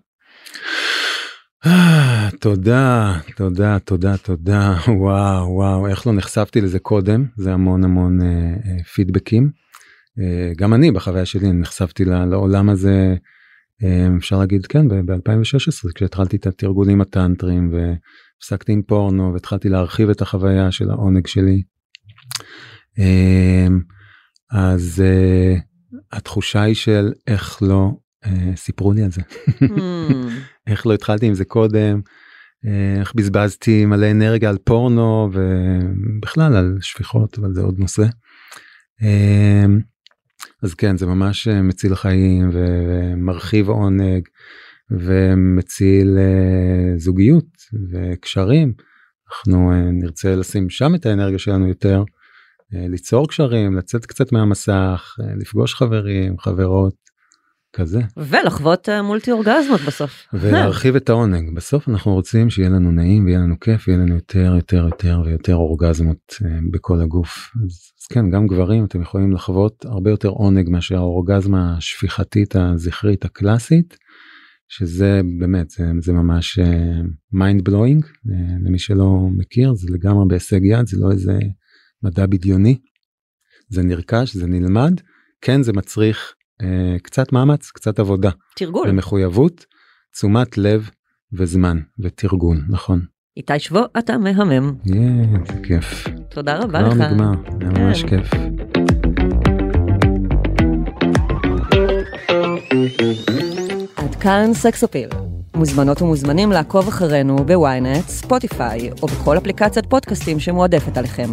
תודה 2.41 3.20
תודה 3.36 3.80
תודה 3.80 4.18
תודה 4.18 4.78
וואו 5.01 5.53
וואו 5.53 5.88
איך 5.88 6.07
לא 6.07 6.14
נחשפתי 6.14 6.62
לזה 6.62 6.80
קודם 6.80 7.26
זה 7.38 7.53
המון 7.53 7.84
המון 7.84 8.20
uh, 8.22 8.84
פידבקים. 8.93 9.51
אה, 10.20 10.51
גם 10.57 10.74
אני 10.74 10.91
בחוויה 10.91 11.26
שלי 11.26 11.51
נחשפתי 11.51 12.05
לעולם 12.05 12.70
הזה 12.70 13.16
אה, 13.84 14.07
אפשר 14.18 14.39
להגיד 14.39 14.66
כן 14.66 14.88
ב-2016 14.88 15.93
כשהתחלתי 15.95 16.38
את 16.38 16.47
התרגולים 16.47 17.01
הטנטרים 17.01 17.74
והפסקתי 17.74 18.72
עם 18.72 18.82
פורנו 18.82 19.34
והתחלתי 19.34 19.70
להרחיב 19.70 20.10
את 20.10 20.22
החוויה 20.22 20.72
של 20.72 20.89
העונג 20.89 21.28
שלי. 21.28 21.64
אה, 22.99 23.68
אז 24.51 25.03
התחושה 26.12 26.62
היא 26.62 26.76
של 26.76 27.14
איך 27.28 27.60
לא 27.62 27.91
סיפרו 28.55 28.93
לי 28.93 29.03
על 29.03 29.12
זה 29.12 29.22
hmm. 29.47 29.64
איך 30.70 30.88
לא 30.88 30.93
התחלתי 30.93 31.26
עם 31.26 31.34
זה 31.34 31.45
קודם 31.45 32.01
איך 32.99 33.13
בזבזתי 33.15 33.86
מלא 33.86 34.11
אנרגיה 34.11 34.49
על 34.49 34.57
פורנו 34.57 35.30
ובכלל 35.34 36.55
על 36.55 36.78
שפיכות 36.82 37.39
אבל 37.39 37.53
זה 37.53 37.61
עוד 37.61 37.80
נושא. 37.80 38.03
אז 40.63 40.74
כן 40.74 40.97
זה 40.97 41.05
ממש 41.05 41.47
אה, 41.47 41.61
מציל 41.61 41.95
חיים 41.95 42.49
ומרחיב 42.53 43.70
עונג 43.70 44.28
ומציל 44.91 46.17
זוגיות 46.97 47.45
וקשרים. 47.91 48.74
אנחנו 49.30 49.72
נרצה 49.91 50.36
לשים 50.36 50.70
שם 50.70 50.95
את 50.95 51.05
האנרגיה 51.05 51.39
שלנו 51.39 51.67
יותר, 51.67 52.03
ליצור 52.72 53.28
קשרים, 53.28 53.78
לצאת 53.78 54.05
קצת 54.05 54.32
מהמסך, 54.32 55.15
לפגוש 55.38 55.76
חברים, 55.76 56.39
חברות, 56.39 57.09
כזה. 57.74 58.01
ולחוות 58.17 58.89
uh, 58.89 59.01
מולטי 59.01 59.32
אורגזמות 59.32 59.82
בסוף. 59.88 60.28
ולהרחיב 60.34 60.95
את 60.95 61.09
העונג. 61.09 61.55
בסוף 61.55 61.89
אנחנו 61.89 62.13
רוצים 62.13 62.49
שיהיה 62.49 62.70
לנו 62.70 62.91
נעים 62.91 63.26
ויהיה 63.26 63.39
לנו 63.39 63.59
כיף, 63.59 63.88
ויהיה 63.88 63.99
לנו 63.99 64.15
יותר 64.15 64.53
יותר 64.55 64.86
יותר 64.86 65.22
ויותר 65.26 65.55
אורגזמות 65.55 66.34
uh, 66.34 66.45
בכל 66.72 67.01
הגוף. 67.01 67.51
אז 67.65 68.07
כן 68.13 68.30
גם 68.30 68.47
גברים 68.47 68.86
אתם 68.86 69.01
יכולים 69.01 69.32
לחוות 69.32 69.86
הרבה 69.86 70.09
יותר 70.09 70.30
עונג 70.30 70.70
מאשר 70.70 70.97
האורגזמה 70.97 71.78
השפיכתית 71.78 72.55
הזכרית 72.55 73.26
הקלאסית 73.26 73.97
שזה 74.67 75.22
באמת 75.39 75.70
זה, 75.70 75.86
זה 75.99 76.13
ממש 76.13 76.59
mind 77.32 77.61
uh, 77.61 77.63
blowing 77.63 78.05
uh, 78.05 78.09
למי 78.65 78.80
שלא 78.80 79.28
מכיר 79.38 79.74
זה 79.74 79.88
לגמרי 79.91 80.26
בהישג 80.28 80.59
יד 80.63 80.88
זה 80.88 80.97
לא 80.99 81.11
איזה 81.11 81.39
מדע 82.03 82.26
בדיוני 82.26 82.78
זה 83.70 83.84
נרכש 83.84 84.36
זה 84.36 84.47
נלמד 84.47 85.01
כן 85.41 85.63
זה 85.63 85.74
מצריך 85.74 86.34
קצת 87.03 87.32
מאמץ 87.34 87.72
קצת 87.72 87.99
עבודה 87.99 88.30
תרגול 88.55 88.89
ומחויבות 88.89 89.66
תשומת 90.14 90.57
לב 90.57 90.89
וזמן 91.34 91.80
ותרגול 91.99 92.62
נכון. 92.70 93.01
איתי 93.38 93.60
שבו 93.60 93.80
אתה 93.99 94.18
מהמם. 94.18 94.74
כן, 94.86 95.45
זה 95.47 95.62
כיף. 95.68 96.07
תודה 96.30 96.57
רבה 96.57 96.82
לך. 96.82 96.93
כבר 96.93 97.07
נגמר, 97.12 97.32
היה 97.62 97.70
ממש 97.70 98.03
כן. 98.03 98.24
כיף. 98.24 98.34
עד 103.97 104.16
כאן 104.16 104.49
סקסופיל. 104.53 105.10
מוזמנות 105.55 106.01
ומוזמנים 106.01 106.51
לעקוב 106.51 106.88
אחרינו 106.88 107.36
ב-ynet, 107.36 108.07
ספוטיפיי 108.07 108.91
או 109.01 109.07
בכל 109.07 109.38
אפליקציית 109.38 109.86
פודקאסטים 109.86 110.39
שמועדפת 110.39 110.97
עליכם. 110.97 111.32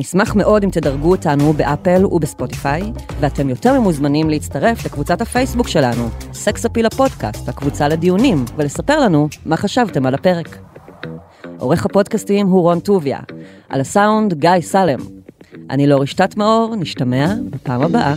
נשמח 0.00 0.34
מאוד 0.34 0.64
אם 0.64 0.70
תדרגו 0.70 1.10
אותנו 1.10 1.52
באפל 1.52 2.06
ובספוטיפיי, 2.06 2.82
ואתם 3.20 3.48
יותר 3.48 3.80
ממוזמנים 3.80 4.30
להצטרף 4.30 4.86
לקבוצת 4.86 5.20
הפייסבוק 5.20 5.68
שלנו, 5.68 6.08
סקסופיל 6.32 6.86
הפודקאסט, 6.86 7.48
הקבוצה 7.48 7.88
לדיונים, 7.88 8.44
ולספר 8.56 9.00
לנו 9.00 9.28
מה 9.46 9.56
חשבתם 9.56 10.06
על 10.06 10.14
הפרק. 10.14 10.58
עורך 11.58 11.86
הפודקאסטים 11.86 12.46
הוא 12.46 12.62
רון 12.62 12.80
טוביה, 12.80 13.18
על 13.68 13.80
הסאונד 13.80 14.34
גיא 14.34 14.60
סלם. 14.60 14.98
אני 15.70 15.86
לא 15.86 15.96
רשתת 16.00 16.36
מאור, 16.36 16.76
נשתמע 16.76 17.34
בפעם 17.50 17.82
הבאה. 17.82 18.14